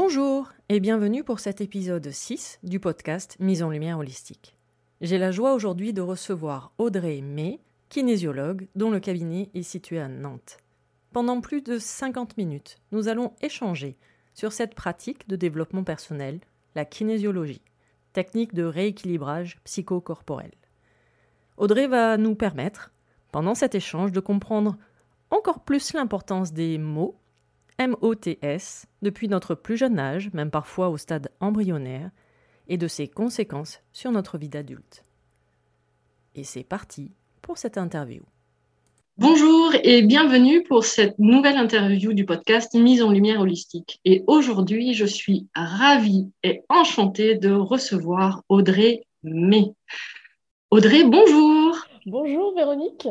Bonjour 0.00 0.52
et 0.68 0.78
bienvenue 0.78 1.24
pour 1.24 1.40
cet 1.40 1.60
épisode 1.60 2.08
6 2.08 2.60
du 2.62 2.78
podcast 2.78 3.34
Mise 3.40 3.64
en 3.64 3.70
lumière 3.70 3.98
holistique. 3.98 4.56
J'ai 5.00 5.18
la 5.18 5.32
joie 5.32 5.54
aujourd'hui 5.54 5.92
de 5.92 6.00
recevoir 6.00 6.70
Audrey 6.78 7.20
May, 7.20 7.58
kinésiologue 7.88 8.68
dont 8.76 8.92
le 8.92 9.00
cabinet 9.00 9.50
est 9.54 9.64
situé 9.64 9.98
à 9.98 10.06
Nantes. 10.06 10.58
Pendant 11.12 11.40
plus 11.40 11.62
de 11.62 11.80
50 11.80 12.36
minutes, 12.36 12.76
nous 12.92 13.08
allons 13.08 13.32
échanger 13.42 13.96
sur 14.34 14.52
cette 14.52 14.76
pratique 14.76 15.28
de 15.28 15.34
développement 15.34 15.82
personnel, 15.82 16.38
la 16.76 16.84
kinésiologie, 16.84 17.62
technique 18.12 18.54
de 18.54 18.62
rééquilibrage 18.62 19.58
psychocorporel. 19.64 20.52
Audrey 21.56 21.88
va 21.88 22.16
nous 22.16 22.36
permettre, 22.36 22.92
pendant 23.32 23.56
cet 23.56 23.74
échange, 23.74 24.12
de 24.12 24.20
comprendre 24.20 24.76
encore 25.32 25.64
plus 25.64 25.92
l'importance 25.92 26.52
des 26.52 26.78
mots 26.78 27.18
MOTS 27.80 28.86
depuis 29.02 29.28
notre 29.28 29.54
plus 29.54 29.76
jeune 29.76 29.98
âge, 29.98 30.30
même 30.32 30.50
parfois 30.50 30.88
au 30.88 30.96
stade 30.96 31.30
embryonnaire, 31.40 32.10
et 32.68 32.76
de 32.76 32.88
ses 32.88 33.06
conséquences 33.08 33.80
sur 33.92 34.10
notre 34.10 34.36
vie 34.36 34.48
d'adulte. 34.48 35.04
Et 36.34 36.44
c'est 36.44 36.64
parti 36.64 37.12
pour 37.40 37.56
cette 37.56 37.78
interview. 37.78 38.22
Bonjour 39.16 39.72
et 39.82 40.02
bienvenue 40.02 40.62
pour 40.62 40.84
cette 40.84 41.18
nouvelle 41.18 41.56
interview 41.56 42.12
du 42.12 42.24
podcast 42.24 42.74
Mise 42.74 43.02
en 43.02 43.10
lumière 43.10 43.40
holistique. 43.40 44.00
Et 44.04 44.22
aujourd'hui, 44.28 44.94
je 44.94 45.06
suis 45.06 45.48
ravie 45.56 46.30
et 46.44 46.62
enchantée 46.68 47.34
de 47.34 47.50
recevoir 47.50 48.42
Audrey 48.48 49.06
May. 49.24 49.72
Audrey, 50.70 51.02
bonjour. 51.04 51.76
Bonjour 52.06 52.54
Véronique, 52.54 53.08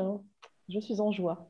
je 0.69 0.79
suis 0.79 1.01
en 1.01 1.11
joie. 1.11 1.49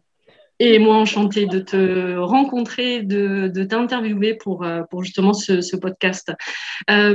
Et 0.59 0.79
moi, 0.79 0.95
enchantée 0.95 1.45
de 1.45 1.59
te 1.59 2.17
rencontrer, 2.17 3.03
de, 3.03 3.47
de 3.47 3.63
t'interviewer 3.63 4.33
pour, 4.33 4.63
euh, 4.63 4.81
pour 4.89 5.03
justement 5.03 5.33
ce, 5.33 5.61
ce 5.61 5.75
podcast. 5.75 6.31
Euh, 6.89 7.13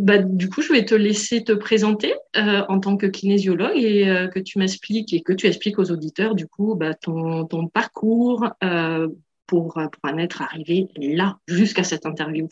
bah, 0.00 0.18
du 0.18 0.48
coup, 0.48 0.62
je 0.62 0.72
vais 0.72 0.84
te 0.84 0.94
laisser 0.94 1.42
te 1.42 1.52
présenter 1.52 2.14
euh, 2.36 2.62
en 2.68 2.78
tant 2.78 2.96
que 2.96 3.06
kinésiologue 3.06 3.76
et 3.76 4.08
euh, 4.08 4.28
que 4.28 4.38
tu 4.38 4.58
m'expliques 4.58 5.12
et 5.12 5.22
que 5.22 5.32
tu 5.32 5.46
expliques 5.46 5.78
aux 5.78 5.90
auditeurs 5.90 6.34
du 6.34 6.46
coup 6.46 6.76
bah, 6.76 6.94
ton, 6.94 7.46
ton 7.46 7.66
parcours 7.66 8.46
euh, 8.62 9.08
pour, 9.46 9.74
pour 9.74 10.10
en 10.10 10.18
être 10.18 10.42
arrivé 10.42 10.88
là, 10.96 11.38
jusqu'à 11.48 11.82
cette 11.82 12.06
interview. 12.06 12.48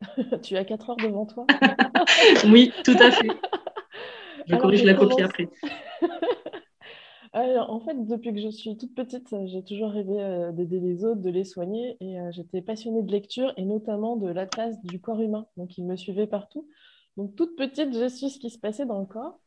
tu 0.42 0.56
as 0.56 0.64
quatre 0.64 0.90
heures 0.90 0.96
devant 0.96 1.26
toi. 1.26 1.46
oui, 2.46 2.72
tout 2.84 2.96
à 2.98 3.10
fait. 3.10 3.28
Je 4.46 4.52
Alors, 4.52 4.62
corrige 4.62 4.80
je 4.82 4.86
la 4.86 4.94
copie 4.94 5.22
après. 5.22 5.48
En 7.36 7.80
fait, 7.80 8.06
depuis 8.06 8.32
que 8.32 8.40
je 8.40 8.48
suis 8.48 8.76
toute 8.78 8.94
petite, 8.94 9.34
j'ai 9.46 9.62
toujours 9.62 9.90
rêvé 9.90 10.22
euh, 10.22 10.52
d'aider 10.52 10.80
les 10.80 11.04
autres, 11.04 11.20
de 11.20 11.28
les 11.28 11.44
soigner, 11.44 11.96
et 12.00 12.18
euh, 12.18 12.30
j'étais 12.32 12.62
passionnée 12.62 13.02
de 13.02 13.12
lecture 13.12 13.52
et 13.58 13.64
notamment 13.64 14.16
de 14.16 14.28
l'atlas 14.28 14.80
du 14.84 15.00
corps 15.00 15.20
humain. 15.20 15.46
Donc, 15.56 15.76
il 15.76 15.84
me 15.84 15.96
suivait 15.96 16.26
partout. 16.26 16.66
Donc, 17.16 17.36
toute 17.36 17.56
petite, 17.56 17.92
j'ai 17.92 18.08
su 18.08 18.30
ce 18.30 18.38
qui 18.38 18.48
se 18.50 18.58
passait 18.58 18.86
dans 18.86 19.00
le 19.00 19.06
corps. 19.06 19.38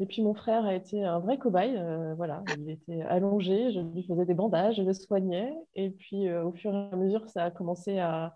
Et 0.00 0.06
puis, 0.06 0.22
mon 0.22 0.34
frère 0.34 0.64
a 0.64 0.74
été 0.74 1.04
un 1.04 1.18
vrai 1.20 1.38
cobaye. 1.38 1.76
euh, 1.76 2.14
voilà, 2.14 2.42
il 2.58 2.70
était 2.70 3.02
allongé, 3.02 3.72
je 3.72 3.80
lui 3.80 4.02
faisais 4.02 4.24
des 4.24 4.34
bandages, 4.34 4.76
je 4.76 4.82
le 4.82 4.92
soignais. 4.92 5.54
Et 5.74 5.90
puis, 5.90 6.28
euh, 6.28 6.44
au 6.44 6.52
fur 6.52 6.74
et 6.74 6.88
à 6.92 6.96
mesure, 6.96 7.28
ça 7.28 7.44
a 7.44 7.50
commencé 7.50 7.98
à, 7.98 8.34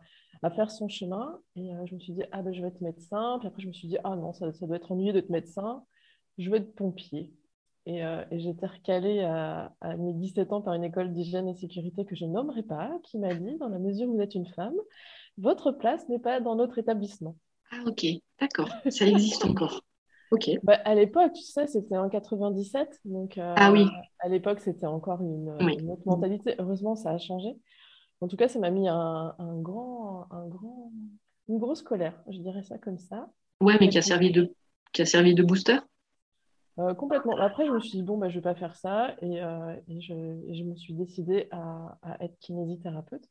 faire 0.55 0.71
son 0.71 0.89
chemin. 0.89 1.41
Et 1.57 1.75
euh, 1.75 1.85
je 1.87 1.95
me 1.95 1.99
suis 1.99 2.13
dit, 2.13 2.23
ah 2.31 2.41
ben, 2.43 2.55
je 2.55 2.63
vais 2.63 2.69
être 2.69 2.81
médecin. 2.81 3.39
Puis 3.41 3.49
après, 3.49 3.63
je 3.63 3.69
me 3.69 3.73
suis 3.73 3.89
dit, 3.89 3.99
ah 4.05 4.15
non, 4.15 4.33
ça, 4.33 4.49
doit 4.53 4.77
être 4.77 4.93
ennuyeux 4.93 5.13
d'être 5.13 5.31
médecin. 5.31 5.85
Je 6.39 6.49
veux 6.51 6.57
être 6.57 6.73
pompier. 6.77 7.33
Et, 7.87 8.05
euh, 8.05 8.25
et 8.33 8.49
été 8.49 8.67
recalée 8.67 9.21
à, 9.21 9.73
à 9.81 9.97
mes 9.97 10.13
17 10.13 10.53
ans 10.53 10.61
par 10.61 10.75
une 10.75 10.85
école 10.85 11.13
d'hygiène 11.13 11.49
et 11.49 11.55
sécurité 11.55 12.05
que 12.05 12.17
je 12.17 12.25
nommerai 12.25 12.65
pas, 12.65 12.91
qui 13.05 13.17
m'a 13.19 13.33
dit, 13.33 13.57
dans 13.59 13.69
la 13.69 13.79
mesure 13.79 14.09
où 14.09 14.17
vous 14.17 14.21
êtes 14.23 14.35
une 14.35 14.47
femme, 14.47 14.75
votre 15.39 15.71
place 15.71 16.09
n'est 16.09 16.19
pas 16.19 16.41
dans 16.41 16.57
notre 16.57 16.79
établissement. 16.79 17.37
Ah, 17.71 17.83
ok, 17.87 18.07
d'accord. 18.41 18.69
Ça 18.91 19.07
existe 19.07 19.45
encore. 19.45 19.85
Ok. 20.33 20.51
Bah, 20.65 20.79
à 20.85 20.95
l'époque, 20.97 21.33
tu 21.35 21.43
sais, 21.43 21.67
c'était 21.69 21.97
en 21.97 22.09
97, 22.09 23.01
donc 23.05 23.39
euh, 23.39 23.55
Ah 23.57 23.71
oui. 23.71 23.87
à 24.19 24.29
l'époque, 24.29 24.59
c'était 24.61 24.87
encore 24.87 25.21
une, 25.21 25.55
Oui. 25.61 25.77
une 25.79 25.91
autre 25.93 26.03
mentalité. 26.07 26.57
Heureusement, 26.59 26.97
ça 26.97 27.11
a 27.11 27.19
changé. 27.19 27.57
En 28.21 28.29
tout 28.29 28.37
cas, 28.37 28.49
ça 28.49 28.59
m'a 28.59 28.71
mis 28.71 28.89
un, 28.89 29.35
un 29.39 29.61
grand, 29.61 30.27
un 30.33 30.47
grand, 30.49 30.91
une 31.49 31.59
grosse 31.59 31.83
colère, 31.83 32.21
je 32.29 32.39
dirais 32.41 32.63
ça 32.63 32.79
comme 32.79 32.99
ça. 32.99 33.31
Ouais, 33.61 33.77
mais 33.81 33.89
qui 33.89 33.99
a 33.99 34.03
servi 34.03 34.33
de, 34.33 34.53
qui 34.93 35.03
a 35.03 35.07
servi 35.07 35.35
de 35.35 35.43
booster. 35.43 35.79
Euh, 36.79 36.95
complètement. 36.95 37.37
Après, 37.39 37.67
je 37.67 37.71
me 37.73 37.81
suis 37.81 37.99
dit, 37.99 38.03
bon, 38.03 38.19
bah, 38.19 38.29
je 38.29 38.37
ne 38.37 38.41
vais 38.41 38.45
pas 38.45 38.55
faire 38.55 38.77
ça. 38.77 39.15
Et, 39.23 39.43
euh, 39.43 39.75
et 39.89 40.01
je, 40.01 40.13
et 40.15 40.55
je 40.55 40.65
me 40.65 40.75
suis 40.77 40.95
décidée 40.95 41.49
à, 41.51 41.99
à 42.03 42.23
être 42.25 42.39
kinésithérapeute. 42.41 43.25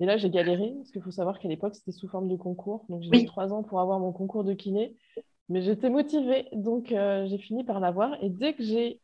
Et 0.00 0.06
là, 0.06 0.16
j'ai 0.18 0.30
galéré, 0.30 0.72
parce 0.76 0.90
qu'il 0.90 1.02
faut 1.02 1.10
savoir 1.10 1.38
qu'à 1.38 1.48
l'époque, 1.48 1.74
c'était 1.74 1.92
sous 1.92 2.08
forme 2.08 2.28
de 2.28 2.36
concours. 2.36 2.86
Donc, 2.88 3.02
j'ai 3.02 3.12
Oui. 3.12 3.18
mis 3.18 3.26
trois 3.26 3.52
ans 3.52 3.62
pour 3.62 3.80
avoir 3.80 4.00
mon 4.00 4.12
concours 4.12 4.44
de 4.44 4.54
kiné. 4.54 4.96
Mais 5.48 5.62
j'étais 5.62 5.90
motivée, 5.90 6.48
donc 6.52 6.92
euh, 6.92 7.26
j'ai 7.28 7.38
fini 7.38 7.64
par 7.64 7.80
l'avoir. 7.80 8.22
Et 8.22 8.30
dès 8.30 8.54
que 8.54 8.64
j'ai 8.64 9.00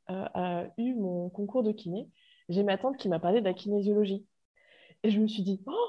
eu 0.79 0.95
mon 0.95 1.31
concours 1.31 1.63
de 1.63 1.73
kiné, 1.73 2.09
j'ai 2.49 2.65
ma 2.65 2.79
tante 2.79 2.97
qui 2.97 3.09
m'a 3.09 3.21
parlé 3.21 3.41
de 3.41 3.45
la 3.47 3.55
kinésiologie. 3.55 4.27
Et 5.05 5.11
je 5.11 5.21
me 5.21 5.29
suis 5.29 5.43
dit, 5.43 5.63
oh, 5.67 5.87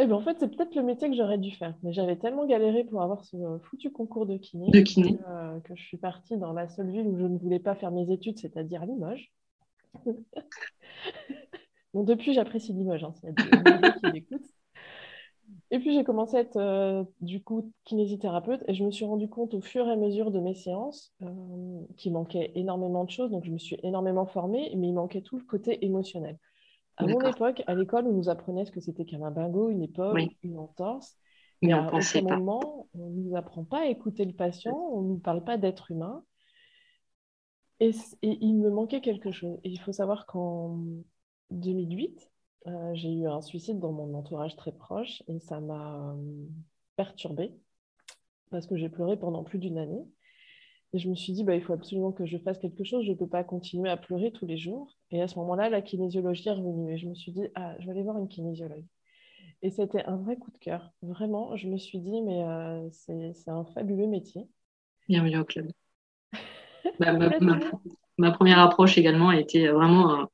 eh 0.00 0.06
ben, 0.06 0.14
en 0.14 0.20
fait, 0.20 0.36
c'est 0.38 0.48
peut-être 0.48 0.74
le 0.74 0.82
métier 0.82 1.10
que 1.10 1.16
j'aurais 1.16 1.38
dû 1.38 1.50
faire. 1.50 1.74
Mais 1.82 1.92
j'avais 1.92 2.16
tellement 2.16 2.46
galéré 2.46 2.84
pour 2.84 3.02
avoir 3.02 3.24
ce 3.24 3.36
foutu 3.64 3.90
concours 3.90 4.26
de 4.26 4.36
kiné, 4.36 4.70
De 4.70 4.80
kiné. 4.80 5.16
que, 5.16 5.22
euh, 5.28 5.60
que 5.60 5.74
je 5.74 5.82
suis 5.82 5.98
partie 5.98 6.36
dans 6.38 6.52
la 6.52 6.68
seule 6.68 6.90
ville 6.90 7.06
où 7.06 7.18
je 7.18 7.24
ne 7.24 7.38
voulais 7.38 7.58
pas 7.58 7.74
faire 7.74 7.90
mes 7.90 8.10
études, 8.10 8.38
c'est-à-dire 8.38 8.84
Limoges. 8.86 9.30
Bon, 11.92 12.04
depuis, 12.04 12.32
j'apprécie 12.34 12.72
Limoges, 12.72 13.02
hein, 13.02 13.12
s'il 13.14 13.24
y 13.24 13.32
a 13.32 13.32
des 13.32 13.88
gens 13.88 13.92
qui 13.98 14.12
l'écoutent. 14.12 14.46
Et 15.72 15.78
puis 15.78 15.94
j'ai 15.94 16.04
commencé 16.04 16.36
à 16.36 16.40
être 16.40 16.56
euh, 16.56 17.04
du 17.20 17.42
coup 17.42 17.72
kinésithérapeute 17.84 18.64
et 18.66 18.74
je 18.74 18.84
me 18.84 18.90
suis 18.90 19.04
rendu 19.04 19.28
compte 19.28 19.54
au 19.54 19.60
fur 19.60 19.86
et 19.86 19.92
à 19.92 19.96
mesure 19.96 20.30
de 20.30 20.40
mes 20.40 20.54
séances 20.54 21.12
euh, 21.22 21.80
qu'il 21.96 22.12
manquait 22.12 22.50
énormément 22.54 23.04
de 23.04 23.10
choses. 23.10 23.30
Donc 23.30 23.44
je 23.44 23.50
me 23.50 23.58
suis 23.58 23.76
énormément 23.82 24.26
formée, 24.26 24.72
mais 24.76 24.88
il 24.88 24.94
manquait 24.94 25.22
tout 25.22 25.36
le 25.36 25.44
côté 25.44 25.84
émotionnel. 25.84 26.38
À 27.00 27.06
mon 27.06 27.20
époque, 27.20 27.62
à 27.66 27.74
l'école, 27.74 28.06
on 28.06 28.12
nous 28.12 28.28
apprenait 28.28 28.64
ce 28.64 28.72
que 28.72 28.80
c'était 28.80 29.04
qu'un 29.04 29.30
bingo, 29.30 29.70
une 29.70 29.82
épaule, 29.82 30.28
une 30.42 30.58
entorse. 30.58 31.16
Mais 31.62 31.72
à 31.72 31.86
aucun 31.86 32.22
moment, 32.22 32.88
on 32.94 33.10
ne 33.10 33.22
nous 33.22 33.36
apprend 33.36 33.64
pas 33.64 33.82
à 33.82 33.86
écouter 33.86 34.24
le 34.24 34.32
patient, 34.32 34.76
on 34.92 35.02
ne 35.02 35.08
nous 35.08 35.18
parle 35.18 35.44
pas 35.44 35.58
d'être 35.58 35.90
humain. 35.90 36.24
Et, 37.80 37.90
et, 38.22 38.38
il 38.40 38.54
me 38.56 38.70
manquait 38.70 39.00
quelque 39.00 39.30
chose. 39.30 39.58
Et 39.64 39.70
il 39.70 39.80
faut 39.80 39.92
savoir 39.92 40.26
qu'en 40.26 40.78
2008, 41.50 42.30
euh, 42.66 42.94
j'ai 42.94 43.12
eu 43.12 43.26
un 43.26 43.40
suicide 43.40 43.78
dans 43.78 43.92
mon 43.92 44.14
entourage 44.14 44.54
très 44.56 44.72
proche 44.72 45.22
et 45.28 45.38
ça 45.40 45.60
m'a 45.60 46.12
euh, 46.12 46.46
perturbée 46.96 47.54
parce 48.50 48.66
que 48.66 48.76
j'ai 48.76 48.90
pleuré 48.90 49.18
pendant 49.18 49.44
plus 49.44 49.58
d'une 49.58 49.78
année. 49.78 50.04
Et 50.92 50.98
je 50.98 51.08
me 51.08 51.14
suis 51.14 51.32
dit, 51.32 51.44
bah, 51.44 51.54
il 51.54 51.62
faut 51.62 51.72
absolument 51.72 52.10
que 52.10 52.26
je 52.26 52.36
fasse 52.38 52.58
quelque 52.58 52.82
chose. 52.84 53.04
Je 53.04 53.12
ne 53.12 53.16
peux 53.16 53.28
pas 53.28 53.44
continuer 53.44 53.88
à 53.88 53.96
pleurer 53.96 54.32
tous 54.32 54.46
les 54.46 54.58
jours. 54.58 54.98
Et 55.10 55.22
à 55.22 55.28
ce 55.28 55.38
moment-là, 55.38 55.68
la 55.68 55.82
kinésiologie 55.82 56.48
est 56.48 56.52
revenue. 56.52 56.92
Et 56.92 56.98
je 56.98 57.06
me 57.06 57.14
suis 57.14 57.32
dit, 57.32 57.46
ah, 57.54 57.76
je 57.78 57.86
vais 57.86 57.92
aller 57.92 58.02
voir 58.02 58.18
une 58.18 58.28
kinésiologue. 58.28 58.84
Et 59.62 59.70
c'était 59.70 60.04
un 60.04 60.16
vrai 60.16 60.36
coup 60.36 60.50
de 60.50 60.58
cœur. 60.58 60.90
Vraiment, 61.02 61.56
je 61.56 61.68
me 61.68 61.76
suis 61.76 61.98
dit, 61.98 62.22
mais 62.22 62.42
euh, 62.42 62.88
c'est 62.90 63.50
un 63.50 63.64
fabuleux 63.66 64.06
métier. 64.06 64.48
Bienvenue 65.08 65.38
au 65.38 65.44
club. 65.44 65.70
Bah, 66.98 67.12
ma 68.16 68.30
première 68.30 68.58
approche 68.58 68.96
également 68.96 69.28
a 69.28 69.38
été 69.38 69.68
vraiment 69.68 70.26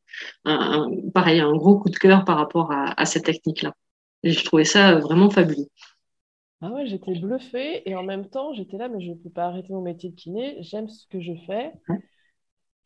un, 0.44 0.90
pareil, 1.12 1.40
un 1.40 1.54
gros 1.54 1.78
coup 1.78 1.90
de 1.90 1.96
cœur 1.96 2.24
par 2.24 2.36
rapport 2.36 2.72
à, 2.72 3.04
cette 3.04 3.24
technique-là. 3.24 3.74
Et 4.22 4.32
je 4.32 4.44
trouvais 4.44 4.64
ça 4.64 4.96
vraiment 4.96 5.30
fabuleux. 5.30 5.68
Ah 6.62 6.70
ouais, 6.72 6.86
j'étais 6.86 7.18
bluffée 7.18 7.88
et 7.88 7.94
en 7.94 8.02
même 8.02 8.28
temps, 8.28 8.54
j'étais 8.54 8.78
là, 8.78 8.88
mais 8.88 9.00
je 9.00 9.10
ne 9.10 9.16
peux 9.16 9.30
pas 9.30 9.46
arrêter 9.46 9.72
mon 9.72 9.82
métier 9.82 10.10
de 10.10 10.14
kiné. 10.14 10.56
J'aime 10.62 10.88
ce 10.88 11.06
que 11.06 11.20
je 11.20 11.34
fais. 11.46 11.72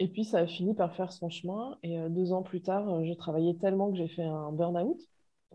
Et 0.00 0.08
puis, 0.08 0.24
ça 0.24 0.38
a 0.38 0.46
fini 0.46 0.74
par 0.74 0.94
faire 0.96 1.12
son 1.12 1.28
chemin. 1.28 1.78
Et 1.82 1.98
euh, 1.98 2.08
deux 2.08 2.32
ans 2.32 2.42
plus 2.42 2.62
tard, 2.62 2.88
euh, 2.88 3.04
je 3.04 3.12
travaillais 3.12 3.54
tellement 3.54 3.90
que 3.90 3.98
j'ai 3.98 4.08
fait 4.08 4.24
un 4.24 4.50
burn-out. 4.50 4.98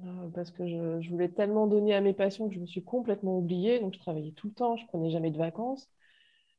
Euh, 0.04 0.28
parce 0.34 0.52
que 0.52 0.68
je, 0.68 1.02
je, 1.02 1.10
voulais 1.10 1.30
tellement 1.30 1.68
donner 1.68 1.94
à 1.94 2.02
mes 2.02 2.14
passions 2.14 2.50
que 2.50 2.56
je 2.56 2.60
me 2.60 2.66
suis 2.66 2.84
complètement 2.84 3.38
oubliée. 3.38 3.80
Donc, 3.80 3.94
je 3.94 4.00
travaillais 4.00 4.34
tout 4.34 4.48
le 4.48 4.54
temps, 4.54 4.78
je 4.78 4.86
prenais 4.88 5.10
jamais 5.10 5.32
de 5.32 5.38
vacances. 5.38 5.90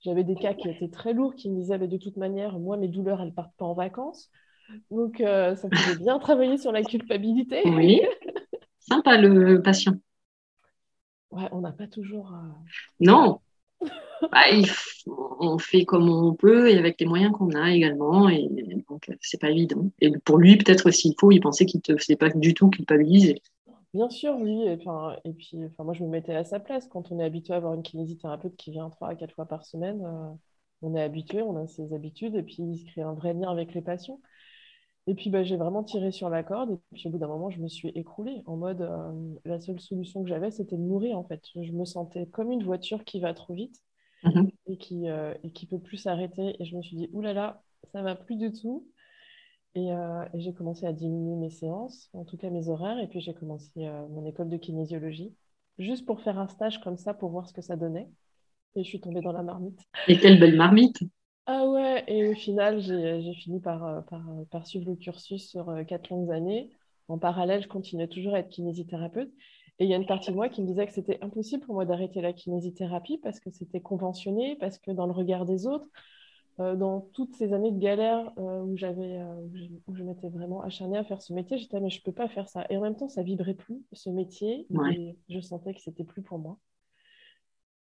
J'avais 0.00 0.24
des 0.24 0.34
cas 0.34 0.54
qui 0.54 0.68
étaient 0.68 0.88
très 0.88 1.12
lourds, 1.12 1.34
qui 1.34 1.50
me 1.50 1.56
disaient, 1.56 1.78
de 1.78 1.96
toute 1.96 2.16
manière, 2.16 2.58
moi, 2.58 2.76
mes 2.76 2.88
douleurs, 2.88 3.20
elles 3.20 3.32
partent 3.32 3.56
pas 3.56 3.64
en 3.64 3.74
vacances. 3.74 4.30
Donc, 4.90 5.20
euh, 5.20 5.54
ça 5.56 5.68
faisait 5.70 5.98
bien 5.98 6.18
travailler 6.18 6.58
sur 6.58 6.72
la 6.72 6.82
culpabilité. 6.82 7.62
Oui. 7.66 8.00
Sympa, 8.78 9.16
le 9.16 9.60
patient. 9.62 9.94
Ouais, 11.30 11.48
on 11.52 11.60
n'a 11.60 11.72
pas 11.72 11.86
toujours. 11.86 12.32
Euh, 12.34 12.48
non. 13.00 13.40
Bah, 14.32 14.44
on 15.06 15.58
fait 15.58 15.84
comme 15.84 16.08
on 16.10 16.34
peut 16.34 16.70
et 16.70 16.78
avec 16.78 17.00
les 17.00 17.06
moyens 17.06 17.32
qu'on 17.32 17.50
a 17.54 17.72
également. 17.72 18.28
Et 18.28 18.48
donc, 18.88 19.10
c'est 19.20 19.40
pas 19.40 19.50
évident. 19.50 19.90
Et 20.00 20.10
pour 20.24 20.38
lui, 20.38 20.56
peut-être 20.56 20.90
s'il 20.90 21.14
faut, 21.18 21.30
il 21.32 21.40
pensait 21.40 21.66
qu'il 21.66 21.78
ne 21.78 21.94
te 21.94 22.00
faisait 22.00 22.16
pas 22.16 22.30
du 22.30 22.54
tout 22.54 22.70
culpabiliser. 22.70 23.42
Bien 23.94 24.08
sûr, 24.10 24.36
oui. 24.38 24.62
Et, 24.66 24.72
et 25.24 25.32
puis, 25.32 25.64
enfin, 25.64 25.84
moi, 25.84 25.94
je 25.94 26.02
me 26.04 26.08
mettais 26.08 26.34
à 26.34 26.44
sa 26.44 26.60
place. 26.60 26.86
Quand 26.88 27.10
on 27.12 27.18
est 27.18 27.24
habitué 27.24 27.54
à 27.54 27.56
avoir 27.56 27.74
une 27.74 27.82
kinésithérapeute 27.82 28.56
qui 28.56 28.70
vient 28.70 28.90
trois 28.90 29.08
à 29.08 29.14
quatre 29.14 29.34
fois 29.34 29.46
par 29.46 29.64
semaine, 29.64 30.02
euh, 30.04 30.30
on 30.82 30.94
est 30.94 31.02
habitué, 31.02 31.42
on 31.42 31.56
a 31.56 31.66
ses 31.66 31.92
habitudes, 31.94 32.34
et 32.34 32.42
puis 32.42 32.56
il 32.60 32.78
se 32.78 32.84
crée 32.84 33.02
un 33.02 33.14
vrai 33.14 33.32
lien 33.34 33.50
avec 33.50 33.74
les 33.74 33.82
patients. 33.82 34.20
Et 35.08 35.14
puis, 35.14 35.30
bah, 35.30 35.44
j'ai 35.44 35.56
vraiment 35.56 35.84
tiré 35.84 36.10
sur 36.10 36.28
la 36.28 36.42
corde. 36.42 36.72
Et 36.72 36.78
puis, 36.94 37.06
au 37.06 37.10
bout 37.10 37.18
d'un 37.18 37.28
moment, 37.28 37.50
je 37.50 37.60
me 37.60 37.68
suis 37.68 37.88
écroulée. 37.90 38.42
En 38.46 38.56
mode, 38.56 38.82
euh, 38.82 39.34
la 39.44 39.60
seule 39.60 39.80
solution 39.80 40.22
que 40.22 40.28
j'avais, 40.28 40.50
c'était 40.50 40.76
de 40.76 40.82
mourir, 40.82 41.16
en 41.16 41.24
fait. 41.24 41.42
Je 41.54 41.72
me 41.72 41.84
sentais 41.84 42.26
comme 42.26 42.50
une 42.50 42.64
voiture 42.64 43.04
qui 43.04 43.20
va 43.20 43.32
trop 43.32 43.54
vite 43.54 43.82
mhm. 44.24 44.50
et 44.66 44.78
qui 44.78 44.96
ne 44.96 45.10
euh, 45.10 45.34
et 45.44 45.52
qui 45.52 45.66
peut 45.66 45.78
plus 45.78 45.98
s'arrêter. 45.98 46.56
Et 46.60 46.64
je 46.64 46.76
me 46.76 46.82
suis 46.82 46.96
dit, 46.96 47.08
oulala, 47.12 47.62
ça 47.92 48.02
va 48.02 48.16
plus 48.16 48.36
du 48.36 48.52
tout. 48.52 48.86
Euh, 49.76 50.24
et, 50.32 50.40
j'ai 50.40 50.52
commencé 50.52 50.86
à 50.86 50.92
diminuer 50.92 51.36
mes 51.36 51.50
séances, 51.50 52.08
en 52.12 52.24
tout 52.24 52.36
cas 52.36 52.50
mes 52.50 52.68
horaires, 52.68 52.98
et 52.98 53.08
puis 53.08 53.20
j'ai 53.20 53.34
commencé 53.34 53.70
euh, 53.78 54.06
mon 54.08 54.24
école 54.24 54.48
de 54.48 54.56
kinésiologie, 54.56 55.34
juste 55.78 56.06
pour 56.06 56.20
faire 56.20 56.38
un 56.38 56.48
stage 56.48 56.80
comme 56.80 56.96
ça, 56.96 57.12
pour 57.14 57.30
voir 57.30 57.46
ce 57.46 57.52
que 57.52 57.60
ça 57.60 57.76
donnait. 57.76 58.08
Et 58.74 58.84
je 58.84 58.88
suis 58.88 59.00
tombée 59.00 59.20
dans 59.20 59.32
la 59.32 59.42
marmite. 59.42 59.80
Et 60.08 60.18
quelle 60.18 60.38
belle 60.38 60.56
marmite 60.56 60.98
Ah 61.46 61.66
ouais, 61.66 62.04
et 62.08 62.28
au 62.28 62.34
final, 62.34 62.80
j'ai 62.80 63.34
fini 63.34 63.60
par, 63.60 63.84
euh, 63.84 64.00
par, 64.02 64.22
par, 64.50 64.66
suivre 64.66 64.90
le 64.90 64.96
cursus 64.96 65.48
sur 65.48 65.72
quatre 65.86 66.10
longues 66.10 66.32
années. 66.32 66.70
En 67.08 67.18
parallèle, 67.18 67.62
je 67.62 67.68
continuais 67.68 68.08
toujours 68.08 68.34
à 68.34 68.40
être 68.40 68.48
kinésithérapeute. 68.48 69.30
Et 69.78 69.84
il 69.84 69.90
y 69.90 69.94
a 69.94 69.96
une 69.96 70.06
partie 70.06 70.30
de 70.30 70.36
moi 70.36 70.48
qui 70.48 70.62
me 70.62 70.66
disait 70.66 70.86
que 70.86 70.92
c'était 70.92 71.18
impossible 71.22 71.64
pour 71.64 71.74
moi 71.74 71.84
d'arrêter 71.84 72.20
la 72.20 72.32
kinésithérapie 72.32 73.18
parce 73.18 73.40
que 73.40 73.50
c'était 73.50 73.80
conventionné, 73.80 74.56
parce 74.56 74.78
que 74.78 74.90
dans 74.90 75.06
le 75.06 75.12
regard 75.12 75.44
des 75.44 75.66
autres, 75.66 75.86
euh, 76.58 76.74
dans 76.74 77.02
toutes 77.12 77.34
ces 77.34 77.52
années 77.52 77.70
de 77.70 77.78
galère 77.78 78.32
euh, 78.38 78.62
où 78.62 78.78
j'avais 78.78 79.18
euh, 79.18 79.34
où 79.86 79.94
je, 79.94 80.02
m'étais 80.02 80.30
vraiment 80.30 80.62
acharnée 80.62 80.96
à 80.96 81.04
faire 81.04 81.20
ce 81.20 81.34
métier, 81.34 81.58
j'étais 81.58 81.78
mais 81.80 81.90
je 81.90 82.02
peux 82.02 82.12
pas 82.12 82.28
faire 82.28 82.48
ça. 82.48 82.64
Et 82.70 82.78
en 82.78 82.80
même 82.80 82.96
temps, 82.96 83.08
ça 83.08 83.22
vibrait 83.22 83.54
plus 83.54 83.84
ce 83.92 84.08
métier. 84.08 84.66
Et 84.92 85.18
je 85.28 85.40
sentais 85.40 85.74
que 85.74 85.80
c'était 85.82 86.04
plus 86.04 86.22
pour 86.22 86.38
moi. 86.38 86.58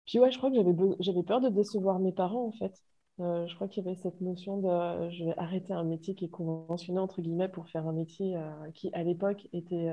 Puis 0.07 0.19
ouais, 0.19 0.33
je 0.33 0.39
crois 0.39 0.51
que 0.51 0.57
j'avais 0.57 0.75
j'avais 0.99 1.23
peur 1.23 1.41
de 1.41 1.49
décevoir 1.49 2.01
mes 2.01 2.13
parents 2.13 2.47
en 2.47 2.53
fait. 2.53 2.75
Je 3.19 3.55
crois 3.55 3.69
qu'il 3.69 3.85
y 3.85 3.87
avait 3.87 3.97
cette 3.97 4.21
notion 4.21 4.59
de 4.59 5.11
je 5.11 5.25
vais 5.25 5.35
arrêter 5.37 5.73
un 5.73 5.85
métier 5.85 6.15
qui 6.15 6.25
est 6.25 6.31
conventionné 6.31 6.99
entre 6.99 7.23
guillemets 7.23 7.49
pour 7.49 7.69
faire 7.69 7.87
un 7.87 7.93
métier 7.93 8.37
qui 8.75 8.91
à 8.93 9.03
l'époque 9.03 9.47
était 9.53 9.89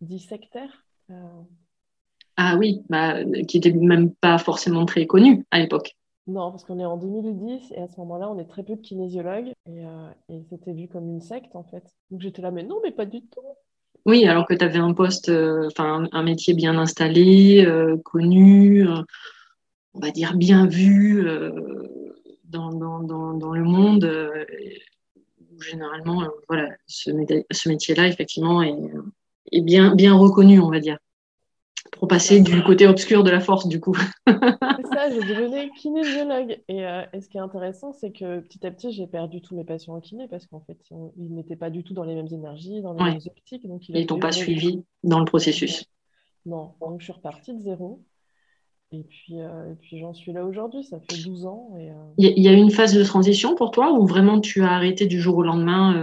dit 0.00 0.18
sectaire. 0.18 0.84
Ah 2.36 2.56
oui, 2.58 2.82
bah, 2.88 3.24
qui 3.48 3.58
était 3.58 3.72
même 3.72 4.12
pas 4.14 4.38
forcément 4.38 4.84
très 4.84 5.06
connu 5.06 5.44
à 5.50 5.58
l'époque. 5.58 5.96
Non, 6.26 6.50
parce 6.50 6.64
qu'on 6.64 6.80
est 6.80 6.84
en 6.84 6.96
2010 6.96 7.72
et 7.72 7.82
à 7.82 7.86
ce 7.86 7.98
moment-là, 8.00 8.28
on 8.28 8.38
est 8.38 8.48
très 8.48 8.64
peu 8.64 8.74
de 8.74 8.80
kinésiologues 8.80 9.52
euh, 9.68 10.10
et, 10.28 10.42
c'était 10.50 10.72
vu 10.72 10.88
comme 10.88 11.08
une 11.08 11.20
secte 11.20 11.54
en 11.54 11.62
fait. 11.62 11.84
Donc 12.10 12.20
j'étais 12.20 12.42
là, 12.42 12.50
mais 12.50 12.64
non, 12.64 12.80
mais 12.82 12.90
pas 12.90 13.06
du 13.06 13.20
tout. 13.20 13.40
Oui, 14.06 14.26
alors 14.26 14.46
que 14.46 14.54
tu 14.54 14.64
avais 14.64 14.78
un 14.78 14.92
poste, 14.92 15.28
euh, 15.28 15.68
enfin 15.68 16.08
un 16.10 16.22
métier 16.24 16.54
bien 16.54 16.76
installé, 16.78 17.64
euh, 17.64 17.96
connu, 18.04 18.86
on 19.94 20.00
va 20.00 20.10
dire 20.10 20.36
bien 20.36 20.66
vu 20.66 21.24
dans, 22.48 22.70
dans, 22.72 23.34
dans, 23.34 23.52
le 23.52 23.64
monde. 23.64 24.08
généralement, 25.60 26.28
voilà, 26.48 26.70
ce, 26.86 27.10
ce 27.50 27.68
métier-là, 27.68 28.08
effectivement, 28.08 28.62
est, 28.62 28.90
est 29.52 29.62
bien, 29.62 29.94
bien 29.94 30.14
reconnu, 30.14 30.60
on 30.60 30.70
va 30.70 30.80
dire 30.80 30.98
pour 31.92 32.08
passer 32.08 32.40
du 32.40 32.62
côté 32.62 32.86
obscur 32.86 33.24
de 33.24 33.30
la 33.30 33.40
force, 33.40 33.68
du 33.68 33.80
coup. 33.80 33.96
c'est 34.26 34.32
ça, 34.34 35.10
j'ai 35.10 35.20
devenu 35.20 35.70
kinésiologue. 35.80 36.60
Euh, 36.70 37.04
et, 37.12 37.20
ce 37.20 37.28
qui 37.28 37.38
est 37.38 37.40
intéressant, 37.40 37.92
c'est 37.92 38.12
que 38.12 38.40
petit 38.40 38.66
à 38.66 38.70
petit, 38.70 38.92
j'ai 38.92 39.06
perdu 39.06 39.40
tous 39.40 39.56
mes 39.56 39.64
patients 39.64 39.94
en 39.94 40.00
kiné 40.00 40.28
parce 40.28 40.46
qu'en 40.46 40.60
fait, 40.60 40.78
ils 41.16 41.34
n'étaient 41.34 41.56
pas 41.56 41.70
du 41.70 41.84
tout 41.84 41.94
dans 41.94 42.04
les 42.04 42.14
mêmes 42.14 42.32
énergies, 42.32 42.82
dans 42.82 42.92
les 42.92 43.02
mêmes 43.02 43.20
optiques. 43.26 43.66
Donc 43.66 43.88
ils 43.88 44.06
t'ont 44.06 44.18
pas 44.18 44.32
suivi 44.32 44.82
dans 45.02 45.18
le 45.18 45.24
processus. 45.24 45.86
Non, 46.44 46.74
donc 46.80 47.00
je 47.00 47.04
suis 47.04 47.12
repartie 47.12 47.54
de 47.54 47.60
zéro. 47.60 48.02
Et 48.92 49.02
puis, 49.02 49.40
euh, 49.40 49.74
j'en 49.92 50.14
suis 50.14 50.32
là 50.32 50.44
aujourd'hui, 50.44 50.84
ça 50.84 50.98
fait 51.00 51.22
12 51.22 51.46
ans. 51.46 51.70
Euh, 51.76 51.90
il 52.18 52.42
y, 52.42 52.48
a 52.48 52.52
une 52.52 52.70
phase 52.70 52.94
de 52.94 53.02
transition 53.02 53.56
pour 53.56 53.72
toi 53.72 53.92
où 53.92 54.06
vraiment 54.06 54.40
tu 54.40 54.62
as 54.62 54.70
arrêté 54.70 55.06
du 55.06 55.20
jour 55.20 55.36
au 55.38 55.42
lendemain 55.42 55.94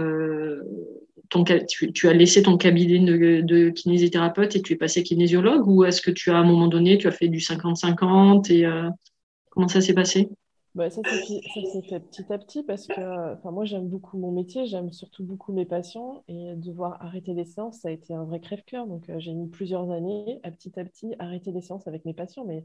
tu, 1.92 2.08
as 2.08 2.12
laissé 2.12 2.42
ton 2.42 2.56
cabinet 2.56 3.00
de, 3.42 3.70
kinésithérapeute 3.70 4.56
et 4.56 4.62
tu 4.62 4.74
es 4.74 4.76
passé 4.76 5.02
kinésiologue 5.02 5.66
ou 5.66 5.84
est-ce 5.84 6.00
que 6.00 6.10
tu 6.10 6.30
as 6.30 6.36
à 6.36 6.40
un 6.40 6.44
moment 6.44 6.68
donné, 6.68 6.98
tu 6.98 7.08
as 7.08 7.12
fait 7.12 7.28
du 7.28 7.38
50-50 7.38 8.52
et 8.52 8.66
euh, 8.66 8.88
comment 9.50 9.68
ça 9.68 9.80
s'est 9.80 9.94
passé? 9.94 10.28
Bah, 10.74 10.90
ça 10.90 11.02
s'est 11.02 11.82
fait 11.88 12.00
petit 12.00 12.32
à 12.32 12.38
petit 12.38 12.62
parce 12.62 12.86
que 12.86 13.50
moi 13.50 13.64
j'aime 13.64 13.88
beaucoup 13.88 14.18
mon 14.18 14.32
métier, 14.32 14.66
j'aime 14.66 14.92
surtout 14.92 15.24
beaucoup 15.24 15.52
mes 15.52 15.66
patients 15.66 16.24
et 16.28 16.54
devoir 16.56 17.02
arrêter 17.02 17.34
les 17.34 17.44
séances, 17.44 17.80
ça 17.80 17.88
a 17.88 17.92
été 17.92 18.14
un 18.14 18.24
vrai 18.24 18.40
crève-cœur. 18.40 18.86
Donc 18.86 19.08
euh, 19.08 19.18
j'ai 19.18 19.32
mis 19.32 19.48
plusieurs 19.48 19.90
années 19.90 20.40
à 20.42 20.50
petit 20.50 20.78
à 20.78 20.84
petit 20.84 21.14
arrêter 21.18 21.52
les 21.52 21.60
séances 21.62 21.86
avec 21.86 22.04
mes 22.04 22.14
patients. 22.14 22.44
Mais 22.44 22.64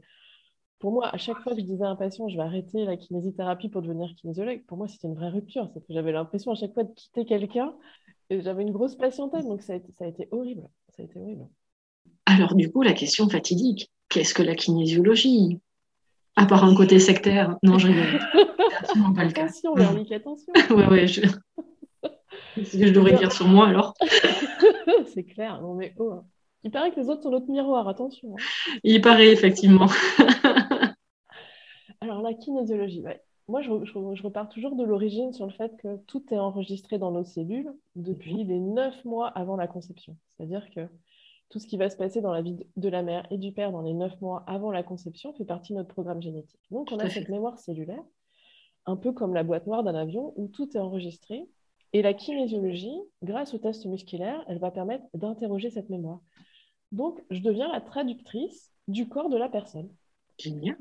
pour 0.78 0.92
moi, 0.92 1.08
à 1.14 1.18
chaque 1.18 1.38
fois 1.40 1.54
que 1.54 1.60
je 1.60 1.66
disais 1.66 1.84
à 1.84 1.88
un 1.88 1.96
patient 1.96 2.28
je 2.28 2.36
vais 2.36 2.42
arrêter 2.42 2.84
la 2.84 2.96
kinésithérapie 2.96 3.68
pour 3.68 3.82
devenir 3.82 4.14
kinésiologue, 4.16 4.64
pour 4.66 4.78
moi 4.78 4.88
c'était 4.88 5.08
une 5.08 5.14
vraie 5.14 5.30
rupture. 5.30 5.70
C'est 5.72 5.80
que 5.80 5.92
j'avais 5.92 6.12
l'impression 6.12 6.52
à 6.52 6.54
chaque 6.54 6.74
fois 6.74 6.84
de 6.84 6.92
quitter 6.92 7.24
quelqu'un 7.24 7.74
j'avais 8.38 8.62
une 8.62 8.70
grosse 8.70 8.94
patientèle, 8.94 9.44
donc 9.44 9.62
ça 9.62 9.72
a, 9.72 9.76
été, 9.76 9.92
ça 9.92 10.04
a 10.04 10.08
été 10.08 10.28
horrible. 10.30 10.68
Ça 10.90 11.02
a 11.02 11.04
été 11.04 11.18
horrible. 11.18 11.48
Alors, 12.26 12.54
du 12.54 12.70
coup, 12.70 12.82
la 12.82 12.92
question 12.92 13.28
fatidique, 13.28 13.90
qu'est-ce 14.08 14.34
que 14.34 14.42
la 14.42 14.54
kinésiologie? 14.54 15.58
À 16.40 16.46
part 16.46 16.64
un 16.64 16.74
côté 16.74 16.98
sectaire. 16.98 17.58
Non, 17.62 17.78
je 17.78 17.88
rigole. 17.88 18.18
absolument 18.80 19.12
pas 19.12 19.24
le 19.24 19.32
cas. 19.32 19.42
Attention, 19.42 19.74
Véronique, 19.74 20.10
attention. 20.10 20.52
ouais, 20.70 20.86
ouais, 20.86 21.06
je... 21.06 21.20
ce 22.56 22.78
que 22.78 22.86
je 22.86 22.92
devrais 22.92 23.12
dire 23.12 23.30
sur 23.30 23.46
moi, 23.46 23.68
alors? 23.68 23.92
C'est 25.12 25.24
clair, 25.24 25.60
non 25.60 25.74
mais 25.74 25.92
oh. 25.98 26.20
Il 26.64 26.70
paraît 26.70 26.92
que 26.92 27.00
les 27.00 27.10
autres 27.10 27.22
sont 27.22 27.30
notre 27.30 27.50
miroir, 27.50 27.88
attention. 27.88 28.36
Hein. 28.38 28.42
Il 28.84 29.02
paraît, 29.02 29.28
effectivement. 29.28 29.88
alors, 32.00 32.22
la 32.22 32.32
kinésiologie, 32.32 33.02
ouais 33.02 33.20
moi, 33.50 33.62
je, 33.62 34.22
repars 34.22 34.48
toujours 34.48 34.76
de 34.76 34.84
l'origine 34.84 35.32
sur 35.32 35.44
le 35.44 35.52
fait 35.52 35.76
que 35.78 35.96
tout 36.06 36.24
est 36.30 36.38
enregistré 36.38 36.98
dans 36.98 37.10
nos 37.10 37.24
cellules 37.24 37.72
depuis 37.96 38.44
les 38.44 38.60
neuf 38.60 39.04
mois 39.04 39.26
avant 39.26 39.56
la 39.56 39.66
conception. 39.66 40.16
C'est-à-dire 40.36 40.70
que 40.70 40.88
tout 41.50 41.58
ce 41.58 41.66
qui 41.66 41.76
va 41.76 41.90
se 41.90 41.96
passer 41.96 42.20
dans 42.20 42.32
la 42.32 42.42
vie 42.42 42.56
de 42.76 42.88
la 42.88 43.02
mère 43.02 43.26
et 43.30 43.36
du 43.36 43.52
père 43.52 43.72
dans 43.72 43.82
les 43.82 43.92
neuf 43.92 44.18
mois 44.20 44.44
avant 44.46 44.70
la 44.70 44.84
conception 44.84 45.32
fait 45.34 45.44
partie 45.44 45.72
de 45.72 45.78
notre 45.78 45.92
programme 45.92 46.22
génétique. 46.22 46.60
Donc, 46.70 46.90
on 46.92 46.98
a 46.98 47.10
cette 47.10 47.28
mémoire 47.28 47.58
cellulaire, 47.58 48.02
un 48.86 48.96
peu 48.96 49.12
comme 49.12 49.34
la 49.34 49.42
boîte 49.42 49.66
noire 49.66 49.82
d'un 49.82 49.96
avion 49.96 50.32
où 50.36 50.46
tout 50.46 50.76
est 50.76 50.80
enregistré. 50.80 51.48
Et 51.92 52.02
la 52.02 52.14
kinésiologie, 52.14 52.96
grâce 53.24 53.52
au 53.52 53.58
test 53.58 53.84
musculaire, 53.86 54.44
elle 54.46 54.60
va 54.60 54.70
permettre 54.70 55.04
d'interroger 55.12 55.70
cette 55.70 55.90
mémoire. 55.90 56.20
Donc, 56.92 57.20
je 57.30 57.40
deviens 57.40 57.70
la 57.72 57.80
traductrice 57.80 58.70
du 58.86 59.08
corps 59.08 59.28
de 59.28 59.36
la 59.36 59.48
personne. 59.48 59.88
Génial. 60.38 60.76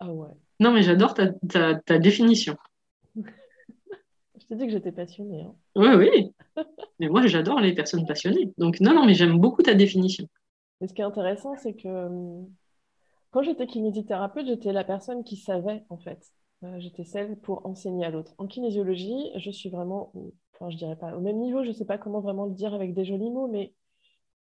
Ah 0.00 0.12
ouais. 0.12 0.30
Non, 0.58 0.72
mais 0.72 0.82
j'adore 0.82 1.14
ta, 1.14 1.28
ta, 1.74 1.98
définition. 2.00 2.56
je 3.14 4.46
t'ai 4.48 4.56
dit 4.56 4.66
que 4.66 4.72
j'étais 4.72 4.92
passionnée. 4.92 5.42
Hein. 5.42 5.54
Oui, 5.76 5.88
oui. 5.96 6.34
Mais 7.00 7.08
moi, 7.08 7.26
j'adore 7.26 7.60
les 7.60 7.74
personnes 7.74 8.06
passionnées. 8.06 8.52
Donc, 8.58 8.80
non, 8.80 8.94
non, 8.94 9.06
mais 9.06 9.14
j'aime 9.14 9.38
beaucoup 9.38 9.62
ta 9.62 9.74
définition. 9.74 10.26
Et 10.80 10.88
ce 10.88 10.94
qui 10.94 11.00
est 11.00 11.04
intéressant, 11.04 11.56
c'est 11.56 11.74
que 11.74 11.88
hum, 11.88 12.48
quand 13.30 13.42
j'étais 13.42 13.66
kinésithérapeute, 13.66 14.46
j'étais 14.46 14.72
la 14.72 14.84
personne 14.84 15.24
qui 15.24 15.36
savait, 15.36 15.84
en 15.90 15.98
fait. 15.98 16.32
Euh, 16.64 16.80
j'étais 16.80 17.04
celle 17.04 17.36
pour 17.36 17.64
enseigner 17.66 18.04
à 18.04 18.10
l'autre. 18.10 18.34
En 18.38 18.46
kinésiologie, 18.46 19.30
je 19.36 19.50
suis 19.50 19.70
vraiment, 19.70 20.12
enfin, 20.54 20.70
je 20.70 20.76
dirais 20.76 20.96
pas 20.96 21.16
au 21.16 21.20
même 21.20 21.38
niveau, 21.38 21.62
je 21.62 21.68
ne 21.68 21.72
sais 21.72 21.84
pas 21.84 21.98
comment 21.98 22.20
vraiment 22.20 22.46
le 22.46 22.54
dire 22.54 22.74
avec 22.74 22.94
des 22.94 23.04
jolis 23.04 23.30
mots, 23.30 23.46
mais 23.46 23.74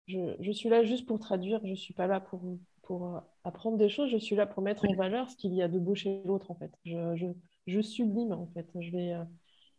je, 0.09 0.35
je 0.41 0.53
suis 0.53 0.69
là 0.69 0.85
juste 0.85 1.07
pour 1.07 1.21
traduire, 1.21 1.61
je 1.65 1.71
ne 1.71 1.77
suis 1.77 1.95
pas 1.95 2.07
là 2.09 2.19
pour, 2.21 2.41
pour 2.83 3.17
euh, 3.17 3.21
apprendre 3.45 3.79
des 3.79 3.89
choses, 3.89 4.11
je 4.11 4.17
suis 4.17 4.35
là 4.37 4.47
pour 4.47 4.63
mettre 4.63 4.85
en 4.89 4.95
valeur 4.95 5.31
ce 5.31 5.37
qu'il 5.37 5.55
y 5.55 5.63
a 5.63 5.69
de 5.69 5.79
beau 5.79 5.95
chez 5.95 6.23
l'autre, 6.25 6.51
en 6.51 6.57
fait. 6.57 6.73
Je, 6.85 7.15
je, 7.17 7.27
je, 7.67 7.81
sublime, 7.81 8.33
en 8.33 8.47
fait. 8.49 8.69
Je 8.81 8.91
vais, 8.91 9.13
euh, 9.13 9.25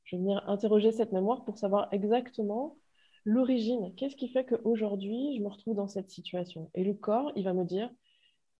je 0.06 0.16
vais 0.16 0.22
venir 0.22 0.44
interroger 0.48 0.92
cette 0.92 1.12
mémoire 1.12 1.44
pour 1.46 1.58
savoir 1.58 1.88
exactement 1.92 2.78
l'origine. 3.26 3.94
Qu'est-ce 3.96 4.16
qui 4.16 4.28
fait 4.28 4.46
qu'aujourd'hui, 4.46 5.38
je 5.38 5.42
me 5.42 5.48
retrouve 5.48 5.76
dans 5.76 5.88
cette 5.88 6.10
situation? 6.10 6.70
Et 6.74 6.84
le 6.84 6.94
corps, 6.94 7.32
il 7.36 7.44
va 7.46 7.54
me 7.54 7.64
dire, 7.64 7.90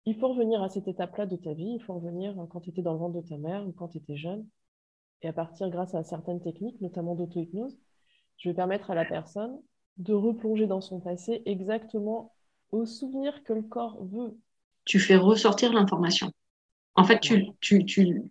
il 0.06 0.16
faut 0.16 0.30
revenir 0.30 0.62
à 0.62 0.70
cette 0.70 0.88
étape-là 0.88 1.26
de 1.26 1.36
ta 1.36 1.54
vie, 1.54 1.76
il 1.76 1.82
faut 1.82 1.94
revenir 1.96 2.36
quand 2.50 2.62
tu 2.62 2.70
étais 2.70 2.82
dans 2.82 2.94
le 2.94 3.00
ventre 3.00 3.22
de 3.22 3.28
ta 3.28 3.38
mère 3.38 3.68
ou 3.68 3.72
quand 3.72 3.90
tu 3.90 3.98
étais 3.98 4.16
jeune. 4.16 4.46
Et 5.22 5.28
à 5.28 5.34
partir, 5.34 5.70
grâce 5.70 5.96
à 5.96 6.04
certaines 6.04 6.42
techniques, 6.42 6.80
notamment 6.82 7.16
d'auto-hypnose, 7.16 7.78
je 8.38 8.50
vais 8.50 8.56
permettre 8.56 8.92
à 8.92 8.96
la 8.96 9.06
personne 9.06 9.58
de 9.98 10.14
replonger 10.14 10.68
dans 10.68 10.82
son 10.82 11.00
passé 11.00 11.42
exactement 11.46 12.34
au 12.72 12.86
souvenir 12.86 13.44
que 13.44 13.54
le 13.54 13.62
corps 13.62 14.04
veut. 14.04 14.38
Tu 14.86 15.00
fais 15.00 15.16
ressortir 15.16 15.72
l'information. 15.72 16.32
En 16.96 17.04
fait, 17.04 17.20
tu, 17.20 17.46
tu, 17.62 17.86
tu 17.86 18.24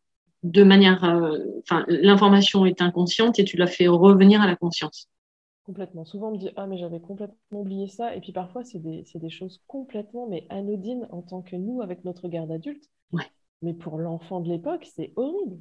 de 0.43 0.63
manière, 0.65 1.05
euh, 1.05 1.39
enfin, 1.63 1.85
l'information 1.89 2.67
est 2.67 2.83
inconsciente 2.83 3.39
et 3.39 3.45
tu 3.45 3.57
la 3.57 3.67
fais 3.67 3.87
revenir 3.87 4.41
à 4.41 4.47
la 4.47 4.57
conscience. 4.57 5.09
Complètement. 5.65 6.05
Souvent, 6.05 6.29
on 6.29 6.33
me 6.33 6.39
dit 6.39 6.51
Ah, 6.57 6.67
mais 6.67 6.79
j'avais 6.79 7.01
complètement 7.01 7.61
oublié 7.61 7.87
ça. 7.87 8.15
Et 8.17 8.21
puis 8.21 8.33
parfois, 8.33 8.65
c'est 8.65 8.81
des, 8.81 9.05
des, 9.15 9.31
choses 9.31 9.61
complètement 9.69 10.27
mais 10.29 10.45
anodines 10.51 11.07
en 11.11 11.23
tant 11.23 11.43
que 11.43 11.55
nous, 11.55 11.83
avec 11.83 12.05
notre 12.05 12.25
regard 12.25 12.47
d'adulte. 12.47 12.83
Ouais. 13.13 13.27
Mais 13.63 13.73
pour 13.73 13.99
l'enfant 13.99 14.41
de 14.41 14.49
l'époque, 14.49 14.89
c'est 14.93 15.13
horrible. 15.15 15.59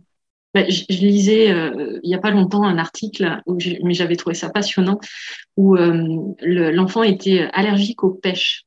Bah, 0.54 0.68
je, 0.68 0.84
lisais 0.90 1.52
euh, 1.52 2.00
il 2.04 2.10
n'y 2.10 2.16
a 2.16 2.20
pas 2.20 2.32
longtemps 2.32 2.64
un 2.64 2.78
article, 2.78 3.42
où 3.46 3.58
mais 3.84 3.94
j'avais 3.94 4.18
trouvé 4.18 4.34
ça 4.34 4.50
passionnant, 4.50 5.00
où 5.56 5.78
euh, 5.78 6.34
l'enfant 6.42 7.04
était 7.04 7.48
allergique 7.54 8.04
aux 8.04 8.12
pêches. 8.12 8.66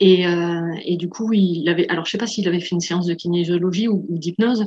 Et, 0.00 0.26
euh, 0.26 0.72
et, 0.84 0.96
du 0.96 1.08
coup, 1.08 1.32
il 1.32 1.68
avait, 1.68 1.88
alors 1.88 2.06
je 2.06 2.10
sais 2.12 2.18
pas 2.18 2.26
s'il 2.26 2.48
avait 2.48 2.60
fait 2.60 2.70
une 2.70 2.80
séance 2.80 3.06
de 3.06 3.14
kinésiologie 3.14 3.86
ou, 3.86 4.06
d'hypnose, 4.08 4.64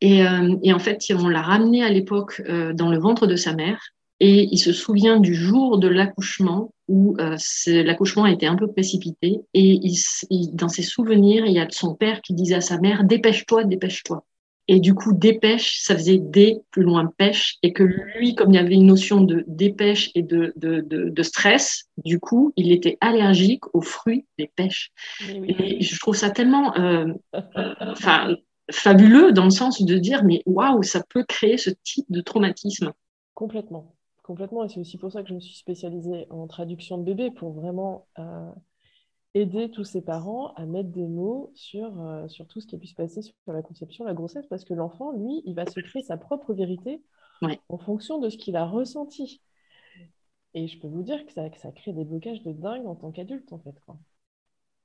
et, 0.00 0.22
et, 0.62 0.72
en 0.72 0.78
fait, 0.78 1.04
on 1.10 1.28
l'a 1.28 1.42
ramené 1.42 1.82
à 1.82 1.90
l'époque 1.90 2.40
dans 2.74 2.88
le 2.88 2.98
ventre 2.98 3.26
de 3.26 3.36
sa 3.36 3.52
mère, 3.52 3.80
et 4.20 4.48
il 4.52 4.58
se 4.58 4.72
souvient 4.72 5.18
du 5.18 5.34
jour 5.34 5.78
de 5.78 5.88
l'accouchement 5.88 6.72
où 6.88 7.16
euh, 7.18 7.36
l'accouchement 7.66 8.24
a 8.24 8.30
été 8.30 8.46
un 8.46 8.56
peu 8.56 8.66
précipité. 8.66 9.40
Et 9.54 9.80
il, 9.82 10.54
dans 10.54 10.68
ses 10.68 10.82
souvenirs, 10.82 11.46
il 11.46 11.52
y 11.52 11.58
a 11.58 11.66
son 11.70 11.94
père 11.94 12.20
qui 12.20 12.34
disait 12.34 12.56
à 12.56 12.60
sa 12.60 12.78
mère 12.78 13.04
Dépêche-toi, 13.04 13.64
dépêche-toi. 13.64 14.24
Et 14.68 14.80
du 14.80 14.94
coup, 14.94 15.12
dépêche, 15.12 15.80
ça 15.80 15.96
faisait 15.96 16.18
dé 16.18 16.60
plus 16.70 16.82
loin 16.82 17.06
pêche. 17.06 17.56
Et 17.62 17.72
que 17.72 17.82
lui, 17.82 18.34
comme 18.34 18.50
il 18.50 18.56
y 18.56 18.58
avait 18.58 18.74
une 18.74 18.86
notion 18.86 19.20
de 19.20 19.44
dépêche 19.46 20.10
et 20.14 20.22
de, 20.22 20.52
de, 20.56 20.80
de, 20.80 21.08
de 21.08 21.22
stress, 21.22 21.88
du 21.98 22.20
coup, 22.20 22.52
il 22.56 22.70
était 22.72 22.96
allergique 23.00 23.64
aux 23.74 23.82
fruits 23.82 24.26
des 24.38 24.50
pêches. 24.54 24.92
Et 25.28 25.82
je 25.82 25.98
trouve 25.98 26.16
ça 26.16 26.30
tellement 26.30 26.76
euh, 26.76 27.06
euh 27.34 28.36
fabuleux 28.72 29.32
dans 29.32 29.42
le 29.42 29.50
sens 29.50 29.82
de 29.82 29.98
dire 29.98 30.22
mais 30.22 30.42
waouh, 30.46 30.84
ça 30.84 31.02
peut 31.08 31.24
créer 31.24 31.58
ce 31.58 31.70
type 31.82 32.06
de 32.08 32.20
traumatisme. 32.20 32.92
Complètement 33.34 33.96
complètement. 34.30 34.62
Et 34.62 34.68
c'est 34.68 34.78
aussi 34.78 34.96
pour 34.96 35.10
ça 35.10 35.22
que 35.22 35.28
je 35.28 35.34
me 35.34 35.40
suis 35.40 35.56
spécialisée 35.56 36.28
en 36.30 36.46
traduction 36.46 36.98
de 36.98 37.02
bébé, 37.02 37.32
pour 37.32 37.50
vraiment 37.50 38.06
euh, 38.20 38.52
aider 39.34 39.70
tous 39.70 39.84
ces 39.84 40.02
parents 40.02 40.52
à 40.54 40.66
mettre 40.66 40.90
des 40.90 41.06
mots 41.06 41.52
sur, 41.54 42.00
euh, 42.00 42.26
sur 42.28 42.46
tout 42.46 42.60
ce 42.60 42.66
qui 42.66 42.74
a 42.74 42.78
pu 42.78 42.86
se 42.86 42.94
passer 42.94 43.22
sur 43.22 43.34
la 43.46 43.62
conception, 43.62 44.04
la 44.04 44.14
grossesse, 44.14 44.46
parce 44.48 44.64
que 44.64 44.74
l'enfant, 44.74 45.12
lui, 45.12 45.42
il 45.44 45.54
va 45.54 45.66
se 45.66 45.80
créer 45.80 46.02
sa 46.02 46.16
propre 46.16 46.52
vérité 46.52 47.00
en 47.68 47.78
fonction 47.78 48.18
de 48.18 48.28
ce 48.28 48.36
qu'il 48.36 48.56
a 48.56 48.66
ressenti. 48.66 49.40
Et 50.54 50.66
je 50.66 50.78
peux 50.78 50.88
vous 50.88 51.02
dire 51.02 51.24
que 51.24 51.32
ça, 51.32 51.48
que 51.48 51.58
ça 51.58 51.70
crée 51.70 51.92
des 51.92 52.04
blocages 52.04 52.42
de 52.42 52.52
dingue 52.52 52.86
en 52.86 52.96
tant 52.96 53.12
qu'adulte, 53.12 53.52
en 53.52 53.58
fait. 53.58 53.74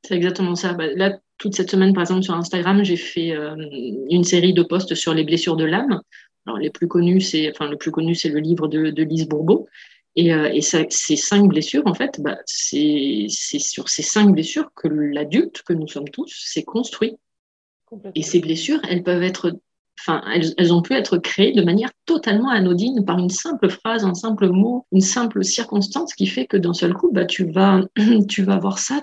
C'est 0.03 0.15
exactement 0.15 0.55
ça. 0.55 0.73
Bah, 0.73 0.87
là, 0.93 1.17
toute 1.37 1.55
cette 1.55 1.71
semaine, 1.71 1.93
par 1.93 2.01
exemple, 2.01 2.23
sur 2.23 2.35
Instagram, 2.35 2.83
j'ai 2.83 2.97
fait 2.97 3.31
euh, 3.31 3.55
une 4.09 4.23
série 4.23 4.53
de 4.53 4.61
posts 4.61 4.93
sur 4.93 5.13
les 5.13 5.23
blessures 5.23 5.55
de 5.55 5.65
l'âme. 5.65 6.01
Alors, 6.45 6.59
les 6.59 6.69
plus 6.69 6.87
connus, 6.87 7.21
c'est, 7.21 7.49
enfin, 7.49 7.67
le 7.67 7.77
plus 7.77 7.89
connu, 7.89 8.13
c'est 8.13 8.29
le 8.29 8.39
livre 8.39 8.67
de, 8.67 8.91
de 8.91 9.03
Lise 9.03 9.27
Bourbeau. 9.27 9.67
Et, 10.15 10.33
euh, 10.33 10.49
et 10.53 10.61
ça, 10.61 10.79
ces 10.89 11.15
cinq 11.15 11.47
blessures, 11.47 11.85
en 11.85 11.93
fait, 11.93 12.21
bah, 12.21 12.37
c'est, 12.45 13.27
sur 13.29 13.89
ces 13.89 14.01
cinq 14.01 14.31
blessures 14.31 14.69
que 14.73 14.87
l'adulte, 14.87 15.61
que 15.63 15.73
nous 15.73 15.87
sommes 15.87 16.09
tous, 16.09 16.31
s'est 16.45 16.63
construit. 16.63 17.17
Et 18.15 18.23
ces 18.23 18.39
blessures, 18.39 18.79
elles 18.89 19.03
peuvent 19.03 19.23
être, 19.23 19.53
enfin, 19.99 20.23
elles, 20.33 20.53
elles, 20.57 20.73
ont 20.73 20.81
pu 20.81 20.93
être 20.93 21.17
créées 21.17 21.53
de 21.53 21.61
manière 21.61 21.91
totalement 22.05 22.49
anodine 22.49 23.05
par 23.05 23.19
une 23.19 23.29
simple 23.29 23.69
phrase, 23.69 24.05
un 24.05 24.13
simple 24.13 24.49
mot, 24.49 24.85
une 24.91 25.01
simple 25.01 25.43
circonstance 25.43 26.13
qui 26.13 26.27
fait 26.27 26.47
que 26.47 26.57
d'un 26.57 26.73
seul 26.73 26.93
coup, 26.93 27.11
bah, 27.11 27.25
tu 27.25 27.51
vas, 27.51 27.81
tu 28.29 28.43
vas 28.43 28.57
voir 28.57 28.79
ça 28.79 29.01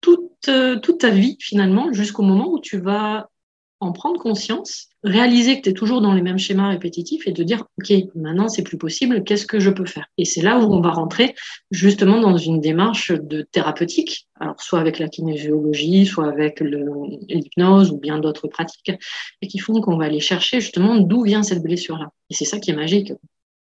toute, 0.00 0.48
euh, 0.48 0.78
toute 0.78 1.00
ta 1.00 1.10
vie 1.10 1.36
finalement, 1.40 1.92
jusqu'au 1.92 2.22
moment 2.22 2.50
où 2.52 2.60
tu 2.60 2.78
vas 2.78 3.30
en 3.80 3.92
prendre 3.92 4.20
conscience, 4.20 4.88
réaliser 5.04 5.56
que 5.56 5.62
tu 5.62 5.70
es 5.70 5.72
toujours 5.72 6.00
dans 6.00 6.12
les 6.12 6.22
mêmes 6.22 6.38
schémas 6.38 6.68
répétitifs 6.68 7.26
et 7.26 7.32
te 7.32 7.42
dire, 7.42 7.64
OK, 7.78 7.92
maintenant 8.14 8.48
c'est 8.48 8.62
plus 8.62 8.78
possible, 8.78 9.22
qu'est-ce 9.24 9.46
que 9.46 9.60
je 9.60 9.70
peux 9.70 9.86
faire? 9.86 10.06
Et 10.18 10.24
c'est 10.24 10.42
là 10.42 10.58
où 10.58 10.72
on 10.72 10.80
va 10.80 10.90
rentrer 10.90 11.34
justement 11.70 12.20
dans 12.20 12.36
une 12.36 12.60
démarche 12.60 13.12
de 13.12 13.42
thérapeutique, 13.42 14.28
alors 14.40 14.60
soit 14.60 14.80
avec 14.80 14.98
la 14.98 15.08
kinésiologie, 15.08 16.06
soit 16.06 16.28
avec 16.28 16.60
l'hypnose 16.60 17.92
ou 17.92 17.98
bien 17.98 18.18
d'autres 18.18 18.48
pratiques, 18.48 18.92
et 19.42 19.46
qui 19.46 19.58
font 19.58 19.80
qu'on 19.80 19.96
va 19.96 20.06
aller 20.06 20.20
chercher 20.20 20.60
justement 20.60 20.96
d'où 20.96 21.22
vient 21.22 21.42
cette 21.42 21.62
blessure-là. 21.62 22.10
Et 22.30 22.34
c'est 22.34 22.44
ça 22.44 22.58
qui 22.58 22.70
est 22.70 22.76
magique. 22.76 23.12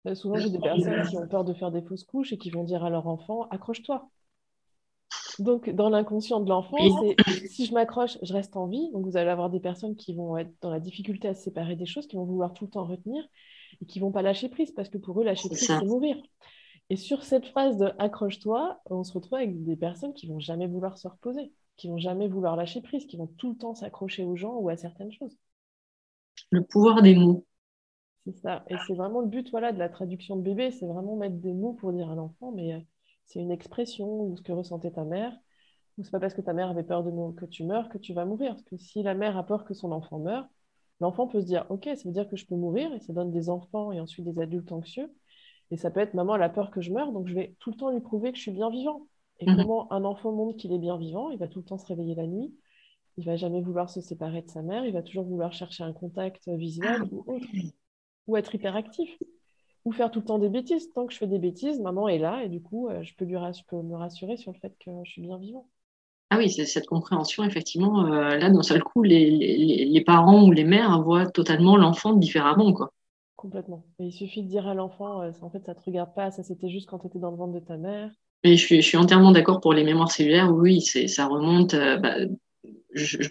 Bah, 0.04 0.14
souvent, 0.14 0.38
j'ai 0.38 0.52
des 0.52 0.60
personnes 0.60 1.02
qui 1.10 1.18
ont 1.18 1.28
peur 1.28 1.44
de 1.44 1.54
faire 1.54 1.72
des 1.72 1.82
fausses 1.82 2.04
couches 2.04 2.32
et 2.32 2.38
qui 2.38 2.52
vont 2.52 2.64
dire 2.64 2.84
à 2.84 2.92
leur 2.92 3.08
enfant, 3.08 3.48
accroche-toi. 3.50 4.08
Donc, 5.40 5.70
dans 5.70 5.90
l'inconscient 5.90 6.40
de 6.40 6.50
l'enfant, 6.50 6.78
c'est 7.02 7.48
si 7.48 7.66
je 7.66 7.74
m'accroche, 7.74 8.18
je 8.22 8.34
reste 8.34 8.56
en 8.56 8.68
vie. 8.68 8.90
Donc, 8.94 9.06
vous 9.06 9.18
allez 9.18 9.30
avoir 9.30 9.50
des 9.50 9.60
personnes 9.60 9.96
qui 9.96 10.14
vont 10.14 10.38
être 10.38 10.52
dans 10.62 10.70
la 10.70 10.80
difficulté 10.80 11.28
à 11.28 11.34
se 11.34 11.44
séparer 11.44 11.76
des 11.76 11.86
choses, 11.86 12.08
qui 12.08 12.16
vont 12.16 12.26
vouloir 12.26 12.54
tout 12.54 12.66
le 12.66 12.72
temps 12.72 12.86
retenir 12.86 13.24
et 13.82 13.86
qui 13.86 14.00
vont 14.00 14.12
pas 14.12 14.22
lâcher 14.22 14.50
prise 14.50 14.72
parce 14.72 14.90
que 14.90 14.98
pour 14.98 15.20
eux, 15.20 15.24
lâcher 15.24 15.50
prise, 15.50 15.66
c'est 15.66 15.84
mourir. 15.84 16.18
Et 16.90 16.98
sur 16.98 17.24
cette 17.24 17.48
phase 17.48 17.78
de 17.78 17.92
accroche-toi, 17.98 18.80
on 18.86 19.04
se 19.04 19.14
retrouve 19.14 19.36
avec 19.36 19.64
des 19.64 19.76
personnes 19.76 20.14
qui 20.14 20.28
vont 20.28 20.40
jamais 20.40 20.68
vouloir 20.68 20.98
se 20.98 21.08
reposer, 21.08 21.52
qui 21.78 21.88
vont 21.88 21.98
jamais 21.98 22.28
vouloir 22.28 22.56
lâcher 22.56 22.82
prise, 22.82 23.06
qui 23.06 23.18
vont 23.18 23.28
tout 23.38 23.52
le 23.52 23.58
temps 23.58 23.74
s'accrocher 23.74 24.24
aux 24.24 24.36
gens 24.36 24.56
ou 24.56 24.70
à 24.70 24.78
certaines 24.78 25.12
choses. 25.12 25.36
Le 26.52 26.64
pouvoir 26.64 27.02
des 27.02 27.16
mots. 27.16 27.46
C'est 28.26 28.38
ça. 28.38 28.66
Et 28.70 28.76
c'est 28.88 28.94
vraiment 28.94 29.22
le 29.22 29.28
but 29.28 29.50
voilà, 29.52 29.72
de 29.72 29.80
la 29.80 29.90
traduction 29.90 30.36
de 30.36 30.42
bébé, 30.42 30.72
c'est 30.72 30.88
vraiment 30.88 31.16
mettre 31.16 31.36
des 31.36 31.54
mots 31.54 31.74
pour 31.74 31.92
dire 31.92 32.10
à 32.10 32.16
l'enfant, 32.16 32.52
mais 32.52 32.74
euh, 32.74 32.80
c'est 33.26 33.40
une 33.40 33.52
expression 33.52 34.22
ou 34.22 34.38
ce 34.38 34.44
que 34.44 34.52
ressentait 34.52 34.92
ta 34.92 35.04
mère. 35.04 35.34
Ou 35.98 36.04
c'est 36.04 36.12
pas 36.12 36.20
parce 36.20 36.34
que 36.34 36.42
ta 36.42 36.54
mère 36.54 36.70
avait 36.70 36.84
peur 36.84 37.04
de 37.04 37.12
que 37.34 37.46
tu 37.46 37.64
meurs 37.64 37.90
que 37.90 37.98
tu 37.98 38.14
vas 38.14 38.26
mourir. 38.26 38.52
Parce 38.52 38.64
que 38.64 38.78
si 38.78 39.04
la 39.04 39.14
mère 39.14 39.38
a 39.38 39.46
peur 39.46 39.66
que 39.66 39.74
son 39.74 39.92
enfant 39.92 40.20
meure, 40.20 40.48
l'enfant 41.00 41.28
peut 41.28 41.42
se 41.42 41.46
dire 41.46 41.66
Ok, 41.70 41.86
ça 41.86 42.04
veut 42.06 42.12
dire 42.12 42.30
que 42.30 42.36
je 42.36 42.46
peux 42.46 42.56
mourir. 42.56 42.94
Et 42.94 43.00
ça 43.00 43.14
donne 43.14 43.32
des 43.32 43.50
enfants 43.50 43.92
et 43.92 44.00
ensuite 44.00 44.26
des 44.26 44.42
adultes 44.42 44.72
anxieux. 44.72 45.14
Et 45.72 45.78
ça 45.78 45.90
peut 45.90 46.00
être 46.00 46.14
Maman, 46.14 46.36
elle 46.36 46.44
a 46.44 46.50
peur 46.50 46.70
que 46.70 46.82
je 46.82 46.92
meure, 46.92 47.12
donc 47.12 47.28
je 47.28 47.34
vais 47.34 47.56
tout 47.60 47.72
le 47.72 47.78
temps 47.78 47.90
lui 47.90 48.00
prouver 48.00 48.32
que 48.32 48.38
je 48.38 48.44
suis 48.44 48.52
bien 48.52 48.70
vivant. 48.70 49.08
Et 49.40 49.50
mhm. 49.50 49.58
comment 49.58 49.92
un 49.92 50.06
enfant 50.06 50.32
montre 50.32 50.58
qu'il 50.58 50.72
est 50.72 50.80
bien 50.80 50.98
vivant 50.98 51.32
Il 51.32 51.40
va 51.40 51.48
tout 51.48 51.60
le 51.60 51.66
temps 51.66 51.78
se 51.78 51.88
réveiller 51.88 52.16
la 52.16 52.28
nuit. 52.28 52.54
Il 53.18 53.26
va 53.26 53.36
jamais 53.36 53.62
vouloir 53.62 53.90
se 53.90 54.02
séparer 54.02 54.42
de 54.42 54.50
sa 54.50 54.62
mère. 54.62 54.86
Il 54.86 54.94
va 54.94 55.02
toujours 55.02 55.26
vouloir 55.26 55.54
chercher 55.54 55.84
un 55.84 55.94
contact 55.94 56.48
visuel 56.50 57.04
ou 57.12 57.24
autre. 57.28 57.48
Ou 58.28 58.38
être 58.38 58.56
hyperactif 58.56 59.18
ou 59.86 59.92
faire 59.92 60.12
tout 60.12 60.20
le 60.20 60.26
temps 60.26 60.40
des 60.40 60.50
bêtises. 60.50 60.92
Tant 60.94 61.06
que 61.06 61.14
je 61.14 61.18
fais 61.18 61.28
des 61.28 61.40
bêtises, 61.40 61.80
maman 61.80 62.08
est 62.08 62.18
là 62.18 62.44
et 62.44 62.50
du 62.50 62.62
coup, 62.62 62.90
euh, 62.90 63.02
je 63.04 63.16
peux, 63.16 63.26
lui 63.26 63.36
peux 63.68 63.82
me 63.82 63.96
rassurer 63.96 64.38
sur 64.38 64.52
le 64.52 64.58
fait 64.58 64.76
que 64.84 64.92
je 65.04 65.12
suis 65.12 65.22
bien 65.22 65.38
vivant. 65.38 65.68
Ah 66.32 66.38
oui, 66.38 66.50
c'est 66.50 66.66
cette 66.66 66.88
compréhension, 66.88 67.44
effectivement. 67.44 68.06
Euh, 68.08 68.36
là, 68.36 68.50
d'un 68.50 68.64
seul 68.64 68.84
coup, 68.84 69.04
les, 69.04 69.30
les, 69.30 69.86
les, 69.86 70.04
parents 70.04 70.44
ou 70.44 70.52
les 70.52 70.64
mères 70.64 71.02
voient 71.04 71.30
totalement 71.30 71.78
l'enfant 71.78 72.14
différemment. 72.14 72.74
Quoi. 72.74 72.92
Complètement. 73.36 73.86
Et 74.00 74.06
il 74.06 74.12
suffit 74.12 74.42
de 74.42 74.48
dire 74.48 74.68
à 74.68 74.74
l'enfant, 74.74 75.22
euh, 75.22 75.32
en 75.42 75.50
fait, 75.52 75.64
ça 75.64 75.74
ne 75.74 75.78
te 75.78 75.86
regarde 75.86 76.16
pas, 76.16 76.32
ça 76.32 76.42
c'était 76.42 76.70
juste 76.70 76.90
quand 76.90 76.98
tu 76.98 77.08
étais 77.08 77.20
dans 77.20 77.30
le 77.30 77.38
ventre 77.38 77.54
de 77.54 77.60
ta 77.60 77.78
mère. 77.78 78.10
Mais 78.44 78.58
je 78.58 78.82
suis, 78.82 78.98
entièrement 78.98 79.32
d'accord 79.32 79.60
pour 79.60 79.74
les 79.74 79.84
mémoires 79.84 80.12
cellulaires. 80.12 80.52
Oui, 80.52 80.82
ça 80.82 81.28
remonte. 81.28 81.74
Euh, 81.74 81.98
bah, 81.98 82.16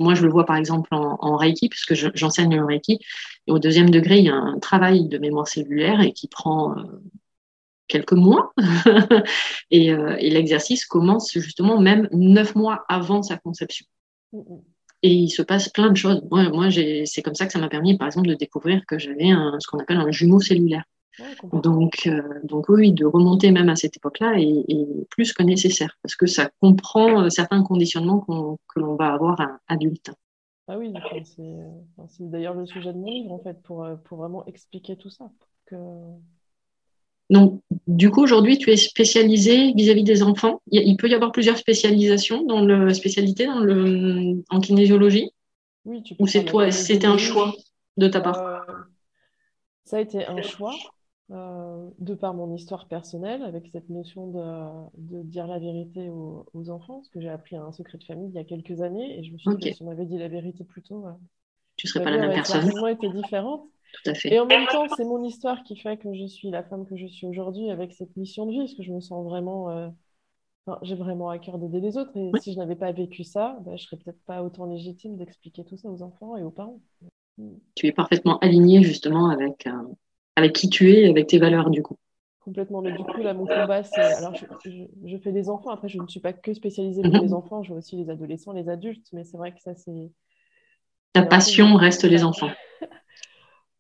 moi, 0.01 0.15
je 0.15 0.23
le 0.23 0.31
vois 0.31 0.45
par 0.45 0.57
exemple 0.57 0.89
en, 0.93 1.37
Reiki, 1.37 1.69
puisque 1.69 1.95
j'enseigne 1.95 2.57
le 2.57 2.65
Reiki. 2.65 2.99
Et 3.47 3.53
au 3.53 3.59
deuxième 3.59 3.91
degré, 3.91 4.19
il 4.19 4.25
y 4.25 4.29
a 4.29 4.35
un 4.35 4.59
travail 4.59 5.09
de 5.09 5.19
mémoire 5.19 5.49
cellulaire 5.49 6.01
et 6.01 6.13
qui 6.13 6.29
prend 6.29 6.77
euh, 6.77 6.83
quelques 7.89 8.13
mois. 8.13 8.53
Euh, 9.73 10.17
et, 10.21 10.31
l'exercice 10.31 10.87
commence 10.87 11.33
justement 11.33 11.81
même 11.81 12.09
neuf 12.13 12.55
mois 12.55 12.85
avant 12.89 13.23
sa 13.23 13.37
conception. 13.37 13.87
Et 15.03 15.13
il 15.13 15.31
se 15.31 15.43
passe 15.43 15.69
plein 15.69 15.91
de 15.91 15.97
choses. 15.97 16.23
Moi, 16.31 16.49
moi 16.51 16.69
c'est 16.71 17.23
comme 17.23 17.35
ça 17.35 17.47
que 17.47 17.53
ça 17.53 17.59
m'a 17.59 17.69
permis, 17.69 17.99
par 17.99 18.07
exemple, 18.07 18.29
de 18.29 18.35
découvrir 18.35 18.83
que 18.87 18.99
j'avais 19.01 19.31
ce 19.59 19.67
qu'on 19.67 19.81
appelle 19.81 19.97
un 19.97 20.13
jumeau 20.13 20.39
cellulaire 20.39 20.85
donc, 21.53 22.07
euh, 22.07 22.23
donc 22.45 22.69
oui, 22.69 22.93
de 22.93 23.05
remonter 23.05 23.51
même 23.51 23.69
à 23.69 23.77
cette 23.77 23.97
époque-là 23.97 24.35
est, 24.39 25.09
plus 25.11 25.33
que 25.33 25.43
nécessaire 25.43 25.97
parce 26.03 26.17
que 26.17 26.27
ça 26.27 26.51
comprend 26.61 27.25
euh, 27.25 27.31
certains 27.31 27.63
conditionnements 27.63 28.21
que 28.21 28.81
l'on 28.81 28.97
va 28.97 29.13
avoir 29.13 29.41
à 29.41 29.59
adulte. 29.69 30.11
Ah 30.67 30.79
oui, 30.79 30.93
c'est 32.07 32.31
d'ailleurs 32.31 32.55
le 32.55 32.67
sujet 32.67 32.93
de 32.93 32.99
mon 32.99 33.11
livre 33.11 33.33
en 33.33 33.39
fait 33.39 33.63
pour, 33.63 33.85
euh, 33.85 33.97
pour 33.97 34.19
vraiment 34.19 34.45
expliquer 34.47 34.97
tout 34.97 35.11
ça. 35.11 35.31
Donc, 37.31 37.63
du 37.87 38.11
coup, 38.11 38.23
aujourd'hui, 38.23 38.59
tu 38.59 38.71
es 38.71 38.77
spécialisé 38.77 39.73
vis-à-vis 39.73 40.05
des 40.05 40.23
enfants. 40.23 40.61
Il, 40.71 40.97
peut 40.97 41.09
y 41.09 41.15
avoir 41.15 41.33
plusieurs 41.33 41.57
spécialisations 41.57 42.45
dans 42.45 42.61
le 42.61 42.93
spécialité 42.93 43.47
dans 43.47 43.61
le 43.61 44.43
en 44.51 44.61
kinésiologie? 44.61 45.31
Oui, 45.85 46.03
tu 46.03 46.15
peux 46.15 46.25
Ou 46.25 46.27
c'est 46.27 46.45
toi, 46.45 46.71
c'était 46.71 47.07
un 47.07 47.19
choix 47.19 47.53
de 47.97 48.09
ta 48.09 48.21
part? 48.21 48.65
ça 49.85 49.99
a 49.99 50.01
été 50.01 50.27
un 50.27 50.43
choix. 50.43 50.75
Euh, 51.31 51.89
de 52.01 52.13
par 52.15 52.35
mon 52.35 52.55
histoire 52.55 52.87
personnelle, 52.87 53.43
avec 53.45 53.69
cette 53.69 53.89
notion 53.89 54.27
de, 54.99 55.23
dire 55.23 55.47
la 55.47 55.59
vérité 55.59 56.11
aux, 56.11 56.69
enfants, 56.69 56.97
parce 56.97 57.09
que 57.09 57.19
j'ai 57.19 57.31
appris 57.31 57.57
un 57.57 57.73
secret 57.73 57.97
de 57.97 58.05
famille 58.05 58.29
il 58.29 58.35
y 58.35 58.39
a 58.39 58.45
quelques 58.45 58.83
années, 58.83 59.19
et 59.19 59.25
je 59.25 59.33
me 59.33 59.39
suis 59.39 59.57
dit 59.57 59.71
que 59.71 59.75
si 59.75 59.83
on 59.83 59.87
m'avait 59.87 60.05
dit 60.05 60.19
la 60.19 60.29
vérité 60.29 60.65
plus 60.65 60.83
tôt, 60.83 61.07
tu 61.77 61.89
serais 61.89 62.05
pas 62.05 62.11
la 62.11 62.19
même 62.19 62.35
personne. 62.35 62.69
été 62.89 63.09
différente. 63.09 63.63
Tout 64.05 64.11
à 64.11 64.15
fait. 64.15 64.35
Et 64.35 64.41
en 64.41 64.45
même 64.45 64.67
temps, 64.67 64.87
c'est 64.97 65.05
mon 65.05 65.25
histoire 65.25 65.63
qui 65.63 65.77
fait 65.77 65.97
que 65.97 66.13
je 66.13 66.27
suis 66.27 66.51
la 66.51 66.63
femme 66.63 66.85
que 66.85 66.97
je 66.97 67.07
suis 67.07 67.27
aujourd'hui, 67.27 67.71
avec 67.71 67.95
cette 67.95 68.15
mission 68.19 68.45
de 68.45 68.51
vie, 68.51 68.59
parce 68.59 68.75
que 68.75 68.83
je 68.83 68.93
me 68.93 69.01
sens 69.01 69.25
vraiment. 69.25 69.71
Euh, 69.71 69.89
j'ai 70.83 70.95
vraiment 70.95 71.31
à 71.31 71.39
cœur 71.39 71.59
d'aider 71.59 71.81
les 71.81 71.97
autres, 71.97 72.15
et 72.17 72.33
si 72.41 72.53
je 72.53 72.59
n'avais 72.59 72.77
pas 72.77 72.93
vécu 72.93 73.25
ça, 73.25 73.59
bah, 73.65 73.77
je 73.77 73.85
serais 73.85 73.97
peut-être 73.97 74.23
pas 74.27 74.43
autant 74.43 74.67
légitime 74.67 75.17
d'expliquer 75.17 75.65
tout 75.65 75.79
ça 75.79 75.89
aux 75.89 76.03
enfants 76.03 76.37
et 76.37 76.43
aux 76.43 76.51
parents. 76.51 76.81
Tu 77.75 77.87
es 77.87 77.93
parfaitement 77.93 78.39
alignée 78.39 78.83
justement 78.83 79.29
avec, 79.29 79.67
euh, 79.67 79.73
avec 80.37 80.53
qui 80.53 80.69
tu 80.69 80.93
es, 80.93 81.09
avec 81.09 81.27
tes 81.27 81.39
valeurs 81.39 81.71
du 81.71 81.83
coup. 81.83 81.97
Complètement, 82.45 82.83
mais 82.83 82.93
du 82.93 83.03
coup, 83.03 83.23
là, 83.23 83.33
mon 83.33 83.47
combat, 83.47 83.83
c'est. 83.85 84.03
Alors, 84.03 84.35
je, 84.35 85.17
fais 85.17 85.33
des 85.33 85.49
enfants, 85.49 85.71
après, 85.71 85.89
je 85.89 85.99
ne 85.99 86.07
suis 86.07 86.21
pas 86.21 86.35
que 86.35 86.53
spécialisée 86.53 87.01
pour 87.01 87.15
mhm. 87.15 87.23
les 87.23 87.33
enfants, 87.33 87.63
je 87.63 87.71
vois 87.71 87.79
aussi 87.79 87.97
les 87.97 88.11
adolescents, 88.11 88.53
les 88.53 88.69
adultes, 88.69 89.07
mais 89.15 89.25
c'est 89.25 89.39
vrai 89.39 89.53
que 89.53 89.63
ça, 89.63 89.75
c'est. 89.75 90.13
Ta 91.15 91.23
passion 91.23 91.75
reste 91.77 92.05
les 92.05 92.25
enfants. 92.25 92.51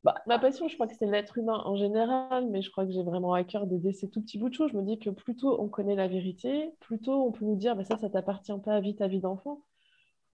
Bah, 0.02 0.16
ma 0.26 0.38
passion, 0.38 0.68
je 0.68 0.74
crois 0.74 0.86
que 0.86 0.92
c'est 0.98 1.06
l'être 1.06 1.38
humain 1.38 1.62
en 1.64 1.76
général, 1.76 2.46
mais 2.50 2.60
je 2.60 2.70
crois 2.70 2.84
que 2.84 2.92
j'ai 2.92 3.02
vraiment 3.02 3.32
à 3.32 3.42
cœur 3.42 3.66
d'aider 3.66 3.94
ces 3.94 4.10
tout 4.10 4.20
petits 4.20 4.36
bouts 4.36 4.50
de 4.50 4.54
choses. 4.54 4.70
Je 4.70 4.76
me 4.76 4.82
dis 4.82 4.98
que 4.98 5.08
plus 5.08 5.34
tôt 5.34 5.58
on 5.58 5.66
connaît 5.66 5.94
la 5.94 6.08
vérité, 6.08 6.72
plus 6.80 6.98
tôt 6.98 7.26
on 7.26 7.32
peut 7.32 7.46
nous 7.46 7.56
dire 7.56 7.74
bah, 7.74 7.84
ça, 7.84 7.96
ça 7.96 8.10
t'appartient 8.10 8.52
pas, 8.62 8.80
vie 8.80 8.94
ta 8.94 9.08
vie 9.08 9.20
d'enfant. 9.20 9.62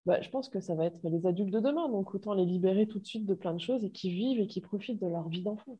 Bah, 0.07 0.21
je 0.23 0.29
pense 0.29 0.49
que 0.49 0.59
ça 0.59 0.75
va 0.75 0.87
être 0.87 0.99
les 1.05 1.25
adultes 1.25 1.53
de 1.53 1.61
demain, 1.61 1.89
donc 1.89 2.13
autant 2.17 2.35
les 2.35 2.47
libérer 2.47 2.89
tout 2.89 2.99
de 2.99 3.07
suite 3.07 3.27
de 3.27 3.35
plein 3.35 3.55
de 3.55 3.61
choses 3.61 3.85
et 3.85 3.93
qui 3.93 4.11
vivent 4.11 4.41
et 4.41 4.49
qui 4.49 4.61
profitent 4.61 5.01
de 5.01 5.07
leur 5.07 5.29
vie 5.29 5.43
d'enfant 5.43 5.79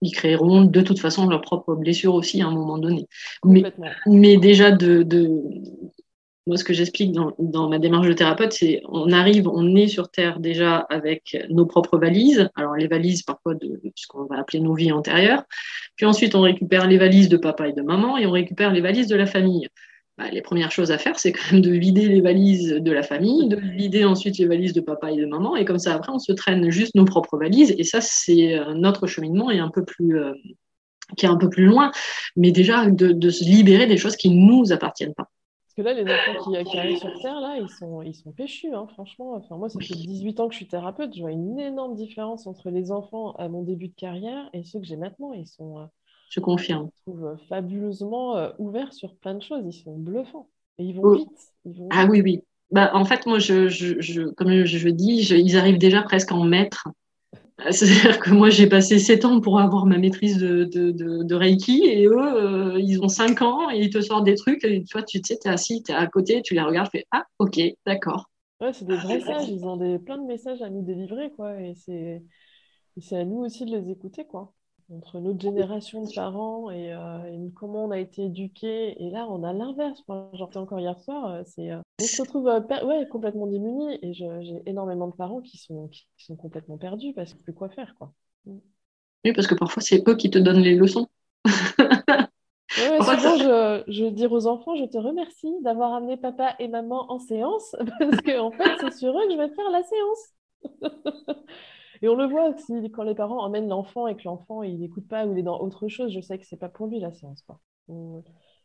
ils 0.00 0.12
créeront 0.12 0.62
de 0.62 0.80
toute 0.80 0.98
façon 0.98 1.26
leurs 1.26 1.42
propres 1.42 1.74
blessures 1.74 2.14
aussi 2.14 2.42
à 2.42 2.46
un 2.46 2.50
moment 2.50 2.78
donné. 2.78 3.06
Mais, 3.44 3.62
mais 4.06 4.36
déjà, 4.36 4.70
de, 4.70 5.02
de, 5.02 5.28
moi, 6.46 6.56
ce 6.56 6.64
que 6.64 6.72
j'explique 6.72 7.12
dans, 7.12 7.32
dans, 7.38 7.68
ma 7.68 7.78
démarche 7.78 8.08
de 8.08 8.12
thérapeute, 8.12 8.52
c'est 8.52 8.82
on 8.88 9.12
arrive, 9.12 9.46
on 9.46 9.76
est 9.76 9.88
sur 9.88 10.10
Terre 10.10 10.40
déjà 10.40 10.78
avec 10.78 11.36
nos 11.50 11.66
propres 11.66 11.98
valises. 11.98 12.48
Alors, 12.56 12.74
les 12.74 12.88
valises, 12.88 13.22
parfois, 13.22 13.54
de 13.54 13.80
ce 13.94 14.06
qu'on 14.06 14.24
va 14.24 14.38
appeler 14.38 14.60
nos 14.60 14.74
vies 14.74 14.92
antérieures. 14.92 15.44
Puis 15.96 16.06
ensuite, 16.06 16.34
on 16.34 16.40
récupère 16.40 16.88
les 16.88 16.98
valises 16.98 17.28
de 17.28 17.36
papa 17.36 17.68
et 17.68 17.72
de 17.72 17.82
maman 17.82 18.16
et 18.16 18.26
on 18.26 18.30
récupère 18.30 18.72
les 18.72 18.80
valises 18.80 19.06
de 19.06 19.16
la 19.16 19.26
famille. 19.26 19.68
Bah, 20.20 20.28
les 20.30 20.42
premières 20.42 20.70
choses 20.70 20.90
à 20.90 20.98
faire, 20.98 21.18
c'est 21.18 21.32
quand 21.32 21.52
même 21.52 21.62
de 21.62 21.70
vider 21.70 22.06
les 22.06 22.20
valises 22.20 22.74
de 22.74 22.92
la 22.92 23.02
famille, 23.02 23.48
de 23.48 23.56
vider 23.56 24.04
ensuite 24.04 24.36
les 24.36 24.44
valises 24.44 24.74
de 24.74 24.82
papa 24.82 25.10
et 25.10 25.16
de 25.16 25.24
maman, 25.24 25.56
et 25.56 25.64
comme 25.64 25.78
ça, 25.78 25.94
après, 25.94 26.12
on 26.12 26.18
se 26.18 26.32
traîne 26.32 26.68
juste 26.68 26.94
nos 26.94 27.06
propres 27.06 27.38
valises, 27.38 27.74
et 27.78 27.84
ça, 27.84 28.02
c'est 28.02 28.60
notre 28.74 29.06
cheminement 29.06 29.50
est 29.50 29.60
un 29.60 29.70
peu 29.70 29.82
plus, 29.82 30.18
euh, 30.18 30.34
qui 31.16 31.24
est 31.24 31.28
un 31.30 31.38
peu 31.38 31.48
plus 31.48 31.64
loin, 31.64 31.90
mais 32.36 32.52
déjà 32.52 32.90
de, 32.90 33.30
se 33.30 33.44
libérer 33.44 33.86
des 33.86 33.96
choses 33.96 34.14
qui 34.16 34.28
ne 34.28 34.46
nous 34.46 34.74
appartiennent 34.74 35.14
pas. 35.14 35.30
Parce 35.64 35.74
que 35.76 35.82
là, 35.82 35.94
les 35.94 36.02
enfants 36.02 36.50
qui, 36.50 36.76
arrivent 36.76 36.98
sur 36.98 37.18
Terre, 37.22 37.40
là, 37.40 37.56
ils 37.58 37.70
sont, 37.70 38.02
ils 38.02 38.14
sont 38.14 38.32
péchus, 38.32 38.74
hein, 38.74 38.86
franchement. 38.92 39.36
Enfin, 39.36 39.56
moi, 39.56 39.70
ça 39.70 39.80
fait 39.80 39.94
18 39.94 40.38
ans 40.40 40.48
que 40.48 40.52
je 40.52 40.58
suis 40.58 40.68
thérapeute, 40.68 41.14
je 41.14 41.20
vois 41.22 41.32
une 41.32 41.58
énorme 41.58 41.94
différence 41.94 42.46
entre 42.46 42.68
les 42.68 42.92
enfants 42.92 43.32
à 43.38 43.48
mon 43.48 43.62
début 43.62 43.88
de 43.88 43.94
carrière 43.94 44.50
et 44.52 44.64
ceux 44.64 44.80
que 44.80 44.86
j'ai 44.86 44.96
maintenant. 44.96 45.32
Ils 45.32 45.46
sont 45.46 45.78
euh, 45.78 45.84
je 46.30 46.40
confirme. 46.40 46.88
Je 47.06 47.12
trouve 47.12 47.36
fabuleusement 47.48 48.36
euh, 48.36 48.50
ouverts 48.58 48.94
sur 48.94 49.14
plein 49.16 49.34
de 49.34 49.42
choses. 49.42 49.64
Ils 49.66 49.72
sont 49.72 49.98
bluffants. 49.98 50.48
Et 50.78 50.84
ils 50.84 50.94
vont 50.94 51.12
vite. 51.12 51.28
ah 51.90 52.06
oui, 52.08 52.22
oui. 52.22 52.40
Bah, 52.70 52.92
en 52.94 53.04
fait, 53.04 53.26
moi, 53.26 53.38
je, 53.38 53.68
je, 53.68 54.00
je 54.00 54.22
comme 54.22 54.64
je, 54.64 54.88
dis, 54.88 55.28
ils 55.32 55.56
arrivent 55.56 55.78
déjà 55.78 56.02
presque 56.02 56.32
en 56.32 56.44
maître. 56.44 56.88
C'est-à-dire 57.70 58.20
que 58.20 58.30
moi, 58.30 58.48
j'ai 58.48 58.68
passé 58.68 58.98
7 58.98 59.24
ans 59.26 59.40
pour 59.40 59.60
avoir 59.60 59.84
ma 59.84 59.98
maîtrise 59.98 60.38
de, 60.38 60.64
de, 60.64 60.92
de, 60.92 61.34
Reiki 61.34 61.84
et 61.84 62.06
eux, 62.06 62.16
euh, 62.16 62.80
ils 62.80 63.02
ont 63.02 63.08
5 63.08 63.42
ans 63.42 63.70
et 63.70 63.80
ils 63.80 63.90
te 63.90 64.00
sortent 64.00 64.24
des 64.24 64.36
trucs. 64.36 64.64
Et 64.64 64.84
toi, 64.84 65.02
tu 65.02 65.20
sais, 65.22 65.36
tu 65.36 65.48
es 65.48 65.50
assis, 65.50 65.82
tu 65.82 65.92
es 65.92 65.94
à 65.94 66.06
côté, 66.06 66.40
tu 66.42 66.54
les 66.54 66.62
regardes, 66.62 66.88
tu 66.90 66.98
fais 66.98 67.06
Ah, 67.10 67.24
ok, 67.38 67.60
d'accord. 67.84 68.30
Ouais, 68.62 68.72
c'est 68.72 68.86
des 68.86 68.96
vrais 68.96 69.20
sages. 69.20 69.48
Ils 69.48 69.64
ont 69.66 69.76
des, 69.76 69.98
plein 69.98 70.16
de 70.16 70.26
messages 70.26 70.62
à 70.62 70.70
nous 70.70 70.82
délivrer, 70.82 71.32
quoi. 71.32 71.60
Et 71.60 71.74
c'est 71.74 73.16
à 73.16 73.24
nous 73.24 73.38
aussi 73.38 73.66
de 73.66 73.76
les 73.76 73.90
écouter, 73.90 74.24
quoi 74.24 74.54
entre 74.92 75.20
notre 75.20 75.40
génération 75.40 76.04
de 76.04 76.12
parents 76.14 76.70
et, 76.70 76.92
euh, 76.92 77.48
comment 77.54 77.84
on 77.86 77.90
a 77.90 77.98
été 77.98 78.24
éduqués. 78.24 79.02
Et 79.02 79.10
là, 79.10 79.26
on 79.28 79.42
a 79.44 79.52
l'inverse. 79.52 80.02
J'en 80.08 80.50
encore 80.54 80.80
hier 80.80 80.98
soir. 80.98 81.30
Euh, 81.30 81.42
c'est, 81.46 81.70
euh, 81.70 81.80
on 82.00 82.04
se 82.04 82.22
retrouve 82.22 82.44
ouais, 82.44 83.08
complètement 83.08 83.46
démunis. 83.46 83.98
Et 84.02 84.12
j'ai 84.12 84.62
énormément 84.66 85.08
de 85.08 85.14
parents 85.14 85.40
qui 85.40 85.58
sont, 85.58 85.88
qui, 85.88 86.06
sont 86.18 86.36
complètement 86.36 86.78
perdus 86.78 87.12
parce 87.14 87.34
que 87.34 87.42
plus 87.42 87.54
quoi 87.54 87.68
faire. 87.68 87.94
Quoi. 87.96 88.12
Mm. 88.46 88.58
Oui, 89.24 89.32
parce 89.32 89.46
que 89.46 89.54
parfois, 89.54 89.82
c'est 89.82 90.06
eux 90.08 90.16
qui 90.16 90.30
te 90.30 90.38
donnent 90.38 90.60
les 90.60 90.76
leçons. 90.76 91.08
Ouais, 92.78 92.98
souvent, 92.98 93.36
je, 93.36 93.82
je 93.88 94.04
dis 94.04 94.28
aux 94.28 94.46
enfants, 94.46 94.76
je 94.76 94.84
te 94.84 94.96
remercie 94.96 95.52
d'avoir 95.62 95.92
amené 95.92 96.16
papa 96.16 96.54
et 96.60 96.68
maman 96.68 97.10
en 97.10 97.18
séance, 97.18 97.74
parce 97.98 98.20
qu'en 98.20 98.46
en 98.46 98.50
fait, 98.52 98.70
c'est 98.80 98.92
sur 98.92 99.10
eux 99.10 99.26
que 99.26 99.32
je 99.32 99.36
vais 99.36 99.48
faire 99.48 99.70
la 99.72 99.82
séance. 99.82 101.36
Et 102.02 102.08
on 102.08 102.14
le 102.14 102.26
voit 102.26 102.48
aussi 102.48 102.90
quand 102.92 103.02
les 103.02 103.14
parents 103.14 103.42
emmènent 103.44 103.68
l'enfant 103.68 104.06
et 104.06 104.16
que 104.16 104.22
l'enfant 104.24 104.62
il 104.62 104.78
n'écoute 104.78 105.06
pas 105.06 105.26
ou 105.26 105.32
il 105.32 105.38
est 105.38 105.42
dans 105.42 105.60
autre 105.60 105.88
chose, 105.88 106.12
je 106.12 106.20
sais 106.20 106.38
que 106.38 106.46
c'est 106.46 106.56
pas 106.56 106.68
pour 106.68 106.86
lui 106.86 107.00
la 107.00 107.12
séance. 107.12 107.44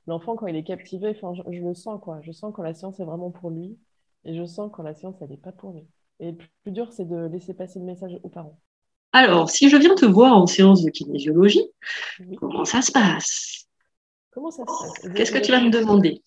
L'enfant, 0.07 0.35
quand 0.35 0.47
il 0.47 0.55
est 0.55 0.63
captivé, 0.63 1.13
je, 1.13 1.41
je, 1.51 1.61
le 1.61 1.73
sens, 1.73 1.99
quoi. 2.01 2.19
Je 2.21 2.31
sens 2.31 2.53
quand 2.55 2.61
la 2.61 2.73
séance 2.73 2.99
est 2.99 3.05
vraiment 3.05 3.31
pour 3.31 3.49
lui 3.49 3.77
et 4.23 4.35
je 4.35 4.45
sens 4.45 4.69
quand 4.71 4.83
la 4.83 4.93
séance, 4.93 5.15
elle 5.21 5.29
n'est 5.29 5.37
pas 5.37 5.51
pour 5.51 5.71
lui. 5.71 5.85
Et 6.19 6.31
le 6.31 6.37
plus 6.63 6.71
dur, 6.71 6.93
c'est 6.93 7.05
de 7.05 7.27
laisser 7.27 7.53
passer 7.53 7.79
le 7.79 7.85
message 7.85 8.17
aux 8.23 8.29
parents. 8.29 8.59
Alors, 9.11 9.49
si 9.49 9.69
je 9.69 9.77
viens 9.77 9.95
te 9.95 10.05
voir 10.05 10.37
en 10.37 10.45
séance 10.45 10.83
de 10.83 10.89
kinésiologie, 10.89 11.65
comment 12.37 12.65
ça 12.65 12.81
se 12.81 12.91
passe? 12.91 13.67
Comment 14.31 14.51
ça 14.51 14.63
se 14.63 14.65
passe? 14.65 15.13
Qu'est-ce 15.13 15.31
que 15.31 15.39
tu 15.39 15.51
vas 15.51 15.61
me 15.61 15.69
demander? 15.69 16.21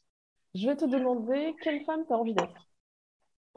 Je 0.54 0.66
vais 0.66 0.76
te 0.76 0.86
demander 0.86 1.54
quelle 1.62 1.84
femme 1.84 2.04
tu 2.06 2.12
as 2.12 2.16
envie 2.16 2.34
d'être. 2.34 2.67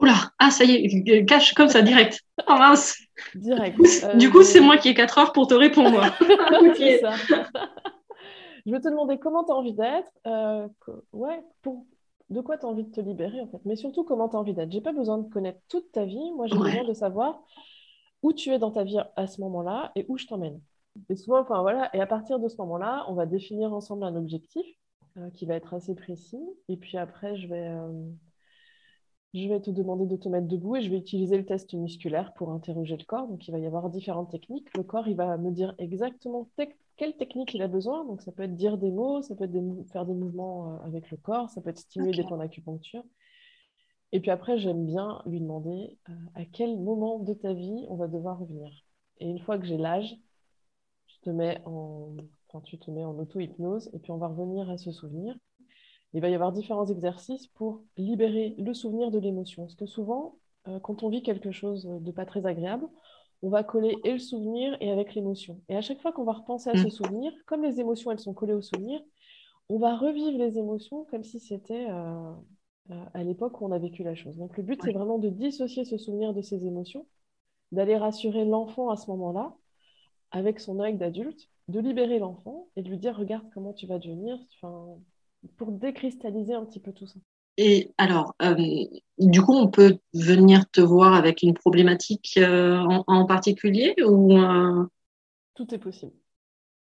Oula, 0.02 0.32
ah 0.40 0.50
ça 0.50 0.64
y 0.64 0.72
est, 0.72 1.24
cache 1.26 1.54
comme 1.54 1.68
ça, 1.68 1.80
direct. 1.80 2.20
Oh 2.48 2.54
mince. 2.54 2.98
Direct. 3.36 3.78
Du 4.16 4.30
coup, 4.30 4.42
c'est 4.42 4.58
euh, 4.58 4.64
moi 4.64 4.76
qui 4.76 4.88
ai 4.88 4.94
4 4.94 5.18
heures 5.18 5.32
pour 5.32 5.46
te 5.46 5.54
répondre. 5.54 6.00
ça. 7.00 7.14
Je 8.66 8.72
vais 8.72 8.80
te 8.80 8.88
demander 8.88 9.18
comment 9.18 9.44
tu 9.44 9.52
as 9.52 9.54
envie 9.54 9.74
d'être. 9.74 10.10
Euh, 10.26 10.66
ouais, 11.12 11.40
pour... 11.62 11.86
de 12.30 12.40
quoi 12.40 12.58
tu 12.58 12.66
as 12.66 12.68
envie 12.68 12.82
de 12.82 12.90
te 12.90 13.00
libérer, 13.00 13.40
en 13.40 13.46
fait. 13.46 13.60
Mais 13.64 13.76
surtout, 13.76 14.02
comment 14.02 14.28
tu 14.28 14.34
as 14.34 14.40
envie 14.40 14.54
d'être. 14.54 14.72
J'ai 14.72 14.80
pas 14.80 14.92
besoin 14.92 15.18
de 15.18 15.28
connaître 15.28 15.60
toute 15.68 15.92
ta 15.92 16.04
vie. 16.04 16.32
Moi, 16.32 16.48
j'ai 16.48 16.58
besoin 16.58 16.84
de 16.84 16.94
savoir 16.94 17.40
où 18.22 18.32
tu 18.32 18.50
es 18.50 18.58
dans 18.58 18.72
ta 18.72 18.82
vie 18.82 18.98
à 19.14 19.26
ce 19.28 19.40
moment-là 19.40 19.92
et 19.94 20.04
où 20.08 20.18
je 20.18 20.26
t'emmène. 20.26 20.60
Et 21.10 21.16
souvent, 21.16 21.40
enfin 21.40 21.62
voilà, 21.62 21.90
et 21.94 22.00
à 22.00 22.06
partir 22.06 22.40
de 22.40 22.48
ce 22.48 22.56
moment-là, 22.56 23.04
on 23.08 23.14
va 23.14 23.26
définir 23.26 23.72
ensemble 23.72 24.04
un 24.04 24.16
objectif 24.16 24.66
euh, 25.16 25.30
qui 25.30 25.46
va 25.46 25.54
être 25.54 25.74
assez 25.74 25.94
précis. 25.94 26.42
Et 26.68 26.76
puis 26.76 26.98
après, 26.98 27.36
je 27.36 27.46
vais 27.48 27.68
je 29.34 29.48
vais 29.48 29.60
te 29.60 29.70
demander 29.70 30.06
de 30.06 30.16
te 30.16 30.28
mettre 30.28 30.46
debout 30.46 30.76
et 30.76 30.82
je 30.82 30.90
vais 30.90 30.98
utiliser 30.98 31.38
le 31.38 31.46
test 31.46 31.72
musculaire 31.74 32.34
pour 32.34 32.50
interroger 32.52 32.96
le 32.96 33.04
corps. 33.04 33.26
Donc, 33.28 33.46
il 33.48 33.50
va 33.50 33.58
y 33.58 33.66
avoir 33.66 33.88
différentes 33.88 34.30
techniques. 34.30 34.74
Le 34.76 34.82
corps, 34.82 35.08
il 35.08 35.16
va 35.16 35.36
me 35.38 35.50
dire 35.50 35.74
exactement 35.78 36.48
quelle 36.96 37.16
technique 37.16 37.54
il 37.54 37.62
a 37.62 37.68
besoin. 37.68 38.04
Donc, 38.04 38.20
ça 38.20 38.30
peut 38.32 38.42
être 38.42 38.54
dire 38.54 38.76
des 38.76 38.90
mots, 38.90 39.22
ça 39.22 39.34
peut 39.34 39.44
être 39.44 39.90
faire 39.90 40.04
des 40.04 40.14
mouvements 40.14 40.74
euh, 40.74 40.86
avec 40.86 41.10
le 41.10 41.16
corps, 41.16 41.48
ça 41.48 41.62
peut 41.62 41.70
être 41.70 41.78
stimuler 41.78 42.12
des 42.12 42.24
points 42.24 42.38
d'acupuncture. 42.38 43.04
Et 44.12 44.20
puis 44.20 44.30
après, 44.30 44.58
j'aime 44.58 44.84
bien 44.84 45.22
lui 45.24 45.40
demander 45.40 45.98
euh, 46.10 46.12
à 46.34 46.44
quel 46.44 46.78
moment 46.78 47.18
de 47.18 47.32
ta 47.32 47.54
vie 47.54 47.86
on 47.88 47.96
va 47.96 48.08
devoir 48.08 48.38
revenir. 48.38 48.70
Et 49.18 49.26
une 49.26 49.40
fois 49.40 49.58
que 49.58 49.64
j'ai 49.64 49.78
l'âge, 49.78 50.14
je 51.06 51.16
te 51.22 51.30
mets 51.30 51.62
en, 51.64 52.16
enfin, 52.48 52.60
tu 52.62 52.78
te 52.78 52.90
mets 52.90 53.04
en 53.04 53.18
auto-hypnose 53.18 53.88
et 53.94 53.98
puis 53.98 54.10
on 54.10 54.18
va 54.18 54.28
revenir 54.28 54.68
à 54.68 54.76
ce 54.76 54.92
souvenir. 54.92 55.34
Il 56.14 56.20
va 56.20 56.28
y 56.28 56.34
avoir 56.34 56.52
différents 56.52 56.86
exercices 56.86 57.46
pour 57.46 57.82
libérer 57.96 58.54
le 58.58 58.74
souvenir 58.74 59.10
de 59.10 59.18
l'émotion. 59.18 59.62
Parce 59.64 59.74
que 59.74 59.86
souvent, 59.86 60.36
euh, 60.68 60.78
quand 60.80 61.02
on 61.02 61.08
vit 61.08 61.22
quelque 61.22 61.52
chose 61.52 61.84
de 61.86 62.12
pas 62.12 62.26
très 62.26 62.46
agréable, 62.46 62.86
on 63.42 63.48
va 63.48 63.64
coller 63.64 63.96
et 64.04 64.12
le 64.12 64.18
souvenir 64.18 64.76
et 64.80 64.90
avec 64.90 65.14
l'émotion. 65.14 65.60
Et 65.68 65.76
à 65.76 65.80
chaque 65.80 66.00
fois 66.00 66.12
qu'on 66.12 66.24
va 66.24 66.32
repenser 66.32 66.70
à 66.70 66.76
ce 66.76 66.86
mm. 66.86 66.90
souvenir, 66.90 67.32
comme 67.46 67.62
les 67.62 67.80
émotions, 67.80 68.10
elles 68.10 68.20
sont 68.20 68.34
collées 68.34 68.54
au 68.54 68.62
souvenir, 68.62 69.00
on 69.68 69.78
va 69.78 69.96
revivre 69.96 70.38
les 70.38 70.58
émotions 70.58 71.04
comme 71.10 71.24
si 71.24 71.40
c'était 71.40 71.86
euh, 71.90 72.32
euh, 72.90 73.04
à 73.14 73.24
l'époque 73.24 73.60
où 73.60 73.66
on 73.66 73.72
a 73.72 73.78
vécu 73.78 74.02
la 74.04 74.14
chose. 74.14 74.36
Donc 74.36 74.56
le 74.56 74.62
but, 74.62 74.80
c'est 74.82 74.92
vraiment 74.92 75.18
de 75.18 75.28
dissocier 75.28 75.84
ce 75.84 75.98
souvenir 75.98 76.34
de 76.34 76.42
ces 76.42 76.66
émotions, 76.66 77.06
d'aller 77.72 77.96
rassurer 77.96 78.44
l'enfant 78.44 78.90
à 78.90 78.96
ce 78.96 79.10
moment-là, 79.10 79.54
avec 80.30 80.60
son 80.60 80.78
œil 80.80 80.96
d'adulte, 80.96 81.48
de 81.68 81.80
libérer 81.80 82.18
l'enfant 82.18 82.68
et 82.76 82.82
de 82.82 82.88
lui 82.88 82.98
dire, 82.98 83.16
regarde 83.16 83.46
comment 83.54 83.72
tu 83.72 83.86
vas 83.86 83.98
devenir, 83.98 84.38
pour 85.56 85.72
décristalliser 85.72 86.54
un 86.54 86.64
petit 86.64 86.80
peu 86.80 86.92
tout 86.92 87.06
ça. 87.06 87.18
Et 87.58 87.92
alors, 87.98 88.34
euh, 88.42 88.56
du 89.18 89.42
coup, 89.42 89.54
on 89.54 89.68
peut 89.68 89.98
venir 90.14 90.68
te 90.70 90.80
voir 90.80 91.14
avec 91.14 91.42
une 91.42 91.54
problématique 91.54 92.34
euh, 92.38 92.78
en, 93.06 93.26
particulier 93.26 93.94
ou 94.04 94.38
euh, 94.38 94.86
Tout 95.54 95.74
est 95.74 95.78
possible. 95.78 96.12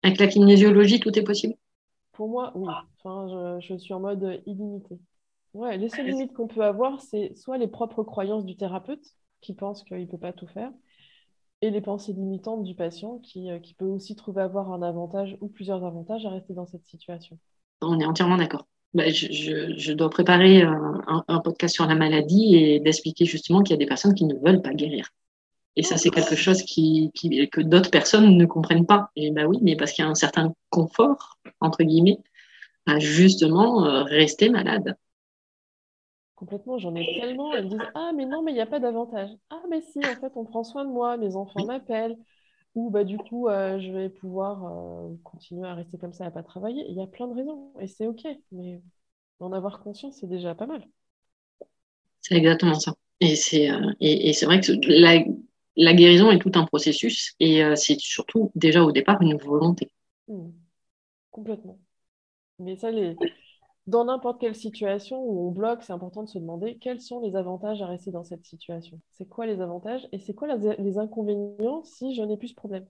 Avec 0.03 0.19
la 0.19 0.27
kinésiologie, 0.27 1.01
tout 1.01 1.17
est 1.19 1.23
possible? 1.23 1.55
Pour 2.13 2.29
moi, 2.29 2.53
oui. 2.55 2.73
Enfin, 2.99 3.61
je, 3.61 3.77
suis 3.77 3.93
en 3.93 4.01
mode 4.01 4.43
illimité. 4.47 4.99
Ouais, 5.53 5.77
les 5.77 5.89
seules 5.89 6.07
limites 6.07 6.33
qu'on 6.33 6.49
peut 6.49 6.65
avoir, 6.65 7.01
c'est 7.01 7.35
soit 7.37 7.59
les 7.59 7.69
propres 7.69 8.03
croyances 8.03 8.45
du 8.45 8.57
thérapeute, 8.57 9.05
qui 9.41 9.55
pense 9.55 9.85
qu'il 9.85 10.01
ne 10.01 10.07
peut 10.07 10.19
pas 10.19 10.33
tout 10.33 10.47
faire, 10.47 10.73
et 11.61 11.71
les 11.71 11.81
pensées 11.81 12.13
limitantes 12.13 12.65
du 12.65 12.75
patient, 12.75 13.19
qui, 13.19 13.49
qui 13.63 13.75
peut 13.75 13.85
aussi 13.85 14.17
trouver 14.17 14.43
avoir 14.43 14.73
un 14.73 14.83
avantage 14.83 15.37
ou 15.41 15.49
plusieurs 15.49 15.85
avantages 15.85 16.25
à 16.25 16.31
rester 16.31 16.55
dans 16.55 16.67
cette 16.67 16.87
situation. 16.87 17.39
On 17.81 18.01
est 18.01 18.07
entièrement 18.07 18.37
d'accord. 18.37 18.67
Bah, 18.95 19.09
je, 19.09 19.93
dois 19.93 20.09
préparer 20.09 20.63
un, 20.63 21.41
podcast 21.41 21.75
sur 21.75 21.87
la 21.87 21.97
maladie 21.97 22.55
et 22.55 22.81
d'expliquer 22.81 23.25
justement 23.25 23.63
qu'il 23.63 23.73
y 23.73 23.75
a 23.75 23.79
des 23.79 23.87
personnes 23.87 24.15
qui 24.15 24.25
ne 24.25 24.35
veulent 24.35 24.63
pas 24.63 24.73
guérir. 24.73 25.11
Et 25.77 25.83
ça, 25.83 25.97
c'est 25.97 26.11
quelque 26.11 26.37
chose 26.37 26.63
qui, 26.63 27.11
que 27.51 27.61
d'autres 27.61 27.91
personnes 27.91 28.37
ne 28.37 28.47
comprennent 28.47 28.87
pas. 28.87 29.11
Et 29.17 29.33
bah 29.33 29.47
oui, 29.47 29.59
mais 29.63 29.75
parce 29.75 29.93
qu'il 29.93 30.05
y 30.05 30.07
a 30.07 30.11
un 30.11 30.15
certain 30.15 30.55
confort, 30.71 31.39
entre 31.61 31.83
guillemets, 31.83 32.19
à 32.87 33.01
justement 33.01 33.85
euh, 33.85 34.05
rester 34.05 34.49
malade. 34.49 34.97
Complètement, 36.37 36.79
j'en 36.79 36.95
ai 36.95 37.19
tellement. 37.21 37.53
Elles 37.55 37.65
me 37.65 37.71
disent 37.71 37.91
Ah, 37.95 38.13
mais 38.15 38.27
non, 38.27 38.43
mais 38.43 38.53
il 38.53 38.55
n'y 38.55 38.61
a 38.61 38.67
pas 38.67 38.79
d'avantage. 38.81 39.31
Ah, 39.51 39.63
mais 39.69 39.81
si, 39.81 39.99
en 39.99 40.21
fait, 40.21 40.33
on 40.37 40.45
prend 40.45 40.63
soin 40.63 40.85
de 40.85 40.91
moi, 40.91 41.17
mes 41.17 41.35
enfants 41.35 41.65
m'appellent. 41.65 42.17
Ou 42.75 42.91
bah, 42.91 43.05
du 43.05 43.19
coup, 43.19 43.49
euh, 43.49 43.79
je 43.79 43.91
vais 43.93 44.09
pouvoir 44.09 44.65
euh, 44.67 45.15
continuer 45.23 45.67
à 45.67 45.75
rester 45.75 45.97
comme 45.97 46.13
ça, 46.13 46.27
à 46.27 46.31
pas 46.31 46.43
travailler. 46.43 46.85
Il 46.89 46.97
y 46.97 47.01
a 47.01 47.07
plein 47.07 47.29
de 47.29 47.35
raisons 47.35 47.73
et 47.81 47.87
c'est 47.87 48.07
OK. 48.07 48.27
Mais 48.51 48.83
en 49.39 49.53
avoir 49.53 49.81
conscience, 49.81 50.19
c'est 50.21 50.27
déjà 50.27 50.55
pas 50.55 50.67
mal. 50.67 50.85
C'est 52.21 52.35
exactement 52.35 52.75
ça. 52.75 52.95
Et 53.21 53.37
c'est 53.37 53.71
euh, 53.71 53.93
et, 54.01 54.33
c'est 54.33 54.47
vrai 54.47 54.61
que 54.61 54.73
la, 54.89 55.23
la, 55.77 55.95
guérison 55.95 56.31
est 56.31 56.39
tout 56.39 56.51
un 56.55 56.65
processus 56.65 57.35
et 57.39 57.63
c'est 57.77 57.99
surtout 58.01 58.51
déjà 58.55 58.83
au 58.83 58.91
départ 58.91 59.23
une 59.23 59.37
volonté. 59.37 59.93
Mmh. 60.27 60.51
Complètement. 61.31 61.79
Mais 62.59 62.77
ça, 62.77 62.91
les, 62.91 63.17
dans 63.87 64.07
n'importe 64.07 64.41
quelle 64.41 64.55
situation 64.55 65.23
où 65.23 65.49
on 65.49 65.51
bloque, 65.51 65.83
c'est 65.83 65.93
important 65.93 66.23
de 66.23 66.29
se 66.29 66.39
demander 66.39 66.79
quels 66.81 67.01
sont 67.01 67.21
les 67.21 67.37
avantages 67.37 67.83
à 67.83 67.87
rester 67.87 68.11
dans 68.11 68.25
cette 68.25 68.45
situation. 68.45 68.99
C'est 69.11 69.29
quoi 69.29 69.47
les 69.47 69.61
avantages 69.61 70.09
et 70.13 70.19
c'est 70.19 70.35
quoi 70.35 70.49
les 70.57 70.99
inconvénients 70.99 71.83
si 71.85 72.15
je 72.15 72.23
n'ai 72.23 72.37
plus 72.37 72.49
ce 72.49 72.55
problème? 72.55 72.87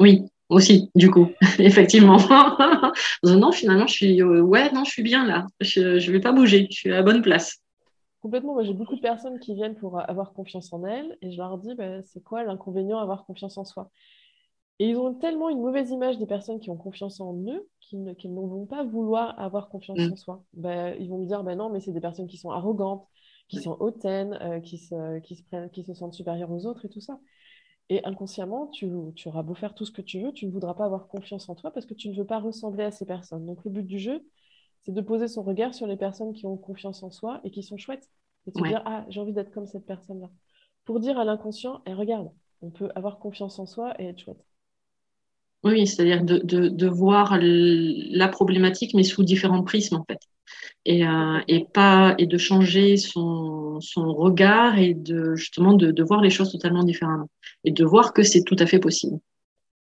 Oui, 0.00 0.24
aussi, 0.48 0.90
du 0.94 1.10
coup, 1.10 1.28
effectivement. 1.58 2.18
non, 3.22 3.52
finalement, 3.52 3.86
je 3.86 3.92
suis, 3.92 4.22
euh, 4.22 4.40
ouais, 4.40 4.72
non, 4.72 4.84
je 4.84 4.90
suis 4.90 5.02
bien 5.02 5.24
là. 5.24 5.46
Je 5.60 5.80
ne 5.80 6.12
vais 6.12 6.20
pas 6.20 6.32
bouger. 6.32 6.66
Je 6.70 6.76
suis 6.76 6.92
à 6.92 6.96
la 6.96 7.02
bonne 7.02 7.22
place. 7.22 7.58
Complètement. 8.20 8.54
Moi, 8.54 8.64
j'ai 8.64 8.74
beaucoup 8.74 8.96
de 8.96 9.00
personnes 9.00 9.38
qui 9.38 9.54
viennent 9.54 9.76
pour 9.76 10.00
avoir 10.00 10.32
confiance 10.32 10.72
en 10.72 10.84
elles 10.84 11.16
et 11.22 11.30
je 11.30 11.36
leur 11.36 11.58
dis, 11.58 11.74
bah, 11.74 12.02
c'est 12.02 12.22
quoi 12.22 12.42
l'inconvénient 12.42 12.98
à 12.98 13.02
avoir 13.02 13.24
confiance 13.24 13.56
en 13.56 13.64
soi? 13.64 13.90
Et 14.78 14.90
ils 14.90 14.96
ont 14.96 15.14
tellement 15.14 15.48
une 15.48 15.60
mauvaise 15.60 15.90
image 15.90 16.18
des 16.18 16.26
personnes 16.26 16.60
qui 16.60 16.70
ont 16.70 16.76
confiance 16.76 17.20
en 17.20 17.34
eux 17.48 17.68
qu'ils 17.80 18.04
ne, 18.04 18.40
vont 18.40 18.66
pas 18.66 18.84
vouloir 18.84 19.38
avoir 19.40 19.68
confiance 19.68 19.98
mm. 19.98 20.12
en 20.12 20.16
soi. 20.16 20.44
Ben, 20.52 20.94
ils 21.00 21.08
vont 21.08 21.18
me 21.18 21.26
dire, 21.26 21.42
ben 21.42 21.56
non, 21.56 21.70
mais 21.70 21.80
c'est 21.80 21.92
des 21.92 22.00
personnes 22.00 22.26
qui 22.26 22.36
sont 22.36 22.50
arrogantes, 22.50 23.06
qui 23.48 23.60
sont 23.60 23.76
hautaines, 23.80 24.38
euh, 24.42 24.60
qui, 24.60 24.78
se, 24.78 25.18
qui, 25.20 25.36
se 25.36 25.42
prennent, 25.42 25.70
qui 25.70 25.82
se 25.82 25.94
sentent 25.94 26.14
supérieures 26.14 26.50
aux 26.50 26.66
autres 26.66 26.84
et 26.84 26.88
tout 26.88 27.00
ça. 27.00 27.18
Et 27.88 28.04
inconsciemment, 28.04 28.68
tu, 28.68 28.90
tu 29.16 29.28
auras 29.28 29.42
beau 29.42 29.54
faire 29.54 29.74
tout 29.74 29.86
ce 29.86 29.92
que 29.92 30.02
tu 30.02 30.20
veux, 30.20 30.32
tu 30.32 30.46
ne 30.46 30.52
voudras 30.52 30.74
pas 30.74 30.84
avoir 30.84 31.08
confiance 31.08 31.48
en 31.48 31.54
toi 31.54 31.70
parce 31.70 31.86
que 31.86 31.94
tu 31.94 32.10
ne 32.10 32.14
veux 32.14 32.26
pas 32.26 32.38
ressembler 32.38 32.84
à 32.84 32.90
ces 32.90 33.06
personnes. 33.06 33.46
Donc 33.46 33.64
le 33.64 33.70
but 33.70 33.86
du 33.86 33.98
jeu, 33.98 34.22
c'est 34.82 34.92
de 34.92 35.00
poser 35.00 35.26
son 35.26 35.42
regard 35.42 35.74
sur 35.74 35.86
les 35.86 35.96
personnes 35.96 36.34
qui 36.34 36.46
ont 36.46 36.58
confiance 36.58 37.02
en 37.02 37.10
soi 37.10 37.40
et 37.44 37.50
qui 37.50 37.62
sont 37.62 37.78
chouettes. 37.78 38.08
Et 38.46 38.50
de 38.50 38.62
dire, 38.66 38.82
ah, 38.86 39.04
j'ai 39.08 39.20
envie 39.20 39.32
d'être 39.32 39.50
comme 39.50 39.66
cette 39.66 39.86
personne-là. 39.86 40.30
Pour 40.84 41.00
dire 41.00 41.18
à 41.18 41.24
l'inconscient, 41.24 41.78
et 41.86 41.90
eh, 41.90 41.94
regarde, 41.94 42.30
on 42.62 42.70
peut 42.70 42.90
avoir 42.94 43.18
confiance 43.18 43.58
en 43.58 43.66
soi 43.66 43.94
et 44.00 44.06
être 44.06 44.18
chouette. 44.18 44.47
C'est-à-dire 45.86 46.24
de, 46.24 46.86
voir 46.86 47.38
la 47.40 48.28
problématique, 48.28 48.94
mais 48.94 49.02
sous 49.02 49.24
différents 49.24 49.62
prismes, 49.62 49.96
en 49.96 50.04
fait. 50.04 50.20
Et, 50.84 51.06
euh, 51.06 51.40
pas, 51.74 52.14
et 52.18 52.26
de 52.26 52.38
changer 52.38 52.96
son, 52.96 53.80
regard 53.96 54.78
et 54.78 54.94
de, 54.94 55.34
justement 55.34 55.74
de, 55.74 56.02
voir 56.02 56.20
les 56.20 56.30
choses 56.30 56.52
totalement 56.52 56.84
différemment. 56.84 57.28
Et 57.64 57.70
de 57.70 57.84
voir 57.84 58.12
que 58.12 58.22
c'est 58.22 58.42
tout 58.42 58.56
à 58.58 58.66
fait 58.66 58.78
possible. 58.78 59.18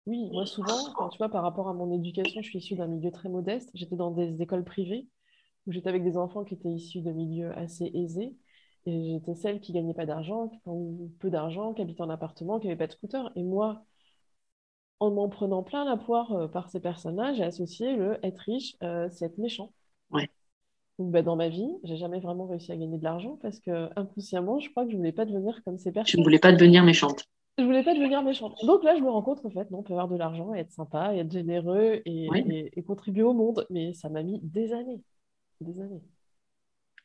Oui, 0.07 0.29
moi 0.33 0.47
souvent, 0.47 1.09
tu 1.11 1.19
vois, 1.19 1.29
par 1.29 1.43
rapport 1.43 1.69
à 1.69 1.75
mon 1.75 1.93
éducation, 1.93 2.41
je 2.43 2.49
suis 2.49 2.59
issue 2.59 2.75
d'un 2.75 2.87
milieu 2.87 3.11
très 3.11 3.29
modeste. 3.29 3.71
J'étais 3.75 3.97
dans 3.97 4.11
des 4.11 4.43
écoles 4.43 4.65
privées 4.65 5.07
où 5.67 5.73
j'étais 5.73 5.89
avec 5.89 6.03
des 6.03 6.17
enfants 6.17 6.45
qui 6.45 6.55
étaient 6.55 6.71
issus 6.71 7.01
de 7.01 7.13
milieux 7.13 7.57
assez 7.57 7.91
aisés. 7.95 8.35
Et 8.87 9.13
j'étais 9.13 9.35
celle 9.35 9.61
qui 9.61 9.73
gagnait 9.73 9.95
pas 9.95 10.07
d'argent, 10.07 10.51
ou 10.65 11.13
peu 11.21 11.31
d'argent, 11.31 11.75
qui 11.75 11.83
habitait 11.83 12.03
en 12.03 12.11
appartement, 12.11 12.59
qui 12.59 12.67
n'avait 12.67 12.79
pas 12.79 12.87
de 12.87 12.93
scooter. 12.93 13.31
Et 13.37 13.43
moi, 13.43 13.85
en 15.01 15.11
m'en 15.11 15.29
prenant 15.29 15.63
plein 15.63 15.85
la 15.85 15.97
poire 15.97 16.33
euh, 16.33 16.47
par 16.47 16.69
ces 16.69 16.81
personnages, 16.81 17.39
j'ai 17.39 17.45
associé 17.45 17.97
le 17.97 18.25
être 18.25 18.39
riche, 18.39 18.77
euh, 18.83 19.09
c'est 19.11 19.25
être 19.27 19.39
méchant. 19.39 19.73
Ouais. 20.11 20.29
Donc, 20.99 21.11
bah, 21.11 21.23
dans 21.23 21.37
ma 21.37 21.49
vie, 21.49 21.71
j'ai 21.83 21.97
jamais 21.97 22.21
vraiment 22.21 22.47
réussi 22.47 22.71
à 22.71 22.77
gagner 22.77 22.99
de 22.99 23.05
l'argent 23.05 23.39
parce 23.43 23.59
que 23.59 23.89
inconsciemment, 23.97 24.61
je 24.61 24.71
crois 24.71 24.85
que 24.85 24.93
je 24.93 24.97
voulais 24.97 25.13
pas 25.13 25.25
devenir 25.25 25.63
comme 25.65 25.79
ces 25.79 25.91
personnes. 25.91 26.11
Tu 26.11 26.19
ne 26.19 26.23
voulais 26.23 26.39
pas 26.39 26.53
devenir 26.53 26.85
méchante. 26.85 27.25
Je 27.59 27.65
voulais 27.65 27.83
pas 27.83 27.95
devenir 27.95 28.23
méchante. 28.23 28.55
Donc 28.65 28.85
là, 28.85 28.95
je 28.97 29.03
me 29.03 29.11
rends 29.11 29.23
compte 29.23 29.45
en 29.45 29.51
fait, 29.51 29.71
non, 29.71 29.79
on 29.79 29.83
peut 29.83 29.93
avoir 29.95 30.09
de 30.09 30.17
l'argent 30.17 30.55
et 30.55 30.61
être 30.61 30.73
sympa 30.73 31.15
et 31.15 31.19
être 31.19 31.33
généreux 31.33 32.01
et, 32.05 32.29
et 32.75 32.83
contribuer 32.83 33.23
au 33.23 33.33
monde. 33.33 33.67
Mais 33.71 33.95
ça 33.95 34.09
m'a 34.09 34.23
mis 34.23 34.41
des 34.43 34.73
années. 34.73 35.03
Des 35.61 35.81
années. 35.81 36.03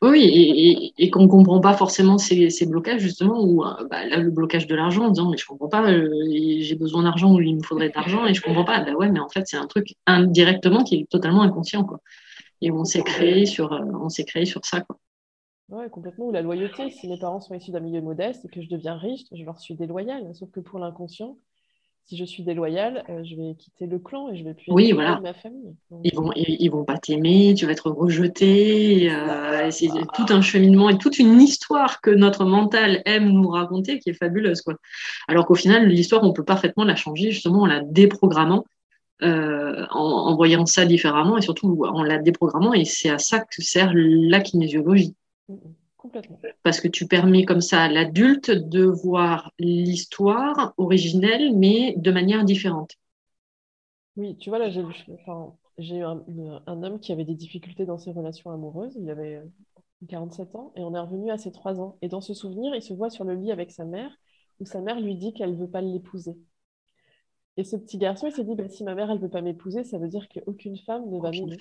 Oui, 0.01 0.93
et, 0.97 1.09
qu'on 1.09 1.23
ne 1.23 1.27
comprend 1.27 1.61
pas 1.61 1.73
forcément 1.73 2.17
ces, 2.17 2.65
blocages, 2.65 3.01
justement, 3.01 3.41
ou 3.43 3.63
euh, 3.63 3.87
bah, 3.89 4.05
là, 4.05 4.17
le 4.17 4.29
blocage 4.29 4.67
de 4.67 4.75
l'argent, 4.75 5.05
en 5.05 5.09
disant, 5.09 5.29
mais 5.29 5.37
je 5.37 5.45
ne 5.45 5.47
comprends 5.47 5.69
pas, 5.69 5.89
euh, 5.89 6.09
j'ai 6.59 6.75
besoin 6.75 7.03
d'argent 7.03 7.33
ou 7.33 7.41
il 7.41 7.55
me 7.55 7.63
faudrait 7.63 7.89
de 7.89 7.95
l'argent 7.95 8.25
et 8.25 8.33
je 8.33 8.41
ne 8.41 8.45
comprends 8.45 8.65
pas. 8.65 8.81
Bah 8.81 8.91
ouais, 8.93 9.09
mais 9.09 9.19
en 9.19 9.29
fait, 9.29 9.47
c'est 9.47 9.57
un 9.57 9.67
truc 9.67 9.95
indirectement 10.05 10.83
qui 10.83 10.95
est 10.95 11.09
totalement 11.09 11.43
inconscient, 11.43 11.85
quoi. 11.85 12.01
Et 12.61 12.71
on 12.71 12.83
s'est 12.83 13.03
créé 13.03 13.45
sur, 13.45 13.71
euh, 13.73 13.79
on 14.01 14.09
s'est 14.09 14.25
créé 14.25 14.45
sur 14.45 14.65
ça, 14.65 14.81
quoi. 14.81 14.99
Ouais, 15.69 15.89
complètement. 15.89 16.27
Ou 16.27 16.31
la 16.31 16.41
loyauté. 16.41 16.91
Si 16.91 17.07
mes 17.07 17.17
parents 17.17 17.39
sont 17.39 17.55
issus 17.55 17.71
d'un 17.71 17.79
milieu 17.79 18.01
modeste 18.01 18.45
et 18.45 18.49
que 18.49 18.61
je 18.61 18.69
deviens 18.69 18.97
riche, 18.97 19.23
je 19.31 19.43
leur 19.43 19.59
suis 19.59 19.75
déloyale. 19.75 20.35
Sauf 20.35 20.51
que 20.51 20.59
pour 20.59 20.77
l'inconscient, 20.77 21.37
si 22.05 22.17
je 22.17 22.23
suis 22.23 22.43
déloyale, 22.43 23.03
euh, 23.09 23.23
je 23.23 23.35
vais 23.35 23.55
quitter 23.55 23.87
le 23.87 23.97
clan 23.97 24.29
et 24.29 24.37
je 24.37 24.43
vais 24.43 24.53
plus 24.53 24.71
oui, 24.71 24.91
voilà. 24.91 25.19
ma 25.21 25.33
famille. 25.33 25.75
Ils 26.03 26.13
vont, 26.15 26.31
ils, 26.35 26.69
vont 26.69 26.83
pas 26.85 26.99
t'aimer, 26.99 27.55
tu 27.57 27.65
vas 27.65 27.71
être 27.71 27.89
rejeté. 27.89 29.09
Euh, 29.11 29.71
c'est 29.71 29.89
tout 30.13 30.25
un 30.29 30.41
cheminement 30.41 30.89
et 30.89 30.99
toute 30.99 31.17
une 31.17 31.41
histoire 31.41 32.01
que 32.01 32.11
notre 32.11 32.45
mental 32.45 33.01
aime 33.05 33.29
nous 33.29 33.47
raconter 33.47 33.97
qui 33.97 34.11
est 34.11 34.13
fabuleuse. 34.13 34.61
Quoi. 34.61 34.75
Alors 35.27 35.47
qu'au 35.47 35.55
final, 35.55 35.87
l'histoire, 35.87 36.23
on 36.23 36.31
peut 36.31 36.45
parfaitement 36.45 36.83
la 36.83 36.95
changer 36.95 37.31
justement 37.31 37.61
en 37.61 37.65
la 37.65 37.81
déprogrammant, 37.81 38.65
euh, 39.23 39.87
en, 39.89 40.35
voyant 40.35 40.67
ça 40.67 40.85
différemment 40.85 41.39
et 41.39 41.41
surtout 41.41 41.85
en 41.85 42.03
la 42.03 42.19
déprogrammant. 42.19 42.73
Et 42.73 42.85
c'est 42.85 43.09
à 43.09 43.17
ça 43.17 43.39
que 43.39 43.63
sert 43.63 43.91
la 43.95 44.41
kinésiologie. 44.41 45.15
Mm, 45.49 45.55
Parce 46.63 46.79
que 46.79 46.87
tu 46.87 47.07
permets 47.07 47.45
comme 47.45 47.61
ça 47.61 47.83
à 47.83 47.89
l'adulte 47.89 48.51
de 48.51 48.83
voir 48.83 49.51
l'histoire 49.59 50.73
originelle, 50.77 51.55
mais 51.55 51.95
de 51.97 52.11
manière 52.11 52.43
différente. 52.43 52.95
Oui, 54.15 54.37
tu 54.37 54.49
vois, 54.49 54.59
là, 54.59 54.69
j'ai 54.69 54.81
eu 55.97 56.03
un, 56.03 56.23
homme 56.67 56.99
qui 56.99 57.11
avait 57.11 57.25
des 57.25 57.35
difficultés 57.35 57.85
dans 57.85 57.97
ses 57.97 58.11
relations 58.11 58.51
amoureuses. 58.51 58.95
Il 58.97 59.09
avait 59.09 59.41
47 60.07 60.55
ans 60.55 60.71
et 60.75 60.83
on 60.83 60.95
est 60.95 60.99
revenu 60.99 61.31
à 61.31 61.37
ses 61.37 61.51
3 61.51 61.79
ans. 61.81 61.97
Et 62.01 62.07
dans 62.07 62.21
ce 62.21 62.33
souvenir, 62.33 62.73
il 62.75 62.81
se 62.81 62.93
voit 62.93 63.09
sur 63.09 63.25
le 63.25 63.35
lit 63.35 63.51
avec 63.51 63.71
sa 63.71 63.85
mère, 63.85 64.11
où 64.59 64.65
sa 64.65 64.81
mère 64.81 64.99
lui 64.99 65.15
dit 65.15 65.33
qu'elle 65.33 65.51
ne 65.51 65.57
veut 65.57 65.69
pas 65.69 65.81
l'épouser. 65.81 66.37
Et 67.57 67.63
ce 67.63 67.77
petit 67.77 67.97
garçon, 67.97 68.27
il 68.27 68.33
s'est 68.33 68.43
dit, 68.43 68.55
bah, 68.55 68.67
si 68.67 68.83
ma 68.83 68.95
mère, 68.95 69.09
elle 69.09 69.17
ne 69.17 69.21
veut 69.21 69.29
pas 69.29 69.41
m'épouser, 69.41 69.85
ça 69.85 69.97
veut 69.97 70.09
dire 70.09 70.27
qu'aucune 70.27 70.77
femme 70.77 71.09
ne 71.09 71.19
va 71.19 71.31
m'aimer. 71.31 71.57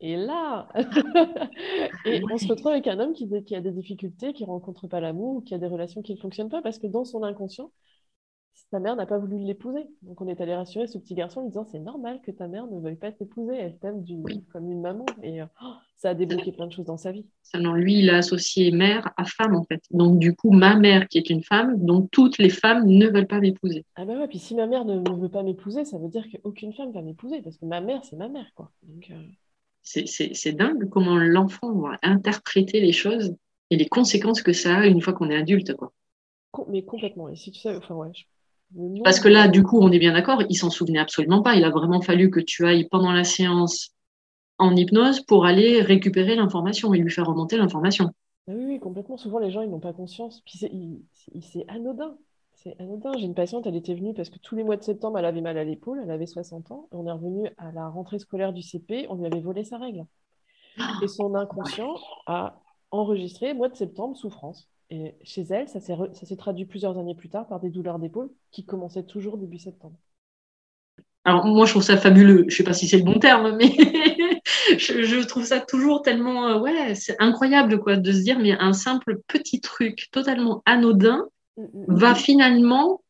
Et 0.00 0.16
là, 0.16 0.68
et 2.04 2.20
on 2.30 2.36
se 2.36 2.46
retrouve 2.48 2.72
avec 2.72 2.86
un 2.86 2.98
homme 2.98 3.14
qui, 3.14 3.54
a 3.54 3.60
des 3.60 3.72
difficultés, 3.72 4.34
qui 4.34 4.42
ne 4.42 4.48
rencontre 4.48 4.88
pas 4.88 5.00
l'amour, 5.00 5.42
qui 5.44 5.54
a 5.54 5.58
des 5.58 5.66
relations 5.66 6.02
qui 6.02 6.12
ne 6.12 6.18
fonctionnent 6.18 6.50
pas, 6.50 6.60
parce 6.60 6.78
que 6.78 6.86
dans 6.86 7.04
son 7.04 7.22
inconscient, 7.22 7.72
sa 8.70 8.80
mère 8.80 8.96
n'a 8.96 9.06
pas 9.06 9.18
voulu 9.18 9.38
l'épouser. 9.38 9.86
Donc 10.02 10.20
on 10.20 10.28
est 10.28 10.40
allé 10.40 10.54
rassurer 10.54 10.86
ce 10.86 10.98
petit 10.98 11.14
garçon 11.14 11.40
en 11.40 11.42
lui 11.44 11.50
disant 11.50 11.64
c'est 11.64 11.78
normal 11.78 12.20
que 12.22 12.30
ta 12.30 12.48
mère 12.48 12.66
ne 12.66 12.78
veuille 12.78 12.96
pas 12.96 13.10
t'épouser, 13.12 13.56
elle 13.56 13.78
t'aime 13.78 14.04
comme 14.52 14.70
une 14.70 14.82
maman. 14.82 15.06
Et 15.22 15.40
euh, 15.40 15.46
oh, 15.62 15.72
ça 15.96 16.10
a 16.10 16.14
débloqué 16.14 16.52
plein 16.52 16.66
de 16.66 16.72
choses 16.72 16.84
dans 16.84 16.98
sa 16.98 17.12
vie. 17.12 17.24
Seulement 17.42 17.72
lui, 17.72 18.00
il 18.00 18.10
a 18.10 18.18
associé 18.18 18.70
mère 18.70 19.10
à 19.16 19.24
femme 19.24 19.56
en 19.56 19.64
fait. 19.64 19.82
Donc 19.90 20.18
du 20.18 20.34
coup, 20.34 20.50
ma 20.50 20.76
mère 20.76 21.08
qui 21.08 21.18
est 21.18 21.30
une 21.30 21.42
femme, 21.42 21.82
donc 21.82 22.10
toutes 22.10 22.38
les 22.38 22.50
femmes 22.50 22.86
ne 22.86 23.06
veulent 23.06 23.26
pas 23.26 23.40
m'épouser. 23.40 23.84
Ah 23.96 24.04
bah 24.04 24.18
ouais, 24.18 24.28
puis 24.28 24.38
si 24.38 24.54
ma 24.54 24.66
mère 24.66 24.84
ne, 24.84 24.98
veut 25.18 25.30
pas 25.30 25.42
m'épouser, 25.42 25.84
ça 25.84 25.98
veut 25.98 26.08
dire 26.08 26.26
qu'aucune 26.30 26.74
femme 26.74 26.92
va 26.92 27.00
m'épouser 27.00 27.40
parce 27.40 27.56
que 27.56 27.64
ma 27.64 27.80
mère, 27.80 28.04
c'est 28.04 28.16
ma 28.16 28.28
mère 28.28 28.52
quoi. 28.54 28.70
Euh, 29.10 29.14
C'est 29.82 30.52
dingue 30.52 30.88
comment 30.90 31.16
l'enfant 31.16 31.72
va 31.72 31.96
interpréter 32.02 32.80
les 32.80 32.92
choses 32.92 33.34
et 33.70 33.76
les 33.76 33.88
conséquences 33.88 34.42
que 34.42 34.52
ça 34.52 34.78
a 34.78 34.86
une 34.86 35.00
fois 35.00 35.14
qu'on 35.14 35.30
est 35.30 35.36
adulte 35.36 35.74
quoi. 35.74 35.92
Mais 36.68 36.82
complètement. 36.82 37.28
Et 37.28 37.36
si 37.36 37.50
tu 37.50 37.60
sais, 37.60 37.74
enfin 37.76 37.94
ouais, 37.94 38.10
parce 39.04 39.20
que 39.20 39.28
là, 39.28 39.48
du 39.48 39.62
coup, 39.62 39.80
on 39.80 39.90
est 39.90 39.98
bien 39.98 40.12
d'accord, 40.12 40.42
il 40.48 40.56
s'en 40.56 40.70
souvenait 40.70 40.98
absolument 40.98 41.42
pas. 41.42 41.54
Il 41.54 41.64
a 41.64 41.70
vraiment 41.70 42.00
fallu 42.00 42.30
que 42.30 42.40
tu 42.40 42.66
ailles 42.66 42.88
pendant 42.88 43.12
la 43.12 43.24
séance 43.24 43.94
en 44.58 44.74
hypnose 44.74 45.20
pour 45.20 45.46
aller 45.46 45.80
récupérer 45.82 46.34
l'information 46.34 46.92
et 46.92 46.98
lui 46.98 47.10
faire 47.10 47.26
remonter 47.26 47.56
l'information. 47.56 48.12
Ah 48.48 48.52
oui, 48.54 48.64
oui, 48.66 48.80
complètement. 48.80 49.16
Souvent, 49.16 49.38
les 49.38 49.50
gens, 49.50 49.62
ils 49.62 49.70
n'ont 49.70 49.80
pas 49.80 49.92
conscience. 49.92 50.42
Puis 50.44 50.58
c'est 50.58 51.64
anodin. 51.68 52.16
C'est 52.54 52.78
anodin. 52.80 53.12
J'ai 53.16 53.26
une 53.26 53.34
patiente, 53.34 53.66
elle 53.66 53.76
était 53.76 53.94
venue 53.94 54.14
parce 54.14 54.30
que 54.30 54.38
tous 54.38 54.56
les 54.56 54.64
mois 54.64 54.76
de 54.76 54.82
septembre, 54.82 55.18
elle 55.18 55.26
avait 55.26 55.40
mal 55.40 55.56
à 55.58 55.64
l'épaule, 55.64 56.00
elle 56.02 56.10
avait 56.10 56.26
60 56.26 56.70
ans. 56.72 56.88
on 56.90 57.06
est 57.06 57.12
revenu 57.12 57.48
à 57.56 57.72
la 57.72 57.88
rentrée 57.88 58.18
scolaire 58.18 58.52
du 58.52 58.62
CP, 58.62 59.06
on 59.08 59.16
lui 59.16 59.26
avait 59.26 59.40
volé 59.40 59.64
sa 59.64 59.78
règle. 59.78 60.06
Et 61.02 61.08
son 61.08 61.34
inconscient 61.34 61.94
a 62.26 62.60
enregistré 62.90 63.54
mois 63.54 63.68
de 63.68 63.76
septembre 63.76 64.16
souffrance. 64.16 64.68
Et 64.90 65.14
chez 65.22 65.42
elle, 65.50 65.68
ça 65.68 65.80
s'est 65.80 66.36
traduit 66.36 66.64
plusieurs 66.64 66.98
années 66.98 67.14
plus 67.14 67.28
tard 67.28 67.46
par 67.46 67.60
des 67.60 67.68
douleurs 67.68 67.98
d'épaule 67.98 68.30
qui 68.50 68.64
commençaient 68.64 69.02
toujours 69.02 69.36
début 69.36 69.58
septembre. 69.58 69.96
Alors 71.24 71.44
moi, 71.44 71.66
je 71.66 71.72
trouve 71.72 71.82
ça 71.82 71.98
fabuleux. 71.98 72.44
Je 72.48 72.54
ne 72.54 72.56
sais 72.56 72.64
pas 72.64 72.72
si 72.72 72.88
c'est 72.88 72.96
le 72.96 73.04
bon 73.04 73.18
terme, 73.18 73.54
mais 73.56 73.68
je, 74.78 75.26
trouve 75.26 75.44
ça 75.44 75.60
toujours 75.60 76.00
tellement, 76.00 76.48
euh, 76.48 76.58
ouais, 76.58 76.94
c'est 76.94 77.16
incroyable 77.18 77.80
quoi, 77.80 77.96
de 77.96 78.12
se 78.12 78.20
dire, 78.20 78.38
mais 78.38 78.52
un 78.52 78.72
simple 78.72 79.20
petit 79.26 79.60
truc 79.60 80.08
totalement 80.10 80.62
anodin 80.64 81.28
mm, 81.58 81.62
mm, 81.62 81.68
mm. 81.86 81.94
va 81.94 82.14
finalement 82.14 83.02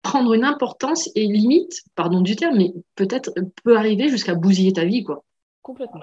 prendre 0.00 0.32
une 0.32 0.44
importance 0.44 1.10
et 1.14 1.26
limite, 1.26 1.82
pardon 1.94 2.22
du 2.22 2.36
terme, 2.36 2.56
mais 2.56 2.72
peut-être 2.94 3.34
peut 3.62 3.76
arriver 3.76 4.08
jusqu'à 4.08 4.34
bousiller 4.34 4.72
ta 4.72 4.86
vie, 4.86 5.04
quoi. 5.04 5.22
Complètement, 5.60 6.00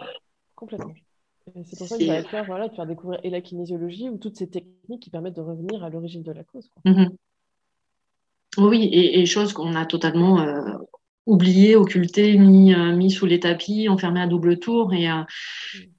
complètement. 0.55 0.93
C'est 1.65 1.77
pour 1.77 1.87
ça 1.87 1.97
que 1.97 2.03
vais 2.03 2.23
faire, 2.23 2.45
voilà, 2.45 2.67
de 2.67 2.75
faire 2.75 2.85
découvrir 2.85 3.19
et 3.23 3.29
la 3.29 3.41
kinésiologie 3.41 4.09
ou 4.09 4.17
toutes 4.17 4.35
ces 4.35 4.49
techniques 4.49 5.01
qui 5.01 5.09
permettent 5.09 5.35
de 5.35 5.41
revenir 5.41 5.83
à 5.83 5.89
l'origine 5.89 6.23
de 6.23 6.31
la 6.31 6.43
cause. 6.43 6.69
Mhm. 6.85 7.09
Oui, 8.57 8.85
et, 8.91 9.19
et 9.19 9.25
chose 9.25 9.53
qu'on 9.53 9.75
a 9.75 9.85
totalement 9.85 10.41
euh, 10.41 10.73
oublié, 11.25 11.75
occulté, 11.75 12.37
mis, 12.37 12.73
euh, 12.73 12.95
mis 12.95 13.11
sous 13.11 13.25
les 13.25 13.39
tapis, 13.39 13.87
enfermé 13.87 14.21
à 14.21 14.27
double 14.27 14.57
tour. 14.59 14.93
Et, 14.93 15.09
euh, 15.09 15.23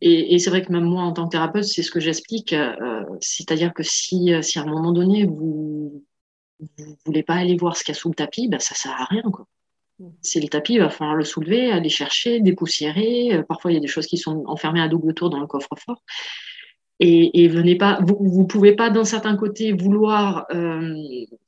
et, 0.00 0.34
et 0.34 0.38
c'est 0.38 0.50
vrai 0.50 0.62
que 0.62 0.72
même 0.72 0.84
moi, 0.84 1.02
en 1.02 1.12
tant 1.12 1.24
que 1.26 1.30
thérapeute, 1.30 1.64
c'est 1.64 1.82
ce 1.82 1.90
que 1.90 2.00
j'explique. 2.00 2.54
C'est-à-dire 3.20 3.72
que 3.72 3.82
si, 3.82 4.32
si 4.42 4.58
à 4.58 4.62
un 4.62 4.66
moment 4.66 4.92
donné, 4.92 5.24
vous 5.24 6.04
ne 6.60 6.84
voulez 7.06 7.22
pas 7.22 7.34
aller 7.34 7.56
voir 7.56 7.76
ce 7.76 7.84
qu'il 7.84 7.94
y 7.94 7.96
a 7.96 8.00
sous 8.00 8.08
le 8.08 8.14
tapis, 8.14 8.48
ben, 8.48 8.58
ça 8.58 8.74
ne 8.74 8.78
sert 8.78 9.00
à 9.00 9.04
rien. 9.04 9.22
Quoi. 9.22 9.46
C'est 10.22 10.40
le 10.40 10.48
tapis, 10.48 10.74
il 10.74 10.80
va 10.80 10.90
falloir 10.90 11.16
le 11.16 11.24
soulever, 11.24 11.70
aller 11.70 11.88
chercher, 11.88 12.40
dépoussiérer. 12.40 13.34
Euh, 13.34 13.42
parfois, 13.42 13.72
il 13.72 13.74
y 13.74 13.78
a 13.78 13.80
des 13.80 13.88
choses 13.88 14.06
qui 14.06 14.16
sont 14.16 14.44
enfermées 14.46 14.80
à 14.80 14.88
double 14.88 15.14
tour 15.14 15.30
dans 15.30 15.40
le 15.40 15.46
coffre-fort. 15.46 16.02
Et, 17.00 17.46
venez 17.46 17.76
pas, 17.76 18.00
vous 18.02 18.42
ne 18.42 18.46
pouvez 18.46 18.72
pas 18.72 18.90
d'un 18.90 19.04
certain 19.04 19.36
côté 19.36 19.72
vouloir 19.72 20.46
euh, 20.52 20.96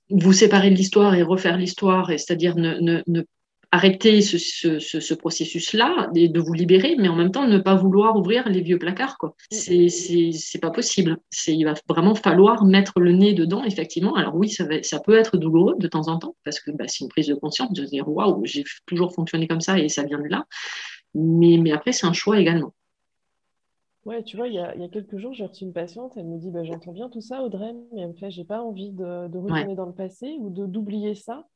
vous 0.09 0.33
séparer 0.33 0.71
de 0.71 0.77
l'histoire 0.77 1.15
et 1.17 1.23
refaire 1.23 1.57
l'histoire, 1.57 2.07
c'est-à-dire 2.09 2.55
ne, 2.55 2.79
ne, 2.79 3.03
ne, 3.09 3.23
arrêter 3.73 4.21
ce, 4.21 4.37
ce, 4.37 4.79
ce, 4.79 5.15
processus-là 5.15 6.11
et 6.17 6.29
de 6.29 6.41
vous 6.41 6.53
libérer, 6.53 6.97
mais 6.99 7.09
en 7.09 7.15
même 7.15 7.31
temps 7.31 7.47
ne 7.47 7.59
pas 7.59 7.77
vouloir 7.77 8.17
ouvrir 8.17 8.49
les 8.49 8.63
vieux 8.63 8.79
placards. 8.79 9.17
Quoi. 9.17 9.31
Mm. 9.31 9.55
C'est, 9.55 9.89
c'est, 9.89 10.33
c'est 10.33 10.59
pas 10.59 10.71
possible. 10.71 11.19
C'est, 11.31 11.55
il 11.55 11.65
va 11.65 11.75
vraiment 11.89 12.15
falloir 12.15 12.65
mettre 12.65 12.99
le 12.99 13.13
nez 13.13 13.33
dedans, 13.33 13.63
effectivement. 13.65 14.17
Alors 14.17 14.35
oui, 14.35 14.49
ça, 14.49 14.65
va, 14.65 14.83
ça 14.83 14.99
peut 14.99 15.17
être 15.17 15.37
douloureux 15.37 15.77
de 15.79 15.87
temps 15.87 16.09
en 16.09 16.19
temps, 16.19 16.35
parce 16.45 16.59
que 16.59 16.73
bah, 16.73 16.85
c'est 16.89 17.05
une 17.05 17.11
prise 17.11 17.29
de 17.29 17.35
conscience 17.35 17.73
de 17.73 17.85
se 17.85 17.91
dire 17.91 18.09
waouh, 18.09 18.45
j'ai 18.45 18.65
toujours 18.87 19.15
fonctionné 19.15 19.47
comme 19.47 19.61
ça 19.61 19.79
et 19.79 19.89
ça 19.89 20.03
vient 20.03 20.19
de 20.19 20.29
là. 20.29 20.47
Mais, 21.15 21.59
mais 21.59 21.73
après, 21.73 21.93
c'est 21.93 22.07
un 22.07 22.13
choix 22.13 22.41
également. 22.41 22.75
Ouais, 24.05 24.23
tu 24.25 24.37
vois, 24.37 24.49
il 24.49 24.55
y 24.55 24.59
a, 24.59 24.75
il 24.75 24.81
y 24.81 24.85
a 24.85 24.89
quelques 24.89 25.19
jours, 25.19 25.35
j'ai 25.35 25.45
reçu 25.45 25.65
une 25.65 25.75
patiente, 25.75 26.15
elle 26.17 26.25
me 26.25 26.39
dit 26.39 26.51
bah, 26.51 26.65
J'entends 26.65 26.93
bien 26.93 27.09
tout 27.11 27.21
ça, 27.21 27.43
Audrey, 27.43 27.73
mais 27.93 28.01
elle 28.01 28.09
me 28.09 28.15
fait 28.15 28.31
J'ai 28.31 28.45
pas 28.45 28.63
envie 28.63 28.91
de, 28.91 29.29
de 29.29 29.39
retourner 29.39 29.75
dans 29.77 29.87
le 29.87 29.93
passé 29.93 30.37
ou 30.41 30.51
de, 30.51 30.67
d'oublier 30.67 31.15
ça 31.15 31.47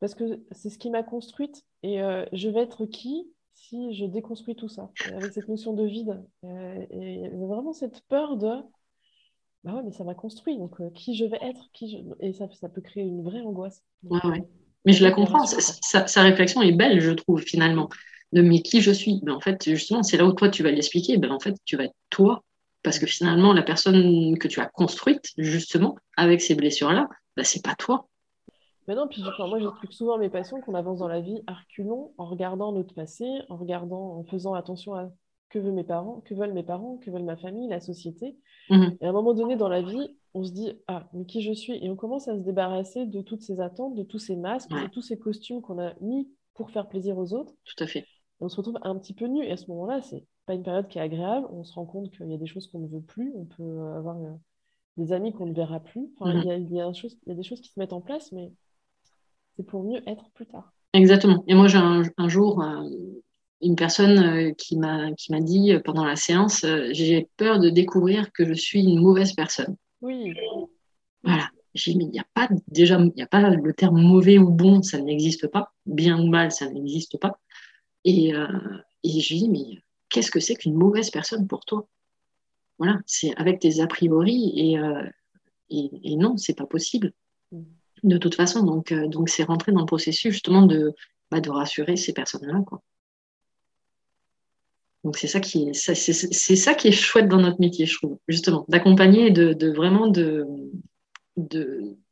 parce 0.00 0.14
que 0.14 0.40
c'est 0.52 0.70
ce 0.70 0.78
qui 0.78 0.90
m'a 0.90 1.02
construite. 1.02 1.64
Et 1.82 2.02
euh, 2.02 2.24
je 2.32 2.48
vais 2.48 2.60
être 2.60 2.86
qui 2.86 3.26
si 3.52 3.92
je 3.94 4.04
déconstruis 4.04 4.54
tout 4.54 4.68
ça, 4.68 4.90
avec 5.12 5.32
cette 5.32 5.48
notion 5.48 5.72
de 5.72 5.84
vide. 5.84 6.22
Euh, 6.44 6.86
et 6.90 7.28
vraiment 7.30 7.72
cette 7.72 8.00
peur 8.08 8.36
de, 8.36 8.62
bah 9.64 9.74
ouais, 9.74 9.82
mais 9.84 9.90
ça 9.90 10.04
m'a 10.04 10.14
construit, 10.14 10.56
donc 10.56 10.80
euh, 10.80 10.90
qui 10.90 11.16
je 11.16 11.24
vais 11.24 11.38
être, 11.42 11.68
qui 11.72 11.90
je... 11.90 11.98
et 12.20 12.32
ça, 12.32 12.48
ça 12.52 12.68
peut 12.68 12.80
créer 12.80 13.02
une 13.02 13.22
vraie 13.22 13.40
angoisse. 13.40 13.82
ouais, 14.04 14.24
ouais. 14.24 14.44
Mais 14.84 14.92
je 14.92 15.02
la 15.02 15.10
comprends, 15.10 15.44
sa, 15.44 16.22
réflexion 16.22 16.62
est 16.62 16.72
belle, 16.72 17.00
je 17.00 17.10
trouve, 17.10 17.42
finalement. 17.42 17.88
De 18.32 18.42
mais 18.42 18.62
qui 18.62 18.80
je 18.80 18.92
suis? 18.92 19.20
Ben, 19.22 19.34
En 19.34 19.40
fait, 19.40 19.62
justement, 19.68 20.02
c'est 20.02 20.16
là 20.16 20.24
où 20.24 20.32
toi, 20.32 20.48
tu 20.48 20.62
vas 20.62 20.70
l'expliquer. 20.70 21.18
Ben, 21.18 21.30
en 21.30 21.40
fait, 21.40 21.54
tu 21.64 21.76
vas 21.76 21.84
être 21.84 21.96
toi. 22.10 22.42
Parce 22.82 22.98
que 22.98 23.06
finalement, 23.06 23.52
la 23.52 23.62
personne 23.62 24.38
que 24.38 24.48
tu 24.48 24.60
as 24.60 24.66
construite, 24.66 25.32
justement, 25.36 25.96
avec 26.16 26.40
ces 26.40 26.54
blessures-là, 26.54 27.08
ben, 27.36 27.44
c'est 27.44 27.62
pas 27.62 27.74
toi. 27.74 28.08
Mais 28.88 28.94
non, 28.94 29.06
puis 29.06 29.22
moi 29.22 29.58
j'explique 29.60 29.92
souvent 29.92 30.14
à 30.14 30.18
mes 30.18 30.30
patients 30.30 30.62
qu'on 30.62 30.74
avance 30.74 31.00
dans 31.00 31.08
la 31.08 31.20
vie 31.20 31.42
à 31.46 31.52
reculons 31.52 32.14
en 32.16 32.24
regardant 32.24 32.72
notre 32.72 32.94
passé, 32.94 33.26
en 33.50 33.56
regardant, 33.58 34.16
en 34.16 34.24
faisant 34.24 34.54
attention 34.54 34.94
à 34.94 35.10
que 35.50 35.58
veulent 35.58 35.74
mes 35.74 35.84
parents, 35.84 36.22
que 36.24 36.34
veulent 36.34 36.54
mes 36.54 36.62
parents, 36.62 36.96
que 36.96 37.10
veulent 37.10 37.22
ma 37.22 37.36
famille, 37.36 37.68
la 37.68 37.80
société. 37.80 38.38
Mhm. 38.70 38.96
Et 39.00 39.04
à 39.04 39.10
un 39.10 39.12
moment 39.12 39.34
donné 39.34 39.56
dans 39.56 39.68
la 39.68 39.82
vie, 39.82 40.16
on 40.32 40.42
se 40.42 40.52
dit 40.52 40.72
ah 40.86 41.06
mais 41.12 41.26
qui 41.26 41.42
je 41.42 41.52
suis? 41.52 41.84
Et 41.84 41.90
on 41.90 41.96
commence 41.96 42.28
à 42.28 42.34
se 42.34 42.40
débarrasser 42.40 43.04
de 43.04 43.20
toutes 43.20 43.42
ces 43.42 43.60
attentes, 43.60 43.94
de 43.94 44.02
tous 44.02 44.18
ces 44.18 44.36
masques, 44.36 44.70
de 44.70 44.88
tous 44.88 45.02
ces 45.02 45.18
costumes 45.18 45.60
qu'on 45.60 45.78
a 45.78 45.92
mis 46.00 46.26
pour 46.54 46.70
faire 46.70 46.88
plaisir 46.88 47.18
aux 47.18 47.34
autres. 47.34 47.52
Tout 47.64 47.84
à 47.84 47.86
fait. 47.86 48.00
Et 48.00 48.44
on 48.44 48.48
se 48.48 48.56
retrouve 48.56 48.78
un 48.82 48.96
petit 48.96 49.12
peu 49.12 49.26
nu 49.26 49.44
et 49.44 49.52
à 49.52 49.58
ce 49.58 49.66
moment-là, 49.70 50.00
c'est 50.00 50.24
pas 50.46 50.54
une 50.54 50.62
période 50.62 50.88
qui 50.88 50.98
est 50.98 51.02
agréable. 51.02 51.46
On 51.50 51.62
se 51.62 51.74
rend 51.74 51.84
compte 51.84 52.10
qu'il 52.10 52.30
y 52.30 52.34
a 52.34 52.38
des 52.38 52.46
choses 52.46 52.68
qu'on 52.68 52.78
ne 52.78 52.88
veut 52.88 53.02
plus. 53.02 53.34
On 53.36 53.44
peut 53.44 53.80
avoir 53.96 54.16
euh, 54.16 54.32
des 54.96 55.12
amis 55.12 55.34
qu'on 55.34 55.46
ne 55.46 55.54
verra 55.54 55.80
plus. 55.80 56.08
Enfin, 56.18 56.32
mhm. 56.32 56.40
il, 56.40 56.46
y 56.46 56.50
a, 56.50 56.56
il, 56.56 56.72
y 56.72 56.80
a 56.80 56.92
chose, 56.94 57.18
il 57.26 57.30
y 57.30 57.32
a 57.32 57.34
des 57.34 57.42
choses 57.42 57.60
qui 57.60 57.70
se 57.70 57.78
mettent 57.78 57.92
en 57.92 58.00
place, 58.00 58.32
mais 58.32 58.50
c'est 59.58 59.66
pour 59.66 59.82
mieux 59.82 60.00
être 60.06 60.30
plus 60.34 60.46
tard. 60.46 60.72
Exactement. 60.92 61.44
Et 61.48 61.54
moi, 61.54 61.66
j'ai 61.66 61.78
un, 61.78 62.28
jour 62.28 62.62
euh, 62.62 62.88
une 63.60 63.74
personne 63.74 64.18
euh, 64.18 64.52
qui 64.52 64.78
m'a 64.78 65.12
qui 65.12 65.32
m'a 65.32 65.40
dit 65.40 65.72
euh, 65.72 65.80
pendant 65.80 66.04
la 66.04 66.14
séance, 66.14 66.64
j'ai 66.92 67.28
peur 67.36 67.58
de 67.58 67.68
découvrir 67.68 68.32
que 68.32 68.46
je 68.46 68.54
suis 68.54 68.84
une 68.84 69.00
mauvaise 69.00 69.32
personne. 69.32 69.76
Oui. 70.00 70.32
Voilà. 71.24 71.50
J'ai 71.74 71.92
dit, 71.92 71.98
il 72.00 72.10
n'y 72.10 72.20
a 72.20 72.26
pas 72.34 72.48
déjà, 72.68 72.98
il 73.00 73.12
n'y 73.16 73.22
a 73.22 73.26
pas 73.26 73.50
le 73.50 73.72
terme 73.74 74.00
mauvais 74.00 74.38
ou 74.38 74.50
bon, 74.50 74.82
ça 74.82 75.00
n'existe 75.00 75.48
pas. 75.48 75.72
Bien 75.86 76.18
ou 76.18 76.28
mal, 76.28 76.52
ça 76.52 76.70
n'existe 76.70 77.18
pas. 77.18 77.38
Et, 78.04 78.30
et 78.30 79.20
je 79.20 79.34
lui 79.34 79.40
dis, 79.40 79.48
mais 79.48 79.82
qu'est-ce 80.08 80.30
que 80.30 80.40
c'est 80.40 80.54
qu'une 80.54 80.74
mauvaise 80.74 81.10
personne 81.10 81.46
pour 81.46 81.64
toi? 81.66 81.86
Voilà, 82.78 83.00
c'est 83.06 83.36
avec 83.36 83.60
tes 83.60 83.80
a 83.80 83.86
priori 83.86 84.52
et, 84.56 84.76
et, 85.68 86.12
et 86.12 86.16
non, 86.16 86.36
c'est 86.36 86.56
pas 86.56 86.66
possible. 86.66 87.12
De 88.02 88.18
toute 88.18 88.34
façon. 88.34 88.62
Donc, 88.62 88.92
euh, 88.92 89.06
donc 89.08 89.28
c'est 89.28 89.44
rentrer 89.44 89.72
dans 89.72 89.80
le 89.80 89.86
processus 89.86 90.32
justement 90.32 90.62
de, 90.62 90.94
bah, 91.30 91.40
rassurer 91.46 91.96
ces 91.96 92.12
personnes-là. 92.12 92.62
Donc 95.04 95.16
c'est 95.16 95.26
ça 95.28 95.40
qui 95.40 95.68
est, 95.68 96.92
chouette 96.92 97.28
dans 97.28 97.40
notre 97.40 97.60
métier, 97.60 97.86
je 97.86 97.96
trouve, 97.96 98.18
justement, 98.28 98.64
d'accompagner 98.68 99.26
et 99.26 99.30
de, 99.30 99.70
vraiment 99.70 100.08
de, 100.08 100.46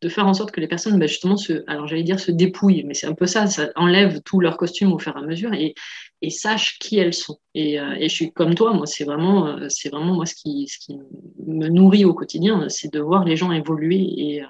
faire 0.09 0.27
en 0.27 0.35
sorte 0.35 0.53
que 0.53 0.61
les 0.61 0.69
personnes, 0.69 0.99
bah, 0.99 1.07
justement, 1.07 1.37
se, 1.37 1.65
alors 1.67 1.89
j'allais 1.89 2.05
dire 2.05 2.21
se 2.21 2.31
dépouillent, 2.31 2.85
mais 2.85 2.95
c'est 2.95 3.07
un 3.07 3.15
peu 3.15 3.27
ça, 3.27 3.47
ça 3.49 3.71
enlève 3.75 4.21
tout 4.23 4.41
leur 4.41 4.57
costume 4.57 4.93
au 4.93 4.99
fur 4.99 5.17
et 5.17 5.19
à 5.19 5.23
mesure 5.23 5.53
et, 5.53 5.75
et 6.23 6.31
sachent 6.31 6.79
qui 6.79 6.99
elles 6.99 7.15
sont. 7.15 7.39
Et, 7.55 7.81
euh, 7.81 7.97
je 8.01 8.09
suis 8.09 8.33
comme 8.33 8.55
toi, 8.55 8.73
moi, 8.73 8.87
c'est 8.87 9.05
vraiment, 9.05 9.49
euh, 9.49 9.69
moi 9.93 10.27
ce 10.27 10.35
qui, 10.35 10.69
me 11.45 11.69
nourrit 11.69 12.05
au 12.05 12.15
quotidien, 12.15 12.69
c'est 12.69 12.93
de 12.93 13.01
voir 13.01 13.25
les 13.25 13.37
gens 13.37 13.51
évoluer 13.51 14.43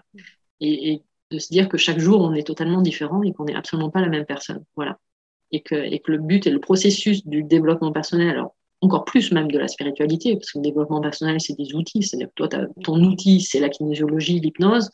et 0.61 1.03
de 1.31 1.39
se 1.39 1.49
dire 1.49 1.69
que 1.69 1.77
chaque 1.77 1.99
jour, 1.99 2.21
on 2.21 2.33
est 2.35 2.47
totalement 2.47 2.83
différent 2.83 3.23
et 3.23 3.33
qu'on 3.33 3.45
n'est 3.45 3.55
absolument 3.55 3.91
pas 3.91 4.01
la 4.01 4.09
même 4.09 4.27
personne. 4.27 4.65
Voilà. 4.77 4.99
Et 5.53 5.61
que, 5.63 5.75
et 5.75 6.01
que 6.01 6.13
le 6.13 6.19
but 6.19 6.47
et 6.47 6.51
le 6.51 6.61
processus 6.61 7.27
du 7.27 7.43
développement 7.43 7.93
personnel, 7.93 8.31
alors 8.31 8.55
encore 8.83 9.05
plus 9.05 9.33
même 9.33 9.51
de 9.51 9.59
la 9.59 9.69
spiritualité, 9.69 10.35
parce 10.37 10.53
que 10.53 10.59
le 10.59 10.65
développement 10.65 11.01
personnel, 11.01 11.41
c'est 11.41 11.57
des 11.57 11.75
outils, 11.75 12.03
c'est-à-dire 12.03 12.29
que 12.29 12.47
toi, 12.47 12.49
ton 12.83 13.03
outil, 13.03 13.41
c'est 13.41 13.61
la 13.61 13.69
kinésiologie, 13.69 14.39
l'hypnose, 14.41 14.91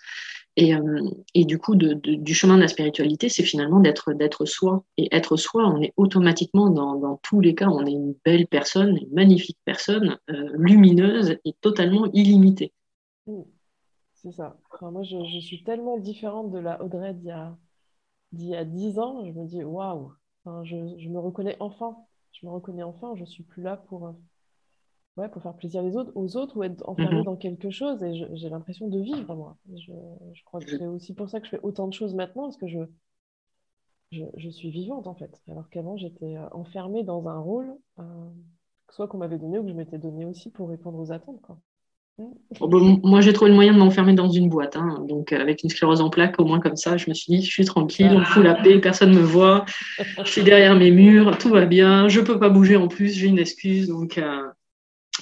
et, 0.57 0.75
euh, 0.75 1.09
et, 1.35 1.47
du 1.47 1.59
coup, 1.59 1.75
du 1.77 2.35
chemin 2.35 2.57
de 2.57 2.61
la 2.61 2.69
spiritualité, 2.69 3.31
c'est 3.31 3.43
finalement 3.43 3.81
d'être 3.81 4.45
soi. 4.45 4.85
Et 4.99 5.09
être 5.15 5.37
soi, 5.37 5.67
on 5.67 5.81
est 5.81 5.95
automatiquement, 5.97 6.69
dans, 6.69 6.97
dans, 6.97 7.19
tous 7.23 7.41
les 7.41 7.55
cas, 7.55 7.69
on 7.69 7.87
est 7.87 7.93
une 7.93 8.15
belle 8.25 8.47
personne, 8.47 8.99
une 8.99 9.13
magnifique 9.13 9.59
personne, 9.65 10.19
euh, 10.31 10.51
lumineuse 10.55 11.39
et 11.47 11.55
totalement 11.63 12.07
illimitée. 12.13 12.73
C'est 14.23 14.33
ça. 14.33 14.57
moi, 14.81 15.03
je, 15.03 15.41
suis 15.41 15.65
tellement 15.65 15.99
différente 15.99 16.51
de 16.53 16.59
la 16.59 16.83
Audrey 16.83 17.15
d'il 17.15 17.27
y 17.27 17.31
a, 17.31 17.57
d'il 18.33 18.49
y 18.49 18.57
a 18.57 18.65
10 18.65 18.99
ans. 18.99 19.25
Je 19.25 19.33
me 19.33 19.47
dis, 19.47 19.65
waouh, 19.65 20.13
je, 20.63 20.97
je, 20.99 21.09
me 21.09 21.19
reconnais 21.19 21.57
enfin. 21.61 21.97
Je 22.33 22.47
me 22.47 22.53
reconnais 22.53 22.85
enfin. 22.85 23.15
Je 23.17 23.25
suis 23.25 23.43
plus 23.43 23.63
là 23.63 23.77
pour, 23.77 24.07
euh, 24.07 24.13
ouais, 25.17 25.29
pour 25.29 25.43
faire 25.43 25.57
plaisir 25.57 25.83
les 25.83 25.97
autres, 25.97 26.13
aux 26.15 26.37
autres 26.37 26.57
ou 26.57 26.63
être 26.63 26.89
enfermée 26.89 27.19
mhm. 27.19 27.25
dans 27.25 27.37
quelque 27.37 27.71
chose. 27.71 28.01
Et 28.05 28.15
j'ai 28.15 28.49
l'impression 28.49 28.89
de 28.89 29.01
vivre, 29.01 29.35
moi. 29.35 29.57
Je, 29.75 29.93
je 30.35 30.45
crois 30.45 30.61
que 30.61 30.71
c'est 30.71 30.87
aussi 30.87 31.15
pour 31.15 31.29
ça 31.29 31.41
que 31.41 31.47
je 31.47 31.51
fais 31.51 31.63
autant 31.63 31.89
de 31.89 31.93
choses 31.93 32.15
maintenant, 32.15 32.45
parce 32.45 32.57
que 32.57 32.69
je, 32.69 32.79
je, 34.13 34.25
je 34.37 34.51
suis 34.51 34.71
vivante, 34.71 35.09
en 35.09 35.15
fait. 35.15 35.43
Alors 35.49 35.69
qu'avant, 35.69 35.97
j'étais 35.97 36.37
euh, 36.37 36.49
enfermée 36.53 37.03
dans 37.03 37.27
un 37.27 37.41
rôle, 37.41 37.77
euh, 37.99 38.31
soit 38.91 39.09
qu'on 39.09 39.19
m'avait 39.19 39.39
donné 39.39 39.59
ou 39.59 39.65
que 39.65 39.71
je 39.71 39.75
m'étais 39.75 39.99
donné 39.99 40.25
aussi 40.27 40.51
pour 40.53 40.69
répondre 40.69 40.99
aux 40.99 41.11
attentes. 41.11 41.41
Quoi. 41.41 41.59
Moi, 42.19 43.21
j'ai 43.21 43.33
trouvé 43.33 43.51
le 43.51 43.55
moyen 43.55 43.73
de 43.73 43.79
m'enfermer 43.79 44.13
dans 44.13 44.29
une 44.29 44.49
boîte. 44.49 44.77
Hein. 44.77 45.05
Donc, 45.09 45.33
avec 45.33 45.63
une 45.63 45.71
sclérose 45.71 46.01
en 46.01 46.11
plaques, 46.11 46.39
au 46.39 46.45
moins 46.45 46.61
comme 46.61 46.77
ça, 46.77 46.97
je 46.97 47.09
me 47.09 47.15
suis 47.15 47.33
dit, 47.33 47.43
je 47.43 47.51
suis 47.51 47.65
tranquille, 47.65 48.11
on 48.13 48.25
fout 48.25 48.45
la 48.45 48.55
paix, 48.55 48.79
personne 48.81 49.11
ne 49.11 49.19
me 49.19 49.25
voit, 49.25 49.65
je 49.99 50.31
suis 50.31 50.43
derrière 50.43 50.77
mes 50.77 50.91
murs, 50.91 51.37
tout 51.39 51.49
va 51.49 51.65
bien, 51.65 52.09
je 52.09 52.21
peux 52.21 52.39
pas 52.39 52.51
bouger 52.51 52.77
en 52.77 52.89
plus, 52.89 53.15
j'ai 53.17 53.29
une 53.29 53.39
excuse. 53.39 53.89
Donc, 53.89 54.19
euh, 54.19 54.43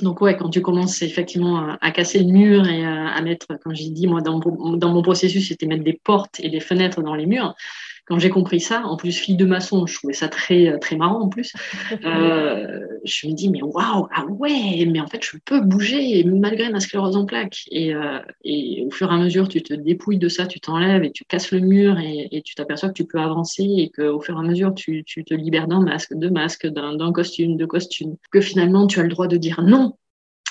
quand 0.02 0.50
tu 0.50 0.62
commences 0.62 1.02
effectivement 1.02 1.76
à, 1.80 1.90
casser 1.92 2.18
le 2.18 2.32
mur 2.32 2.66
et 2.68 2.84
à, 2.84 3.20
mettre, 3.22 3.46
comme 3.62 3.74
j'ai 3.74 3.90
dit, 3.90 4.06
moi, 4.06 4.20
dans 4.20 4.92
mon 4.92 5.02
processus, 5.02 5.48
c'était 5.48 5.66
mettre 5.66 5.84
des 5.84 6.00
portes 6.02 6.40
et 6.40 6.48
des 6.48 6.60
fenêtres 6.60 7.02
dans 7.02 7.14
les 7.14 7.26
murs 7.26 7.54
quand 8.10 8.18
j'ai 8.18 8.28
compris 8.28 8.58
ça, 8.58 8.82
en 8.86 8.96
plus 8.96 9.16
fille 9.16 9.36
de 9.36 9.44
maçon, 9.44 9.86
je 9.86 9.94
trouvais 9.94 10.14
ça 10.14 10.28
très 10.28 10.66
euh, 10.66 10.78
très 10.78 10.96
marrant 10.96 11.20
en 11.20 11.28
plus. 11.28 11.52
Euh, 12.04 12.80
je 13.04 13.26
me 13.26 13.34
dis 13.34 13.50
mais 13.50 13.62
waouh 13.62 14.06
ah 14.14 14.24
ouais 14.26 14.86
mais 14.86 15.00
en 15.00 15.06
fait 15.06 15.22
je 15.22 15.36
peux 15.44 15.60
bouger 15.60 16.24
malgré 16.24 16.70
ma 16.70 16.80
sclérose 16.80 17.16
en 17.16 17.24
plaques. 17.24 17.62
Et, 17.70 17.94
euh, 17.94 18.18
et, 18.42 18.84
au 18.86 18.90
fur 18.90 19.10
et 19.10 19.14
à 19.14 19.18
mesure 19.18 19.48
tu 19.48 19.62
te 19.62 19.74
dépouilles 19.74 20.18
de 20.18 20.28
ça, 20.28 20.46
tu 20.46 20.60
t'enlèves 20.60 21.04
et 21.04 21.12
tu 21.12 21.24
casses 21.24 21.52
le 21.52 21.60
mur 21.60 21.98
et, 21.98 22.28
et 22.32 22.42
tu 22.42 22.54
t'aperçois 22.54 22.88
que 22.88 22.94
tu 22.94 23.04
peux 23.04 23.20
avancer 23.20 23.62
et 23.62 23.90
que 23.90 24.02
au 24.02 24.20
fur 24.20 24.34
et 24.36 24.38
à 24.38 24.42
mesure 24.42 24.74
tu, 24.74 25.04
tu 25.04 25.24
te 25.24 25.34
libères 25.34 25.68
d'un 25.68 25.80
masque, 25.80 26.14
de 26.14 26.28
masque, 26.28 26.66
d'un 26.66 27.12
costume, 27.12 27.56
de 27.56 27.66
costume, 27.66 28.16
que 28.32 28.40
finalement 28.40 28.86
tu 28.86 28.98
as 28.98 29.04
le 29.04 29.10
droit 29.10 29.28
de 29.28 29.36
dire 29.36 29.62
non. 29.62 29.94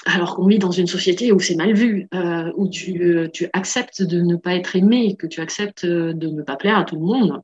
Alors 0.05 0.35
qu'on 0.35 0.47
vit 0.47 0.59
dans 0.59 0.71
une 0.71 0.87
société 0.87 1.31
où 1.31 1.39
c'est 1.39 1.55
mal 1.55 1.73
vu, 1.73 2.07
euh, 2.13 2.51
où 2.55 2.69
tu, 2.69 3.29
tu, 3.33 3.49
acceptes 3.51 4.01
de 4.01 4.21
ne 4.21 4.35
pas 4.37 4.55
être 4.55 4.75
aimé, 4.75 5.15
que 5.17 5.27
tu 5.27 5.41
acceptes 5.41 5.85
de 5.85 6.27
ne 6.27 6.41
pas 6.41 6.55
plaire 6.55 6.77
à 6.77 6.85
tout 6.85 6.95
le 6.95 7.01
monde, 7.01 7.41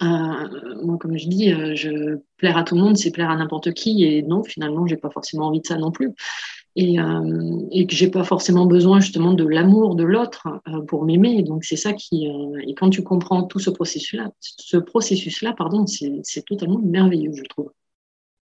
moi, 0.00 0.98
comme 0.98 1.16
je 1.16 1.28
dis, 1.28 1.52
euh, 1.52 1.74
je 1.74 2.18
plaire 2.36 2.56
à 2.56 2.64
tout 2.64 2.74
le 2.74 2.82
monde, 2.82 2.96
c'est 2.96 3.10
plaire 3.10 3.30
à 3.30 3.36
n'importe 3.36 3.72
qui. 3.72 4.04
Et 4.04 4.22
non, 4.22 4.42
finalement, 4.44 4.86
j'ai 4.86 4.96
pas 4.96 5.10
forcément 5.10 5.46
envie 5.46 5.60
de 5.60 5.66
ça 5.66 5.76
non 5.76 5.90
plus. 5.90 6.12
Et, 6.74 6.98
euh, 6.98 7.66
et 7.70 7.86
que 7.86 7.94
j'ai 7.94 8.10
pas 8.10 8.24
forcément 8.24 8.64
besoin 8.64 9.00
justement 9.00 9.34
de 9.34 9.44
l'amour 9.44 9.94
de 9.94 10.04
l'autre 10.04 10.48
pour 10.88 11.04
m'aimer. 11.04 11.42
Donc 11.42 11.64
c'est 11.64 11.76
ça 11.76 11.92
qui 11.92 12.26
et 12.66 12.74
quand 12.74 12.88
tu 12.88 13.02
comprends 13.02 13.42
tout 13.42 13.58
ce 13.58 13.68
processus-là, 13.68 14.30
ce 14.40 14.78
processus-là, 14.78 15.52
pardon, 15.52 15.84
c'est 15.86 16.44
totalement 16.46 16.78
merveilleux, 16.78 17.32
je 17.34 17.42
trouve. 17.42 17.70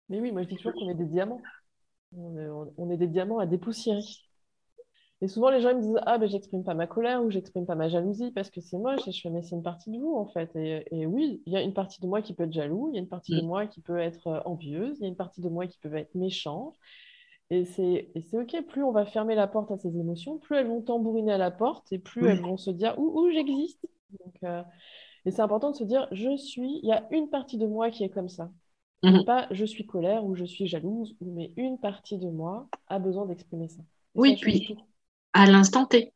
Mais 0.07 0.21
oui, 0.21 0.31
moi 0.31 0.43
je 0.43 0.47
dis 0.47 0.55
toujours 0.55 0.71
qu'on 0.71 0.89
est 0.89 0.95
des 0.95 1.03
diamants. 1.05 1.41
on 2.15 2.89
est 2.91 2.97
des 2.97 3.07
diamants 3.07 3.39
à 3.39 3.45
dépoussiérer. 3.45 3.99
Et 5.23 5.29
souvent, 5.29 5.49
les 5.49 5.61
gens 5.61 5.73
me 5.73 5.81
disent 5.81 6.01
Ah, 6.05 6.17
ben, 6.17 6.27
j'exprime 6.27 6.65
pas 6.65 6.73
ma 6.73 6.85
colère 6.85 7.23
ou 7.23 7.31
j'exprime 7.31 7.65
pas 7.65 7.75
ma 7.75 7.87
jalousie 7.87 8.31
parce 8.31 8.49
que 8.49 8.59
c'est 8.59 8.77
moche. 8.77 9.07
Et 9.07 9.13
je 9.13 9.21
fais 9.21 9.29
Mais 9.29 9.41
c'est 9.41 9.55
une 9.55 9.63
partie 9.63 9.89
de 9.89 9.97
vous, 9.97 10.13
en 10.17 10.25
fait. 10.25 10.53
Et, 10.57 11.05
oui, 11.05 11.41
il 11.45 11.53
y 11.53 11.55
a 11.55 11.61
une 11.61 11.73
partie 11.73 12.01
de 12.01 12.07
moi 12.07 12.21
qui 12.21 12.33
peut 12.33 12.43
être 12.43 12.51
jaloux, 12.51 12.89
il 12.91 12.95
y 12.95 12.97
a 12.97 13.01
une 13.01 13.07
partie 13.07 13.33
de 13.33 13.41
mm. 13.41 13.47
moi 13.47 13.65
qui 13.65 13.79
peut 13.79 13.99
être 13.99 14.27
euh, 14.27 14.41
envieuse, 14.43 14.97
il 14.99 15.03
y 15.03 15.05
a 15.05 15.07
une 15.07 15.15
partie 15.15 15.39
de 15.39 15.47
moi 15.47 15.65
qui 15.65 15.77
peut 15.77 15.95
être 15.95 16.13
méchante. 16.13 16.75
Et 17.51 17.63
c'est 17.63 18.11
OK. 18.33 18.65
Plus 18.67 18.83
on 18.83 18.91
va 18.91 19.05
fermer 19.05 19.33
la 19.33 19.47
porte 19.47 19.71
à 19.71 19.77
ces 19.77 19.97
émotions, 19.97 20.39
plus 20.39 20.57
elles 20.57 20.67
vont 20.67 20.81
tambouriner 20.81 21.31
à 21.31 21.37
la 21.37 21.51
porte 21.51 21.89
et 21.93 21.99
plus 21.99 22.27
elles 22.27 22.41
vont 22.41 22.57
se 22.57 22.71
dire 22.71 22.93
Où, 22.97 23.21
où 23.21 23.31
j'existe 23.31 23.87
euh, 24.43 24.61
Et 25.25 25.31
c'est 25.31 25.41
important 25.41 25.71
de 25.71 25.77
se 25.77 25.85
dire 25.85 26.05
Je 26.11 26.35
suis, 26.35 26.81
il 26.83 26.89
y 26.89 26.91
a 26.91 27.07
une 27.11 27.29
partie 27.29 27.57
de 27.57 27.65
moi 27.65 27.91
qui 27.91 28.03
est 28.03 28.09
comme 28.09 28.29
ça. 28.29 28.51
Mm-hmm. 29.03 29.23
Pas 29.23 29.47
je 29.51 29.63
suis 29.63 29.85
colère 29.85 30.25
ou 30.25 30.35
je 30.35 30.43
suis 30.43 30.67
jalouse, 30.67 31.15
mais 31.21 31.53
une 31.55 31.77
partie 31.77 32.17
de 32.17 32.27
moi 32.27 32.67
a 32.87 32.99
besoin 32.99 33.25
d'exprimer 33.25 33.69
ça. 33.69 33.83
oui, 34.15 34.35
puis 34.35 34.75
à 35.33 35.45
l'instant 35.45 35.85
T. 35.85 36.13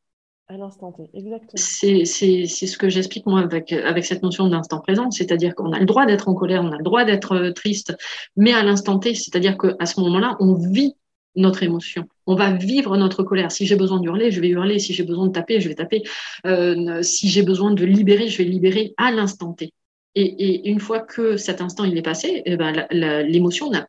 À 0.50 0.56
l'instant 0.56 0.94
T, 0.94 1.10
exactement. 1.14 1.52
C'est 1.56 2.06
ce 2.06 2.78
que 2.78 2.88
j'explique 2.88 3.26
moi 3.26 3.42
avec, 3.42 3.74
avec 3.74 4.06
cette 4.06 4.24
notion 4.24 4.48
d'instant 4.48 4.80
présent, 4.80 5.12
c'est-à-dire 5.12 5.54
qu'on 5.56 5.74
a 5.74 5.80
le 5.80 5.86
droit 5.86 6.06
d'être 6.06 6.30
en 6.30 6.36
colère, 6.36 6.64
on 6.64 6.72
a 6.72 6.78
le 6.78 6.84
droit 6.84 7.04
d'être 7.04 7.34
euh, 7.34 7.52
triste, 7.52 7.98
mais 8.38 8.54
à 8.54 8.64
l'instant 8.64 8.98
T, 8.98 9.14
c'est-à-dire 9.14 9.58
qu'à 9.58 9.86
ce 9.86 10.00
moment-là, 10.00 10.38
on 10.40 10.54
vit 10.54 10.96
notre 11.36 11.64
émotion. 11.64 12.06
On 12.26 12.36
va 12.36 12.52
vivre 12.54 12.98
notre 12.98 13.24
colère. 13.24 13.52
Si 13.52 13.66
j'ai 13.66 13.76
besoin 13.76 14.00
d'hurler, 14.00 14.32
je 14.32 14.42
vais 14.42 14.50
hurler. 14.50 14.80
Si 14.80 14.94
j'ai 14.94 15.04
besoin 15.04 15.28
de 15.28 15.32
taper, 15.32 15.62
je 15.62 15.68
vais 15.68 15.76
taper. 15.76 16.04
Euh, 16.46 17.04
si 17.04 17.30
j'ai 17.30 17.44
besoin 17.44 17.72
de 17.72 17.86
libérer, 17.86 18.28
je 18.28 18.38
vais 18.40 18.44
libérer 18.44 18.94
à 18.98 19.12
l'instant 19.12 19.54
T. 19.54 19.74
Et, 20.16 20.24
et, 20.24 20.70
une 20.70 20.80
fois 20.80 21.02
que 21.02 21.38
cet 21.38 21.62
instant 21.62 21.84
il 21.84 21.96
est 21.96 22.02
passé, 22.02 22.42
eh 22.46 22.58
ben, 22.58 22.88
l'émotion 22.90 23.70
n'a 23.70 23.88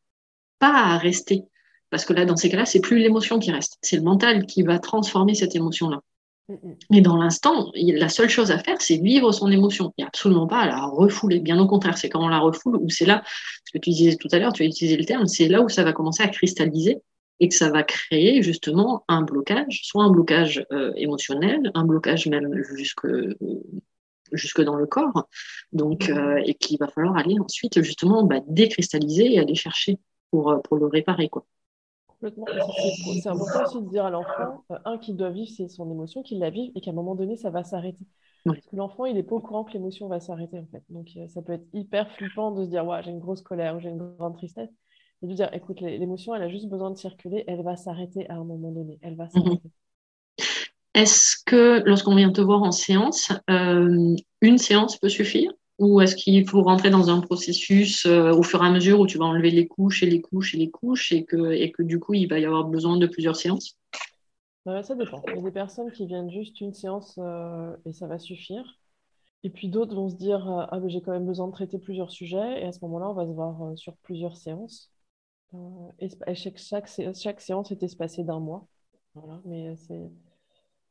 pas 0.59 0.75
à 0.75 0.99
rester. 0.99 1.45
Parce 1.91 2.05
que 2.05 2.13
là, 2.13 2.25
dans 2.25 2.37
ces 2.37 2.51
cas-là, 2.51 2.67
c'est 2.67 2.81
plus 2.81 2.99
l'émotion 2.99 3.39
qui 3.39 3.51
reste, 3.51 3.79
c'est 3.83 3.97
le 3.97 4.03
mental 4.03 4.47
qui 4.47 4.63
va 4.63 4.79
transformer 4.79 5.35
cette 5.35 5.57
émotion-là. 5.57 6.01
Mais 6.91 7.03
dans 7.03 7.17
l'instant, 7.17 7.71
la 7.75 8.09
seule 8.09 8.31
chose 8.31 8.51
à 8.51 8.59
faire, 8.59 8.81
c'est 8.81 8.97
vivre 8.97 9.33
son 9.33 9.51
émotion. 9.51 9.93
Il 9.97 10.03
n'y 10.03 10.05
a 10.05 10.09
absolument 10.09 10.47
pas 10.47 10.61
à 10.61 10.67
la 10.67 10.87
refouler. 10.87 11.41
Bien 11.41 11.59
au 11.61 11.67
contraire, 11.67 11.99
c'est 11.99 12.09
quand 12.09 12.25
on 12.25 12.29
la 12.29 12.39
refoule 12.39 12.77
où 12.77 12.89
c'est 12.89 13.05
là, 13.05 13.23
ce 13.67 13.73
que 13.73 13.79
tu 13.79 13.91
disais 13.91 14.17
tout 14.17 14.29
à 14.33 14.39
l'heure, 14.39 14.55
tu 14.55 14.63
as 14.63 14.67
utilisé 14.67 14.97
le 14.97 15.05
terme, 15.05 15.27
c'est 15.27 15.49
là 15.49 15.61
où 15.61 15.69
ça 15.69 15.85
va 15.85 15.93
commencer 15.93 16.23
à 16.23 16.29
cristalliser 16.29 17.03
et 17.41 17.49
que 17.49 17.55
ça 17.55 17.71
va 17.71 17.83
créer 17.83 18.43
justement 18.43 19.05
un 19.09 19.23
blocage, 19.23 19.83
soit 19.85 20.05
un 20.05 20.11
blocage 20.11 20.65
euh, 20.73 20.93
émotionnel, 20.97 21.71
un 21.75 21.85
blocage 21.85 22.27
même 22.27 22.51
jusque, 22.77 23.07
jusque 24.33 24.63
dans 24.63 24.75
le 24.75 24.87
corps, 24.87 25.29
donc, 25.73 26.09
euh, 26.09 26.41
et 26.45 26.55
qu'il 26.55 26.79
va 26.79 26.89
falloir 26.89 27.17
aller 27.17 27.37
ensuite 27.39 27.83
justement 27.83 28.25
bah, 28.25 28.41
décristalliser 28.49 29.35
et 29.35 29.39
aller 29.39 29.55
chercher 29.55 29.99
pour, 30.31 30.51
euh, 30.51 30.57
pour 30.59 30.79
le 30.79 30.87
réparer. 30.87 31.29
Quoi. 31.29 31.47
C'est 32.21 33.29
important 33.29 33.63
aussi 33.65 33.83
de 33.83 33.89
dire 33.89 34.05
à 34.05 34.11
l'enfant, 34.11 34.65
euh, 34.73 34.79
un, 34.85 34.99
qu'il 34.99 35.17
doit 35.17 35.31
vivre 35.31 35.51
son 35.69 35.91
émotion, 35.91 36.23
qu'il 36.23 36.41
la 36.41 36.51
vive 36.51 36.73
et 36.75 36.81
qu'à 36.81 36.91
un 36.91 36.95
moment 36.95 37.15
donné, 37.15 37.37
ça 37.37 37.51
va 37.51 37.65
s'arrêter. 37.65 38.05
Parce 38.45 38.67
que 38.67 38.77
l'enfant, 38.77 39.05
il 39.05 39.15
n'est 39.15 39.23
pas 39.23 39.37
au 39.37 39.41
courant 39.41 39.65
que 39.65 39.73
l'émotion 39.73 40.09
va 40.09 40.21
s'arrêter, 40.21 40.59
en 40.59 40.67
fait. 40.67 40.83
Donc, 40.89 41.09
euh, 41.17 41.29
ça 41.29 41.43
peut 41.43 41.53
être 41.53 41.67
hyper 41.73 42.11
flippant 42.13 42.53
de 42.53 42.65
se 42.65 42.71
dire, 42.71 42.87
ouais, 42.87 43.03
j'ai 43.03 43.11
une 43.11 43.19
grosse 43.19 43.43
colère 43.43 43.77
ou 43.77 43.81
j'ai 43.81 43.91
une 43.91 43.99
grande 44.17 44.37
tristesse. 44.37 44.71
Et 45.23 45.27
de 45.27 45.35
dire, 45.35 45.51
écoute, 45.53 45.81
l'émotion, 45.81 46.35
elle 46.35 46.43
a 46.43 46.49
juste 46.49 46.69
besoin 46.69 46.91
de 46.91 46.97
circuler, 46.97 47.45
elle 47.47 47.63
va 47.63 47.77
s'arrêter 47.77 48.29
à 48.31 48.35
un 48.35 48.45
moment 48.45 48.71
donné. 48.71 48.99
Elle 49.03 49.17
va 49.17 49.25
mhm. 49.25 49.31
s'arrêter. 49.31 49.71
Est-ce 50.95 51.37
que, 51.45 51.83
lorsqu'on 51.85 52.15
vient 52.15 52.33
te 52.33 52.41
voir 52.41 52.63
en 52.63 52.73
séance, 52.73 53.31
euh, 53.51 54.17
une 54.41 54.59
séance 54.59 54.97
peut 54.97 55.09
suffire? 55.09 55.53
Ou 55.79 56.01
est-ce 56.01 56.17
qu'il 56.17 56.49
faut 56.49 56.63
rentrer 56.63 56.91
dans 56.91 57.09
un 57.09 57.21
processus 57.21 58.05
euh, 58.05 58.33
au 58.33 58.43
fur 58.43 58.63
et 58.63 58.67
à 58.67 58.71
mesure 58.71 58.99
où 58.99 59.07
tu 59.07 59.17
vas 59.17 59.27
enlever 59.27 59.51
les 59.51 59.69
couches 59.69 60.03
et 60.03 60.07
les 60.07 60.21
couches 60.21 60.55
et 60.55 60.59
les 60.59 60.71
couches 60.71 61.13
et 61.13 61.25
que, 61.25 61.53
et 61.53 61.71
que 61.71 61.83
du 61.83 62.01
coup, 62.01 62.15
il 62.15 62.29
va 62.29 62.41
y 62.41 62.45
avoir 62.45 62.65
besoin 62.65 62.97
de 62.97 63.07
plusieurs 63.07 63.37
séances? 63.37 63.77
Euh, 64.67 64.83
Ça 64.83 64.97
dépend. 64.97 65.23
Il 65.29 65.37
y 65.37 65.39
a 65.39 65.43
des 65.43 65.53
personnes 65.53 65.93
qui 65.93 66.07
viennent 66.07 66.31
juste 66.31 66.61
une 66.61 66.75
séance 66.75 67.15
euh, 67.19 67.77
et 67.87 67.93
ça 67.93 68.09
va 68.09 68.19
suffire. 68.19 68.79
Et 69.45 69.51
puis 69.51 69.69
d'autres 69.69 69.95
vont 69.95 70.09
se 70.09 70.17
dire 70.17 70.49
Ah, 70.49 70.81
mais 70.81 70.91
j'ai 70.91 71.01
quand 71.01 71.13
même 71.13 71.27
besoin 71.27 71.47
de 71.47 71.53
traiter 71.53 71.79
plusieurs 71.79 72.11
sujets. 72.11 72.61
Et 72.61 72.67
à 72.67 72.73
ce 72.73 72.81
moment-là, 72.83 73.11
on 73.11 73.15
va 73.15 73.25
se 73.25 73.33
voir 73.33 73.79
sur 73.79 73.97
plusieurs 73.99 74.37
séances. 74.37 74.91
et 76.01 76.09
chaque, 76.35 76.59
chaque, 76.59 76.89
chaque, 77.15 77.41
séance 77.41 77.71
est 77.71 77.85
espacée 77.85 78.25
d'un 78.25 78.41
mois. 78.41 78.67
Voilà. 79.15 79.41
Mais 79.45 79.77
c'est... 79.77 80.11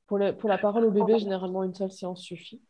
Pour, 0.06 0.18
pour 0.38 0.48
la 0.48 0.58
parole 0.58 0.86
au 0.86 0.92
bébé, 0.92 1.20
généralement, 1.20 1.64
une 1.64 1.74
seule 1.74 1.92
séance 1.92 2.22
suffit. 2.22 2.62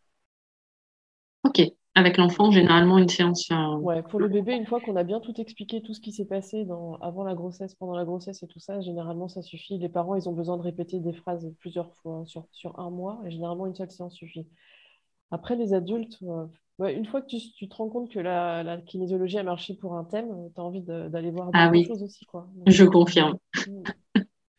Ok. 1.43 1.76
Avec 1.97 2.17
l'enfant, 2.17 2.51
généralement, 2.51 2.99
une 2.99 3.09
séance. 3.09 3.49
Euh, 3.51 3.75
ouais, 3.77 4.03
pour 4.03 4.19
le 4.19 4.27
bébé, 4.27 4.53
une 4.53 4.67
fois 4.67 4.79
qu'on 4.79 4.95
a 4.95 5.03
bien 5.03 5.19
tout 5.19 5.33
expliqué, 5.41 5.81
tout 5.81 5.95
ce 5.95 5.99
qui 5.99 6.11
s'est 6.11 6.27
passé 6.27 6.63
dans, 6.63 6.93
avant 6.97 7.23
la 7.23 7.33
grossesse, 7.33 7.73
pendant 7.73 7.95
la 7.95 8.05
grossesse 8.05 8.43
et 8.43 8.47
tout 8.47 8.59
ça, 8.59 8.79
généralement, 8.81 9.27
ça 9.27 9.41
suffit. 9.41 9.79
Les 9.79 9.89
parents, 9.89 10.13
ils 10.13 10.29
ont 10.29 10.33
besoin 10.33 10.57
de 10.57 10.61
répéter 10.61 10.99
des 10.99 11.13
phrases 11.13 11.51
plusieurs 11.59 11.91
fois 11.95 12.21
sur, 12.27 12.45
sur 12.51 12.79
un 12.79 12.91
mois, 12.91 13.19
et 13.25 13.31
généralement, 13.31 13.65
une 13.65 13.73
seule 13.73 13.89
séance 13.89 14.13
suffit. 14.13 14.45
Après, 15.31 15.55
les 15.55 15.73
adultes, 15.73 16.19
euh, 16.21 16.45
une 16.87 17.07
fois 17.07 17.23
que 17.23 17.29
tu, 17.29 17.37
tu, 17.57 17.67
te 17.67 17.75
rends 17.75 17.89
compte 17.89 18.11
que 18.11 18.19
la, 18.19 18.61
la, 18.61 18.77
kinésiologie 18.77 19.39
a 19.39 19.43
marché 19.43 19.73
pour 19.73 19.95
un 19.95 20.03
thème, 20.03 20.51
tu 20.53 20.61
as 20.61 20.63
envie 20.63 20.83
d'aller 20.83 21.31
voir 21.31 21.49
ah, 21.53 21.71
oui. 21.71 21.83
choses 21.87 22.03
aussi. 22.03 22.25
Quoi. 22.25 22.47
Je 22.67 22.85
confirme. 22.85 23.39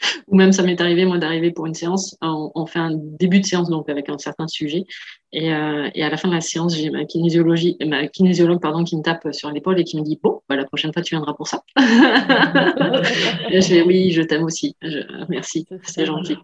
Mm. 0.00 0.20
Ou 0.28 0.36
même 0.36 0.52
ça 0.52 0.62
m'est 0.62 0.80
arrivé, 0.80 1.04
moi, 1.04 1.18
d'arriver 1.18 1.50
pour 1.50 1.66
une 1.66 1.74
séance. 1.74 2.16
On, 2.20 2.66
fait 2.66 2.78
un 2.78 2.92
début 2.94 3.40
de 3.40 3.46
séance 3.46 3.68
donc 3.68 3.88
avec 3.88 4.08
un 4.08 4.18
certain 4.18 4.46
sujet. 4.46 4.84
Et, 5.32 5.52
euh, 5.52 5.90
et 5.94 6.02
à 6.02 6.10
la 6.10 6.16
fin 6.16 6.28
de 6.28 6.34
la 6.34 6.40
séance, 6.40 6.76
j'ai 6.76 6.90
ma, 6.90 7.04
kinésiologie, 7.04 7.76
ma 7.86 8.06
kinésiologue 8.08 8.60
pardon, 8.60 8.84
qui 8.84 8.96
me 8.96 9.02
tape 9.02 9.28
sur 9.32 9.50
l'épaule 9.50 9.78
et 9.78 9.84
qui 9.84 9.98
me 9.98 10.02
dit 10.02 10.18
Bon, 10.22 10.40
bah, 10.48 10.56
la 10.56 10.64
prochaine 10.64 10.92
fois, 10.92 11.02
tu 11.02 11.14
viendras 11.14 11.34
pour 11.34 11.48
ça. 11.48 11.62
et 11.76 13.60
je 13.60 13.74
vais 13.74 13.82
Oui, 13.82 14.10
je 14.10 14.22
t'aime 14.22 14.44
aussi. 14.44 14.76
Je, 14.82 15.00
merci, 15.28 15.66
c'est 15.82 16.06
gentil. 16.06 16.36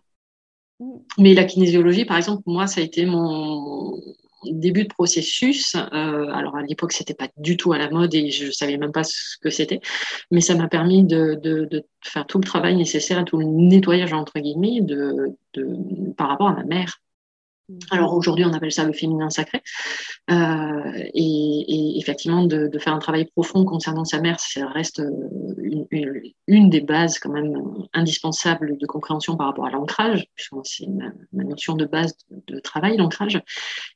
Mais 1.18 1.34
la 1.34 1.44
kinésiologie, 1.44 2.04
par 2.04 2.16
exemple, 2.16 2.42
moi, 2.46 2.66
ça 2.66 2.80
a 2.80 2.84
été 2.84 3.06
mon, 3.06 3.92
début 4.50 4.84
de 4.84 4.88
processus. 4.88 5.74
Euh, 5.74 6.28
alors 6.32 6.56
à 6.56 6.62
l'époque, 6.62 6.92
c'était 6.92 7.14
pas 7.14 7.28
du 7.36 7.56
tout 7.56 7.72
à 7.72 7.78
la 7.78 7.90
mode 7.90 8.14
et 8.14 8.30
je 8.30 8.50
savais 8.50 8.76
même 8.76 8.92
pas 8.92 9.04
ce 9.04 9.36
que 9.40 9.50
c'était, 9.50 9.80
mais 10.30 10.40
ça 10.40 10.54
m'a 10.54 10.68
permis 10.68 11.04
de, 11.04 11.84
faire 12.02 12.26
tout 12.26 12.38
le 12.38 12.44
travail 12.44 12.76
nécessaire, 12.76 13.24
tout 13.24 13.38
le 13.38 13.46
nettoyage 13.46 14.12
entre 14.12 14.38
guillemets 14.38 14.80
de 14.80 15.36
par 16.16 16.28
rapport 16.28 16.48
à 16.48 16.54
ma 16.54 16.64
mère. 16.64 17.00
Alors 17.90 18.14
aujourd'hui, 18.14 18.44
on 18.44 18.52
appelle 18.52 18.72
ça 18.72 18.84
le 18.84 18.92
féminin 18.92 19.30
sacré. 19.30 19.62
Euh, 20.30 20.92
et, 21.14 21.98
effectivement, 21.98 22.44
de, 22.44 22.70
faire 22.78 22.94
un 22.94 22.98
travail 22.98 23.26
profond 23.26 23.64
concernant 23.64 24.04
sa 24.04 24.20
mère, 24.20 24.38
ça 24.38 24.66
reste 24.68 25.00
euh, 25.00 25.86
une, 26.46 26.70
des 26.70 26.80
bases 26.80 27.18
quand 27.18 27.32
même 27.32 27.54
indispensables 27.94 28.76
de 28.76 28.86
compréhension 28.86 29.36
par 29.36 29.46
rapport 29.46 29.66
à 29.66 29.70
l'ancrage, 29.70 30.26
puisque 30.34 30.54
c'est 30.64 30.86
ma, 30.88 31.44
notion 31.44 31.74
de 31.74 31.86
base 31.86 32.16
de, 32.48 32.60
travail, 32.60 32.96
l'ancrage, 32.98 33.40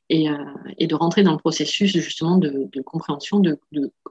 et, 0.09 0.29
euh, 0.29 0.35
de 0.79 0.95
rentrer 0.95 1.21
dans 1.21 1.33
le 1.33 1.37
processus 1.37 1.91
justement 1.91 2.37
de, 2.37 2.69
compréhension, 2.81 3.39
de, 3.39 3.59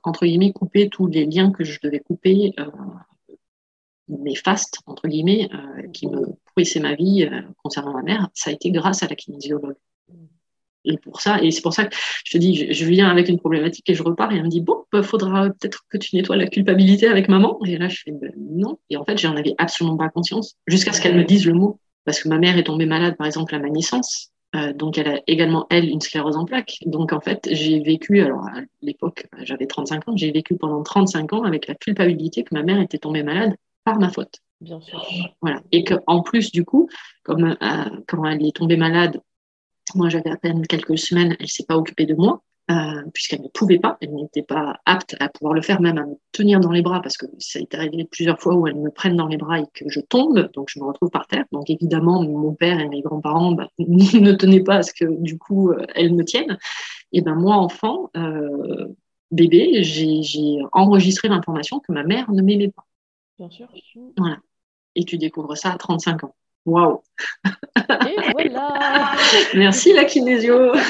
entre 0.04 0.24
guillemets, 0.24 0.52
couper 0.52 0.88
tous 0.88 1.08
les 1.08 1.26
liens 1.26 1.50
que 1.50 1.64
je 1.64 1.80
devais 1.82 2.00
couper 2.00 2.52
euh, 2.60 2.66
néfaste, 4.08 4.80
entre 4.86 5.08
guillemets, 5.08 5.48
euh, 5.52 5.88
qui 5.92 6.06
me 6.06 6.26
pourrissait 6.46 6.80
ma 6.80 6.94
vie 6.94 7.28
euh, 7.30 7.42
concernant 7.62 7.92
ma 7.92 8.02
mère, 8.02 8.28
ça 8.34 8.50
a 8.50 8.52
été 8.52 8.70
grâce 8.70 9.02
à 9.02 9.08
la 9.08 9.14
kinésiologue. 9.14 9.74
Et 10.84 10.96
pour 10.96 11.20
ça, 11.20 11.42
et 11.42 11.50
c'est 11.50 11.60
pour 11.60 11.74
ça 11.74 11.84
que 11.84 11.94
je 12.24 12.32
te 12.32 12.38
dis, 12.38 12.54
je, 12.54 12.72
je, 12.72 12.84
viens 12.86 13.08
avec 13.08 13.28
une 13.28 13.38
problématique 13.38 13.88
et 13.90 13.94
je 13.94 14.02
repars 14.02 14.32
et 14.32 14.36
elle 14.36 14.44
me 14.44 14.48
dit 14.48 14.60
bon, 14.60 14.84
bah, 14.92 15.02
faudra 15.02 15.50
peut-être 15.50 15.84
que 15.90 15.98
tu 15.98 16.16
nettoies 16.16 16.36
la 16.36 16.46
culpabilité 16.46 17.08
avec 17.08 17.28
maman. 17.28 17.58
Et 17.66 17.76
là, 17.76 17.88
je 17.88 18.00
fais 18.04 18.12
ben, 18.12 18.32
non. 18.36 18.78
Et 18.88 18.96
en 18.96 19.04
fait, 19.04 19.18
j'en 19.18 19.36
avais 19.36 19.54
absolument 19.58 19.96
pas 19.96 20.08
conscience 20.08 20.56
jusqu'à 20.66 20.92
ce 20.92 21.00
qu'elle 21.00 21.16
me 21.16 21.24
dise 21.24 21.46
le 21.46 21.52
mot, 21.52 21.78
parce 22.04 22.22
que 22.22 22.28
ma 22.28 22.38
mère 22.38 22.56
est 22.56 22.64
tombée 22.64 22.86
malade, 22.86 23.16
par 23.16 23.26
exemple, 23.26 23.54
à 23.54 23.58
ma 23.58 23.68
naissance. 23.68 24.30
Euh, 24.56 24.72
donc, 24.72 24.96
elle 24.96 25.08
a 25.08 25.20
également, 25.26 25.66
elle, 25.68 25.90
une 25.90 26.00
sclérose 26.00 26.36
en 26.36 26.46
plaques. 26.46 26.78
Donc, 26.86 27.12
en 27.12 27.20
fait, 27.20 27.48
j'ai 27.50 27.80
vécu, 27.80 28.20
alors 28.22 28.46
à 28.46 28.62
l'époque, 28.80 29.26
j'avais 29.42 29.66
35 29.66 30.08
ans, 30.08 30.16
j'ai 30.16 30.30
vécu 30.30 30.56
pendant 30.56 30.82
35 30.82 31.32
ans 31.34 31.42
avec 31.42 31.66
la 31.66 31.74
culpabilité 31.74 32.44
que 32.44 32.54
ma 32.54 32.62
mère 32.62 32.80
était 32.80 32.98
tombée 32.98 33.22
malade 33.22 33.56
par 33.88 33.98
ma 33.98 34.10
faute. 34.10 34.40
Bien 34.60 34.80
sûr. 34.80 35.02
Voilà. 35.40 35.62
Et 35.72 35.82
qu'en 35.84 36.22
plus, 36.22 36.52
du 36.52 36.64
coup, 36.64 36.88
comme 37.22 37.44
euh, 37.44 37.84
quand 38.06 38.24
elle 38.26 38.44
est 38.44 38.54
tombée 38.54 38.76
malade, 38.76 39.20
moi 39.94 40.10
j'avais 40.10 40.30
à 40.30 40.36
peine 40.36 40.66
quelques 40.66 40.98
semaines, 40.98 41.36
elle 41.40 41.48
s'est 41.48 41.64
pas 41.64 41.76
occupée 41.76 42.04
de 42.04 42.14
moi, 42.14 42.42
euh, 42.70 43.02
puisqu'elle 43.14 43.40
ne 43.40 43.48
pouvait 43.48 43.78
pas, 43.78 43.96
elle 44.02 44.14
n'était 44.14 44.42
pas 44.42 44.78
apte 44.84 45.16
à 45.20 45.30
pouvoir 45.30 45.54
le 45.54 45.62
faire, 45.62 45.80
même 45.80 45.96
à 45.96 46.04
me 46.04 46.16
tenir 46.32 46.60
dans 46.60 46.70
les 46.70 46.82
bras, 46.82 47.00
parce 47.00 47.16
que 47.16 47.24
ça 47.38 47.60
est 47.60 47.74
arrivé 47.74 48.04
plusieurs 48.04 48.38
fois 48.38 48.56
où 48.56 48.66
elle 48.66 48.76
me 48.76 48.90
prenne 48.90 49.16
dans 49.16 49.28
les 49.28 49.38
bras 49.38 49.60
et 49.60 49.64
que 49.72 49.88
je 49.88 50.00
tombe, 50.00 50.50
donc 50.52 50.68
je 50.68 50.78
me 50.80 50.84
retrouve 50.84 51.08
par 51.08 51.26
terre. 51.26 51.44
Donc 51.50 51.70
évidemment, 51.70 52.22
mon 52.22 52.52
père 52.52 52.78
et 52.78 52.88
mes 52.88 53.00
grands-parents 53.00 53.52
bah, 53.52 53.68
ne 53.78 54.32
tenaient 54.32 54.64
pas 54.64 54.76
à 54.76 54.82
ce 54.82 54.92
que 54.92 55.06
du 55.22 55.38
coup 55.38 55.70
euh, 55.70 55.86
elle 55.94 56.12
me 56.12 56.24
tienne. 56.24 56.58
Et 57.12 57.22
ben 57.22 57.36
moi, 57.36 57.56
enfant, 57.56 58.10
euh, 58.16 58.88
bébé, 59.30 59.82
j'ai 59.82 60.58
enregistré 60.72 61.28
l'information 61.28 61.80
que 61.80 61.92
ma 61.92 62.02
mère 62.02 62.30
ne 62.30 62.42
m'aimait 62.42 62.68
pas. 62.68 62.84
Bien 63.38 63.50
sûr. 63.50 63.68
Voilà. 64.16 64.38
Et 64.94 65.04
tu 65.04 65.18
découvres 65.18 65.56
ça 65.56 65.72
à 65.72 65.76
35 65.76 66.24
ans. 66.24 66.34
Waouh 66.66 67.02
Et 67.76 68.32
voilà 68.32 69.12
Merci 69.54 69.92
la 69.92 70.04
kinésio 70.04 70.72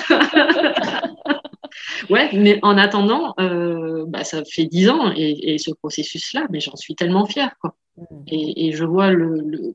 Ouais, 2.10 2.30
mais 2.32 2.58
en 2.62 2.78
attendant, 2.78 3.34
euh, 3.38 4.04
bah, 4.08 4.24
ça 4.24 4.42
fait 4.44 4.64
10 4.64 4.88
ans 4.88 5.12
et, 5.14 5.54
et 5.54 5.58
ce 5.58 5.70
processus-là, 5.70 6.46
mais 6.50 6.60
j'en 6.60 6.76
suis 6.76 6.94
tellement 6.94 7.26
fière. 7.26 7.54
Quoi. 7.60 7.76
Mmh. 7.96 8.02
Et, 8.28 8.68
et, 8.68 8.72
je 8.72 8.84
vois 8.84 9.10
le, 9.10 9.40
le, 9.44 9.74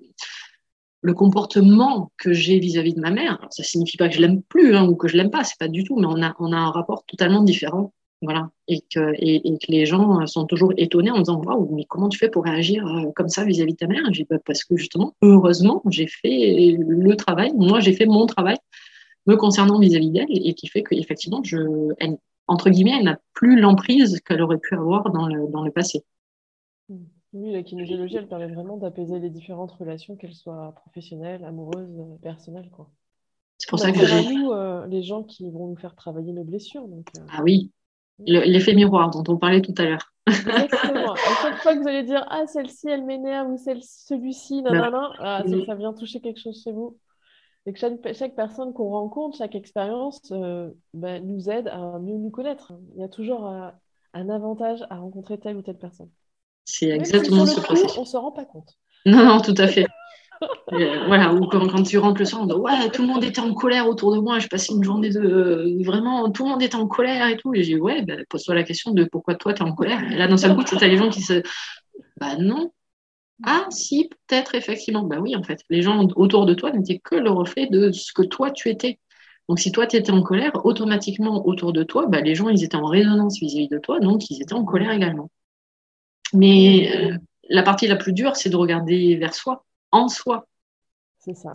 le 1.01 1.13
comportement 1.13 2.11
que 2.17 2.34
j'ai 2.34 2.57
vis-à-vis 2.59 2.95
de 2.95 3.01
ma 3.01 3.11
mère. 3.11 3.38
Alors, 3.39 3.53
ça 3.53 3.63
signifie 3.63 3.97
pas 3.97 4.09
que 4.09 4.15
je 4.15 4.21
l'aime 4.21 4.41
plus 4.41 4.76
hein, 4.76 4.88
ou 4.88 4.95
que 4.95 5.07
je 5.07 5.17
l'aime 5.17 5.30
pas, 5.30 5.43
c'est 5.43 5.59
pas 5.59 5.67
du 5.67 5.84
tout, 5.84 5.97
mais 5.97 6.07
on 6.07 6.24
a, 6.24 6.34
on 6.39 6.51
a 6.51 6.57
un 6.57 6.71
rapport 6.71 7.05
totalement 7.05 7.43
différent 7.43 7.93
voilà. 8.24 8.49
Et 8.67 8.82
que, 8.82 9.13
et, 9.15 9.47
et, 9.47 9.57
que 9.57 9.71
les 9.71 9.86
gens 9.86 10.26
sont 10.26 10.45
toujours 10.45 10.74
étonnés 10.78 11.11
en 11.11 11.19
disant 11.19 11.41
Waouh, 11.41 11.76
mais 11.76 11.86
comment 11.86 12.09
tu 12.09 12.17
fais 12.17 12.30
pour 12.30 12.43
réagir 12.43 12.86
euh, 12.88 13.11
comme 13.15 13.30
ça 13.30 13.43
vis-à-vis 13.43 13.74
de 13.74 13.78
ta 13.78 13.88
mère? 13.88 14.01
J'ai 14.11 14.26
bah, 14.30 14.38
Parce 14.45 14.63
que 14.63 14.76
justement, 14.78 15.15
heureusement, 15.21 15.82
j'ai 15.89 16.07
fait 16.07 16.76
le 16.78 17.15
travail, 17.15 17.51
moi 17.55 17.80
j'ai 17.80 17.93
fait 17.93 18.05
mon 18.05 18.26
travail 18.26 18.57
me 19.26 19.36
concernant 19.36 19.80
vis-à-vis 19.80 20.11
d'elle 20.11 20.28
et 20.30 20.53
qui 20.53 20.67
fait 20.67 20.84
qu'effectivement, 20.84 21.41
elle, 21.99 22.17
entre 22.47 22.69
guillemets, 22.69 22.95
elle 22.97 23.05
n'a 23.05 23.19
plus 23.34 23.59
l'emprise 23.59 24.19
qu'elle 24.21 24.41
aurait 24.41 24.57
pu 24.57 24.76
avoir 24.76 25.11
dans 25.11 25.28
le, 25.28 25.47
dans 25.47 25.63
le 25.63 25.71
passé. 25.71 26.03
Oui, 27.34 27.51
la 27.51 27.63
kinésiologie, 27.63 28.17
elle 28.17 28.28
permet 28.28 28.47
vraiment 28.47 28.78
d'apaiser 28.78 29.19
les 29.19 29.30
différentes 29.30 29.71
relations, 29.71 30.15
qu'elles 30.15 30.34
soient 30.34 30.74
professionnelles, 30.76 31.43
amoureuses, 31.45 32.19
personnelles. 32.21 32.69
Quoi. 32.69 32.89
C'est 33.57 33.69
pour 33.69 33.80
ça 33.80 33.91
que 33.91 34.05
j'ai. 34.05 34.36
nous, 34.36 34.51
euh, 34.51 34.86
les 34.88 35.03
gens 35.03 35.24
qui 35.24 35.49
vont 35.49 35.67
nous 35.67 35.76
faire 35.76 35.95
travailler 35.95 36.34
nos 36.34 36.43
blessures. 36.43 36.88
Donc, 36.88 37.07
euh... 37.17 37.21
Ah 37.32 37.41
oui, 37.43 37.71
l'effet 38.20 38.74
miroir 38.74 39.09
dont 39.09 39.24
on 39.28 39.38
parlait 39.38 39.61
tout 39.61 39.74
à 39.78 39.84
l'heure. 39.84 40.14
Exactement. 40.28 41.14
À 41.14 41.41
chaque 41.41 41.57
fois 41.57 41.76
que 41.76 41.82
vous 41.82 41.88
allez 41.88 42.03
dire 42.03 42.26
ah 42.30 42.45
celle-ci 42.47 42.88
elle 42.88 43.03
m'énerve 43.03 43.49
ou 43.49 43.57
celui-ci 43.57 44.61
nanana, 44.61 45.09
ah, 45.20 45.43
que 45.45 45.66
ça 45.66 45.76
vient 45.76 45.93
toucher 45.93 46.22
quelque 46.22 46.39
chose 46.39 46.61
chez 46.64 46.72
vous. 46.72 46.97
Et 47.66 47.74
que 47.74 47.80
chaque, 47.80 48.14
chaque 48.14 48.36
personne 48.36 48.74
qu'on 48.74 48.89
rencontre, 48.89 49.38
chaque 49.38 49.55
expérience 49.55 50.20
euh, 50.32 50.70
bah, 50.93 51.20
nous 51.20 51.49
aide 51.49 51.70
à 51.70 51.97
mieux 51.99 52.18
nous 52.18 52.30
connaître. 52.30 52.74
Il 52.95 53.01
y 53.01 53.03
a 53.03 53.07
toujours 53.07 53.47
euh, 53.47 53.70
un 54.14 54.30
avantage 54.30 54.84
à 54.89 54.97
rencontrer 54.97 55.38
telle 55.38 55.55
ou 55.55 55.61
telle 55.61 55.78
personne. 55.78 56.09
C'est 56.66 56.89
exactement 56.89 57.45
si 57.45 57.55
ce 57.55 57.61
processus. 57.61 57.97
On 57.97 58.01
ne 58.01 58.05
se 58.05 58.18
rend 58.18 58.32
pas 58.32 58.45
compte. 58.45 58.78
Non, 59.05 59.26
non, 59.26 59.41
tout 59.41 59.55
à 59.57 59.68
fait. 59.68 59.86
Euh, 60.71 61.05
voilà, 61.07 61.33
ou 61.33 61.47
quand, 61.47 61.83
tu 61.83 61.97
rentres 61.97 62.19
le 62.19 62.25
soir, 62.25 62.41
on 62.41 62.45
dit 62.45 62.53
ouais, 62.53 62.89
tout 62.91 63.01
le 63.01 63.07
monde 63.07 63.23
était 63.23 63.41
en 63.41 63.53
colère 63.53 63.87
autour 63.87 64.15
de 64.15 64.19
moi. 64.19 64.39
Je 64.39 64.47
passais 64.47 64.73
une 64.73 64.83
journée 64.83 65.09
de 65.09 65.83
vraiment, 65.83 66.31
tout 66.31 66.43
le 66.43 66.49
monde 66.49 66.63
était 66.63 66.75
en 66.75 66.87
colère 66.87 67.27
et 67.27 67.37
tout. 67.37 67.53
Et 67.53 67.63
j'ai 67.63 67.75
dit 67.75 67.79
ouais, 67.79 68.01
bah, 68.03 68.15
pose-toi 68.29 68.55
la 68.55 68.63
question 68.63 68.91
de 68.91 69.03
pourquoi 69.05 69.35
toi 69.35 69.53
tu 69.53 69.63
es 69.63 69.65
en 69.65 69.73
colère. 69.73 70.01
Et 70.11 70.15
là, 70.15 70.27
d'un 70.27 70.37
seul 70.37 70.55
coup, 70.55 70.63
tu 70.63 70.75
as 70.75 70.87
les 70.87 70.97
gens 70.97 71.09
qui 71.09 71.21
se, 71.21 71.41
bah 72.19 72.35
non. 72.37 72.71
Ah 73.45 73.65
si, 73.69 74.09
peut-être 74.09 74.55
effectivement. 74.55 75.03
Bah 75.03 75.17
oui, 75.19 75.35
en 75.35 75.43
fait, 75.43 75.61
les 75.69 75.81
gens 75.81 76.07
autour 76.15 76.45
de 76.45 76.53
toi 76.53 76.71
n'étaient 76.71 76.99
que 76.99 77.15
le 77.15 77.29
reflet 77.31 77.67
de 77.67 77.91
ce 77.91 78.13
que 78.13 78.23
toi 78.23 78.51
tu 78.51 78.69
étais. 78.69 78.99
Donc 79.49 79.59
si 79.59 79.71
toi 79.71 79.87
tu 79.87 79.97
étais 79.97 80.11
en 80.11 80.21
colère, 80.23 80.65
automatiquement 80.65 81.45
autour 81.45 81.73
de 81.73 81.83
toi, 81.83 82.07
bah, 82.07 82.21
les 82.21 82.35
gens 82.35 82.49
ils 82.49 82.63
étaient 82.63 82.77
en 82.77 82.85
résonance 82.85 83.39
vis-à-vis 83.39 83.67
de 83.67 83.77
toi, 83.77 83.99
donc 83.99 84.29
ils 84.29 84.41
étaient 84.41 84.53
en 84.53 84.63
colère 84.63 84.91
également. 84.91 85.29
Mais 86.33 86.91
euh, 86.95 87.17
la 87.49 87.63
partie 87.63 87.87
la 87.87 87.95
plus 87.95 88.13
dure, 88.13 88.35
c'est 88.35 88.49
de 88.49 88.55
regarder 88.55 89.15
vers 89.17 89.33
soi 89.33 89.65
en 89.93 90.07
soi. 90.07 90.45
C'est 91.19 91.35
ça. 91.35 91.53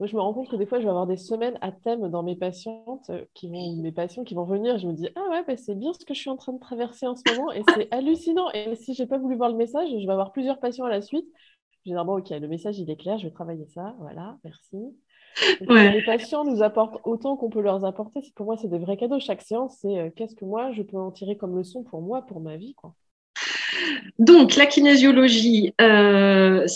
Moi, 0.00 0.08
je 0.08 0.16
me 0.16 0.20
rends 0.20 0.34
compte 0.34 0.48
que 0.48 0.56
des 0.56 0.66
fois, 0.66 0.78
je 0.78 0.84
vais 0.84 0.90
avoir 0.90 1.06
des 1.06 1.16
semaines 1.16 1.56
à 1.60 1.70
thème 1.70 2.08
dans 2.08 2.22
mes 2.22 2.34
patientes, 2.34 3.10
euh, 3.10 3.24
qui 3.32 3.48
vont, 3.48 3.76
mes 3.76 3.92
patients 3.92 4.24
qui 4.24 4.34
vont 4.34 4.44
venir. 4.44 4.76
Je 4.78 4.88
me 4.88 4.92
dis, 4.92 5.08
ah 5.14 5.28
ouais, 5.30 5.44
bah, 5.46 5.56
c'est 5.56 5.76
bien 5.76 5.92
ce 5.92 6.04
que 6.04 6.14
je 6.14 6.20
suis 6.20 6.30
en 6.30 6.36
train 6.36 6.52
de 6.52 6.58
traverser 6.58 7.06
en 7.06 7.14
ce 7.14 7.22
moment 7.30 7.52
et 7.52 7.62
c'est 7.74 7.88
hallucinant. 7.92 8.50
Et 8.52 8.74
si 8.74 8.94
je 8.94 9.02
n'ai 9.02 9.08
pas 9.08 9.18
voulu 9.18 9.36
voir 9.36 9.50
le 9.50 9.56
message, 9.56 9.88
je 9.88 10.06
vais 10.06 10.12
avoir 10.12 10.32
plusieurs 10.32 10.58
patients 10.58 10.84
à 10.84 10.90
la 10.90 11.00
suite. 11.00 11.26
Je 11.86 11.92
bon, 11.92 12.18
ok, 12.18 12.30
le 12.30 12.48
message, 12.48 12.78
il 12.78 12.90
est 12.90 12.96
clair, 12.96 13.18
je 13.18 13.24
vais 13.24 13.32
travailler 13.32 13.66
ça. 13.66 13.94
Voilà, 13.98 14.38
merci. 14.42 14.78
Ouais. 15.68 15.92
Les 15.92 16.04
patients 16.04 16.44
nous 16.44 16.62
apportent 16.62 17.00
autant 17.04 17.36
qu'on 17.36 17.50
peut 17.50 17.60
leur 17.60 17.84
apporter. 17.84 18.20
Pour 18.36 18.46
moi, 18.46 18.56
c'est 18.56 18.68
des 18.68 18.78
vrais 18.78 18.96
cadeaux. 18.96 19.20
Chaque 19.20 19.42
séance, 19.42 19.78
c'est 19.80 19.98
euh, 19.98 20.10
qu'est-ce 20.14 20.34
que 20.34 20.44
moi, 20.44 20.72
je 20.72 20.82
peux 20.82 20.96
en 20.96 21.10
tirer 21.10 21.36
comme 21.36 21.56
leçon 21.56 21.82
pour 21.82 22.02
moi, 22.02 22.22
pour 22.22 22.40
ma 22.40 22.56
vie. 22.56 22.74
Quoi. 22.74 22.94
Donc, 24.18 24.56
la 24.56 24.66
kinésiologie, 24.66 25.74
euh, 25.80 26.66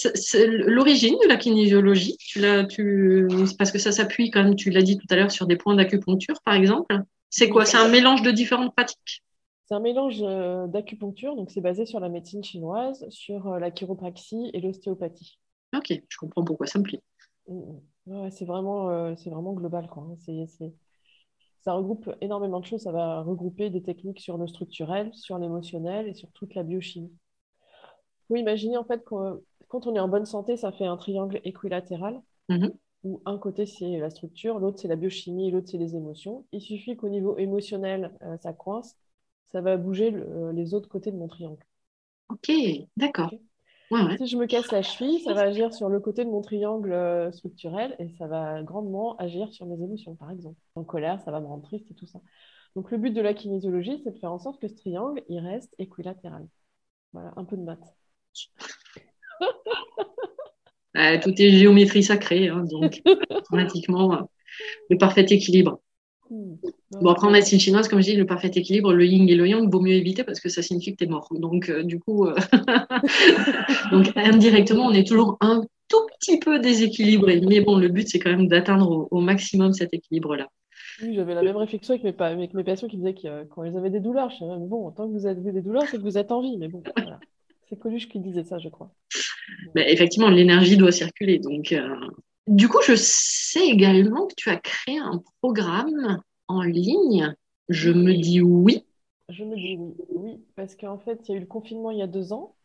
l'origine 0.67 1.17
de 1.23 1.29
la 1.29 1.37
kinésiologie, 1.37 2.17
tu 2.19 2.41
tu, 2.71 3.27
parce 3.59 3.71
que 3.71 3.79
ça 3.79 3.93
s'appuie, 3.93 4.31
comme 4.31 4.55
tu 4.57 4.71
l'as 4.71 4.83
dit 4.83 4.99
tout 4.99 5.07
à 5.11 5.17
l'heure, 5.17 5.31
sur 5.31 5.47
des 5.47 5.57
points 5.57 5.75
d'acupuncture, 5.75 6.41
par 6.45 6.55
exemple. 6.55 6.99
C'est 7.31 7.49
quoi? 7.49 7.65
C'est 7.65 7.77
un 7.77 7.89
mélange 7.89 8.23
de 8.23 8.31
différentes 8.31 8.75
pratiques? 8.75 9.23
C'est 9.67 9.75
un 9.75 9.81
mélange 9.81 10.23
euh, 10.23 10.67
d'acupuncture, 10.67 11.37
donc 11.37 11.51
c'est 11.51 11.61
basé 11.61 11.85
sur 11.85 12.01
la 12.01 12.09
médecine 12.09 12.43
chinoise, 12.43 13.07
sur 13.11 13.49
euh, 13.49 13.59
la 13.59 13.71
chiropraxie 13.71 14.51
et 14.55 14.61
l'ostéopathie. 14.61 15.39
Ok, 15.77 15.93
je 16.09 16.17
comprends 16.17 16.43
pourquoi 16.43 16.67
ça 16.67 16.79
me 16.79 16.85
plaît. 16.85 17.03
Ouais, 17.47 18.31
c'est 18.31 18.47
vraiment, 18.47 18.89
euh, 18.89 19.15
vraiment 19.27 19.53
global. 19.53 19.87
Quoi. 19.89 20.07
Hein. 20.11 20.17
C'est 20.49 20.73
ça 21.61 21.73
regroupe 21.73 22.11
énormément 22.21 22.61
de 22.61 22.67
choses. 22.67 22.83
Ça 22.83 22.93
va 22.93 23.23
regrouper 23.23 23.71
des 23.71 23.83
techniques 23.83 24.21
sur 24.21 24.39
le 24.39 24.47
structurel, 24.47 25.13
sur 25.15 25.39
l'émotionnel 25.39 26.09
et 26.09 26.15
sur 26.15 26.31
toute 26.33 26.55
la 26.55 26.63
biochimie. 26.63 27.13
Il 27.13 28.27
faut 28.29 28.37
imaginer 28.37 28.77
en 28.77 28.85
fait 28.85 29.05
que 29.05 29.43
quand 29.69 29.87
on 29.87 29.95
est 29.95 30.01
en 30.01 30.09
bonne 30.09 30.27
santé, 30.27 30.57
ça 30.57 30.73
fait 30.73 30.87
un 30.87 30.97
triangle 30.97 31.41
équilatéral 31.45 32.21
mm-hmm. 32.49 32.73
où 33.05 33.23
un 33.27 33.39
côté 33.39 33.67
c'est 33.67 33.99
la 33.99 34.11
structure, 34.11 34.59
l'autre 34.59 34.79
c'est 34.81 34.89
la 34.89 34.97
biochimie 34.97 35.49
et 35.49 35.51
l'autre 35.51 35.69
c'est 35.71 35.79
les 35.79 35.95
émotions. 35.97 36.47
Il 36.53 36.61
suffit 36.61 36.97
qu'au 36.97 37.09
niveau 37.09 37.37
émotionnel, 37.37 38.17
euh, 38.23 38.37
ça 38.39 38.53
coince, 38.53 38.97
ça 39.47 39.61
va 39.61 39.77
bouger 39.77 40.11
le, 40.11 40.27
euh, 40.29 40.53
les 40.53 40.75
autres 40.75 40.89
côtés 40.89 41.11
de 41.11 41.17
mon 41.17 41.29
triangle. 41.29 41.65
Ok, 42.31 42.51
d'accord. 42.97 43.29
Okay. 43.29 43.41
Ouais, 43.91 44.03
ouais. 44.03 44.19
Si 44.19 44.27
je 44.27 44.37
me 44.37 44.47
casse 44.47 44.71
la 44.71 44.83
cheville, 44.83 45.21
ça 45.21 45.33
va 45.33 45.43
agir 45.43 45.73
sur 45.73 45.89
le 45.89 46.01
côté 46.01 46.25
de 46.25 46.31
mon 46.31 46.43
triangle 46.43 46.93
euh, 46.93 47.33
structurel 47.33 47.97
et 47.99 48.09
ça 48.19 48.27
va 48.27 48.63
grandement 48.63 49.17
agir 49.17 49.53
sur 49.53 49.67
mes 49.67 49.83
émotions, 49.83 50.15
par 50.15 50.31
exemple. 50.31 50.57
En 50.75 50.85
colère, 50.85 51.21
ça 51.25 51.31
va 51.31 51.41
me 51.41 51.47
rendre 51.47 51.63
triste 51.63 51.91
et 51.91 51.95
tout 51.95 52.07
ça. 52.07 52.21
Donc 52.77 52.91
le 52.91 52.99
but 52.99 53.13
de 53.13 53.21
la 53.21 53.35
kinésiologie, 53.35 54.01
c'est 54.05 54.13
de 54.13 54.19
faire 54.19 54.33
en 54.33 54.39
sorte 54.39 54.61
que 54.61 54.69
ce 54.69 54.75
triangle, 54.75 55.23
il 55.29 55.41
reste 55.41 55.75
équilatéral. 55.79 56.47
Voilà, 57.13 57.33
un 57.37 57.45
peu 57.45 57.57
de 57.57 57.63
maths. 57.63 57.97
euh, 60.97 61.19
tout 61.23 61.33
est 61.39 61.51
géométrie 61.51 62.03
sacrée, 62.03 62.49
hein, 62.49 62.65
donc 62.71 63.01
automatiquement, 63.31 64.13
euh, 64.15 64.23
le 64.91 64.99
parfait 64.99 65.27
équilibre. 65.29 65.81
Bon, 66.93 67.11
après, 67.11 67.27
en 67.27 67.31
médecine 67.31 67.61
chinoise, 67.61 67.87
comme 67.87 68.01
je 68.01 68.07
dis, 68.07 68.17
le 68.17 68.25
parfait 68.25 68.51
équilibre, 68.55 68.95
le 68.95 69.05
yin 69.05 69.29
et 69.29 69.35
le 69.35 69.47
yang, 69.47 69.71
vaut 69.71 69.81
mieux 69.81 69.93
éviter 69.93 70.25
parce 70.25 70.41
que 70.41 70.49
ça 70.49 70.63
signifie 70.63 70.93
que 70.93 70.97
tu 70.97 71.05
es 71.05 71.07
mort. 71.07 71.29
Donc, 71.33 71.69
euh, 71.69 71.83
du 71.83 72.01
coup, 72.01 72.25
euh, 72.25 72.35
donc, 73.93 74.11
indirectement, 74.17 74.87
on 74.87 74.93
est 74.93 75.07
toujours 75.07 75.37
un 75.41 75.63
tout 75.89 76.07
petit 76.19 76.39
peu 76.39 76.59
déséquilibré. 76.59 77.43
Mais 77.47 77.61
bon, 77.61 77.77
le 77.77 77.89
but, 77.89 78.09
c'est 78.09 78.19
quand 78.19 78.31
même 78.31 78.49
d'atteindre 78.49 79.07
au, 79.11 79.21
maximum 79.21 79.75
cet 79.75 79.93
équilibre-là. 79.93 80.49
Oui, 81.03 81.15
j'avais 81.15 81.35
la 81.35 81.43
même 81.43 81.57
réflexion 81.57 81.95
avec 81.95 82.05
mes, 82.05 82.25
avec 82.25 82.55
mes 82.55 82.65
patients 82.65 82.89
qui 82.89 82.97
disaient 82.97 83.15
que 83.15 83.29
euh, 83.29 83.45
quand 83.55 83.65
ils 83.65 83.77
avaient 83.77 83.91
des 83.91 84.01
douleurs, 84.01 84.31
je 84.31 84.37
disais, 84.37 84.57
bon, 84.59 84.91
tant 84.91 85.07
que 85.07 85.13
vous 85.13 85.27
avez 85.27 85.53
des 85.53 85.61
douleurs, 85.61 85.85
c'est 85.91 85.99
que 85.99 86.03
vous 86.03 86.17
êtes 86.17 86.33
en 86.33 86.41
vie. 86.41 86.57
Mais 86.57 86.69
bon, 86.69 86.83
voilà. 86.97 87.21
C'est 87.69 87.79
Coluche 87.79 88.09
qui 88.09 88.19
disait 88.19 88.45
ça, 88.45 88.59
je 88.59 88.71
crois. 88.71 88.91
Mais 89.75 89.93
effectivement, 89.93 90.31
l'énergie 90.31 90.79
doit 90.79 90.91
circuler. 90.91 91.39
Donc, 91.39 91.75
du 92.47 92.67
coup, 92.67 92.79
je 92.83 92.95
sais 92.97 93.69
également 93.69 94.27
que 94.27 94.33
tu 94.35 94.49
as 94.49 94.57
créé 94.57 94.97
un 94.97 95.23
programme 95.43 96.23
en 96.49 96.63
ligne. 96.63 97.35
Je 97.69 97.91
me 97.91 98.15
dis 98.15 98.41
oui. 98.41 98.85
Je 99.29 99.45
me 99.45 99.55
dis 99.57 99.77
oui, 99.79 99.95
oui, 100.11 100.45
parce 100.57 100.75
qu'en 100.75 100.99
fait, 100.99 101.21
il 101.29 101.33
y 101.33 101.35
a 101.35 101.37
eu 101.37 101.41
le 101.41 101.47
confinement 101.47 101.91
il 101.91 101.99
y 101.99 102.03
a 102.03 102.07
deux 102.07 102.33
ans, 102.33 102.57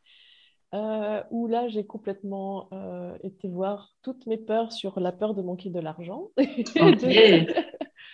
euh, 0.73 1.21
où 1.29 1.47
là, 1.47 1.67
j'ai 1.67 1.85
complètement 1.85 2.69
euh, 2.73 3.15
été 3.21 3.47
voir 3.47 3.93
toutes 4.01 4.25
mes 4.25 4.37
peurs 4.37 4.71
sur 4.71 4.99
la 4.99 5.11
peur 5.11 5.35
de 5.35 5.41
manquer 5.41 5.69
de 5.69 5.79
l'argent. 5.79 6.29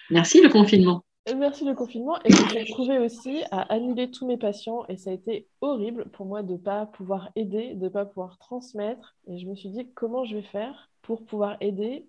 Merci 0.10 0.42
le 0.42 0.50
confinement. 0.50 1.04
Merci 1.38 1.64
le 1.64 1.76
confinement. 1.76 2.18
Et 2.26 2.30
me 2.30 2.66
suis 2.66 2.98
aussi 2.98 3.44
à 3.52 3.62
annuler 3.74 4.10
tous 4.10 4.26
mes 4.26 4.38
patients. 4.38 4.84
Et 4.90 4.98
ça 4.98 5.12
a 5.12 5.14
été 5.14 5.48
horrible 5.62 6.10
pour 6.10 6.26
moi 6.26 6.42
de 6.44 6.54
ne 6.54 6.58
pas 6.58 6.88
pouvoir 6.88 7.30
aider, 7.36 7.76
de 7.76 7.84
ne 7.84 7.90
pas 7.90 8.06
pouvoir 8.06 8.38
transmettre. 8.40 9.16
Et 9.28 9.38
je 9.38 9.46
me 9.46 9.56
suis 9.56 9.70
dit, 9.70 9.88
comment 9.94 10.26
je 10.26 10.36
vais 10.36 10.42
faire 10.42 10.90
pour 11.02 11.24
pouvoir 11.26 11.58
aider 11.62 12.06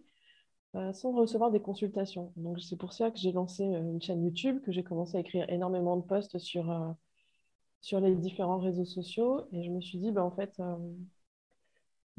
euh, 0.77 0.93
sans 0.93 1.13
recevoir 1.13 1.51
des 1.51 1.61
consultations. 1.61 2.33
Donc 2.37 2.61
c'est 2.61 2.77
pour 2.77 2.93
ça 2.93 3.11
que 3.11 3.19
j'ai 3.19 3.33
lancé 3.33 3.65
euh, 3.65 3.81
une 3.81 4.01
chaîne 4.01 4.23
YouTube, 4.25 4.61
que 4.63 4.71
j'ai 4.71 4.85
commencé 4.85 5.17
à 5.17 5.21
écrire 5.21 5.45
énormément 5.51 5.97
de 5.97 6.03
posts 6.03 6.39
sur, 6.39 6.71
euh, 6.71 6.93
sur 7.81 8.01
les 8.01 8.15
différents 8.15 8.59
réseaux 8.59 8.85
sociaux. 8.85 9.47
Et 9.53 9.65
je 9.65 9.71
me 9.71 9.81
suis 9.81 9.99
dit, 9.99 10.13
bah, 10.13 10.25
en 10.25 10.31
fait, 10.31 10.61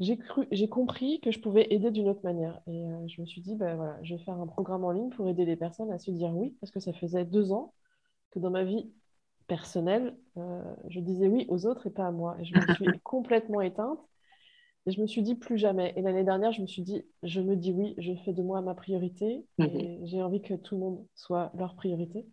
j'ai 0.00 0.18
cru, 0.18 0.46
j'ai 0.50 0.68
compris 0.68 1.20
que 1.20 1.30
je 1.30 1.38
pouvais 1.40 1.66
aider 1.72 1.90
d'une 1.90 2.08
autre 2.08 2.22
manière. 2.24 2.60
Et 2.66 2.84
je 3.08 3.20
me 3.20 3.26
suis 3.26 3.40
dit, 3.40 3.56
bah, 3.56 3.74
voilà, 3.76 3.98
je 4.02 4.16
vais 4.16 4.22
faire 4.22 4.38
un 4.38 4.46
programme 4.46 4.84
en 4.84 4.90
ligne 4.90 5.10
pour 5.10 5.28
aider 5.28 5.44
les 5.46 5.56
personnes 5.56 5.90
à 5.92 5.98
se 5.98 6.10
dire 6.10 6.30
oui, 6.34 6.56
parce 6.60 6.70
que 6.72 6.80
ça 6.80 6.92
faisait 6.92 7.24
deux 7.24 7.52
ans 7.52 7.72
que 8.32 8.38
dans 8.38 8.50
ma 8.50 8.64
vie 8.64 8.90
personnelle, 9.48 10.16
je 10.88 11.00
disais 11.00 11.28
oui 11.28 11.46
aux 11.48 11.66
autres 11.66 11.86
et 11.86 11.90
pas 11.90 12.06
à 12.06 12.12
moi. 12.12 12.36
Et 12.40 12.44
je 12.44 12.54
me 12.56 12.74
suis 12.74 13.00
complètement 13.04 13.60
éteinte. 13.62 13.98
Et 14.86 14.90
je 14.90 15.00
me 15.00 15.06
suis 15.06 15.22
dit 15.22 15.34
plus 15.34 15.58
jamais. 15.58 15.92
Et 15.96 16.02
l'année 16.02 16.24
dernière, 16.24 16.52
je 16.52 16.60
me 16.60 16.66
suis 16.66 16.82
dit, 16.82 17.04
je 17.22 17.40
me 17.40 17.56
dis 17.56 17.72
oui, 17.72 17.94
je 17.98 18.14
fais 18.24 18.32
de 18.32 18.42
moi 18.42 18.60
ma 18.62 18.74
priorité. 18.74 19.44
Mhm. 19.58 19.66
Et 19.66 20.00
j'ai 20.04 20.22
envie 20.22 20.42
que 20.42 20.54
tout 20.54 20.74
le 20.74 20.80
monde 20.80 21.06
soit 21.14 21.52
leur 21.56 21.74
priorité. 21.74 22.26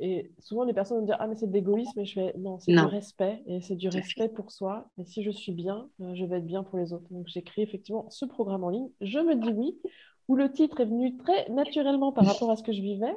Et 0.00 0.32
souvent, 0.40 0.64
les 0.64 0.74
personnes 0.74 0.96
vont 0.96 1.02
me 1.02 1.06
dire, 1.06 1.16
ah, 1.20 1.28
mais 1.28 1.36
c'est 1.36 1.46
de 1.46 1.52
l'égoïsme. 1.52 2.00
Et 2.00 2.04
je 2.04 2.14
fais, 2.14 2.34
non, 2.36 2.58
c'est 2.58 2.72
du 2.72 2.78
respect. 2.78 3.40
Et 3.46 3.60
c'est 3.60 3.76
du 3.76 3.88
respect 3.88 4.28
pour 4.28 4.50
soi. 4.50 4.90
Et 4.98 5.04
si 5.04 5.22
je 5.22 5.30
suis 5.30 5.52
bien, 5.52 5.88
euh, 6.00 6.12
je 6.16 6.24
vais 6.24 6.38
être 6.38 6.46
bien 6.46 6.64
pour 6.64 6.76
les 6.76 6.92
autres. 6.92 7.06
Donc, 7.10 7.28
j'ai 7.28 7.42
créé 7.42 7.64
effectivement 7.64 8.10
ce 8.10 8.24
programme 8.24 8.64
en 8.64 8.70
ligne. 8.70 8.88
Je 9.00 9.20
me 9.20 9.36
dis 9.36 9.52
oui, 9.52 9.78
où 10.26 10.34
le 10.34 10.50
titre 10.50 10.80
est 10.80 10.86
venu 10.86 11.16
très 11.18 11.48
naturellement 11.50 12.10
par 12.10 12.24
rapport 12.26 12.50
à 12.50 12.56
ce 12.56 12.64
que 12.64 12.72
je 12.72 12.80
vivais. 12.80 13.14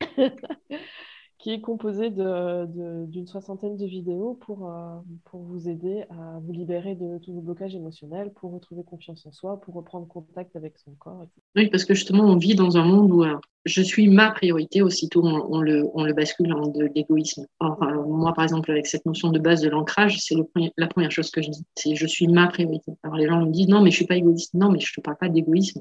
qui 1.40 1.50
est 1.52 1.60
composé 1.60 2.10
d'une 2.10 3.26
soixantaine 3.26 3.78
de 3.78 3.86
vidéos 3.86 4.38
pour, 4.42 4.70
euh, 4.70 4.98
pour 5.24 5.40
vous 5.40 5.70
aider 5.70 6.04
à 6.10 6.38
vous 6.42 6.52
libérer 6.52 6.94
de 6.94 7.18
tous 7.18 7.32
vos 7.32 7.40
blocages 7.40 7.74
émotionnels, 7.74 8.30
pour 8.34 8.52
retrouver 8.52 8.84
confiance 8.84 9.24
en 9.24 9.32
soi, 9.32 9.58
pour 9.58 9.74
reprendre 9.74 10.06
contact 10.06 10.54
avec 10.54 10.76
son 10.76 10.92
corps. 10.98 11.26
Oui, 11.56 11.68
parce 11.70 11.86
que 11.86 11.94
justement, 11.94 12.24
on 12.24 12.36
vit 12.36 12.54
dans 12.54 12.76
un 12.76 12.84
monde 12.84 13.10
où 13.10 13.24
euh, 13.24 13.38
je 13.64 13.80
suis 13.80 14.08
ma 14.08 14.30
priorité, 14.32 14.82
aussitôt 14.82 15.22
on, 15.24 15.62
le, 15.62 15.88
on 15.94 16.04
le 16.04 16.12
bascule 16.12 16.52
en 16.52 16.68
de 16.68 16.90
l'égoïsme. 16.94 17.46
moi, 17.58 18.34
par 18.34 18.44
exemple, 18.44 18.70
avec 18.70 18.86
cette 18.86 19.06
notion 19.06 19.30
de 19.30 19.38
base 19.38 19.62
de 19.62 19.70
l'ancrage, 19.70 20.20
c'est 20.20 20.36
la 20.76 20.86
première 20.88 21.10
chose 21.10 21.30
que 21.30 21.40
je 21.40 21.48
dis, 21.48 21.64
c'est 21.74 21.94
je 21.94 22.06
suis 22.06 22.28
ma 22.28 22.48
priorité. 22.48 22.92
Alors 23.02 23.16
les 23.16 23.26
gens 23.26 23.40
me 23.40 23.50
disent, 23.50 23.68
non, 23.68 23.80
mais 23.80 23.90
je 23.90 23.96
suis 23.96 24.06
pas 24.06 24.16
égoïste. 24.16 24.52
Non, 24.52 24.70
mais 24.70 24.80
je 24.80 24.92
ne 24.92 25.00
te 25.00 25.00
parle 25.00 25.16
pas 25.16 25.30
d'égoïsme. 25.30 25.80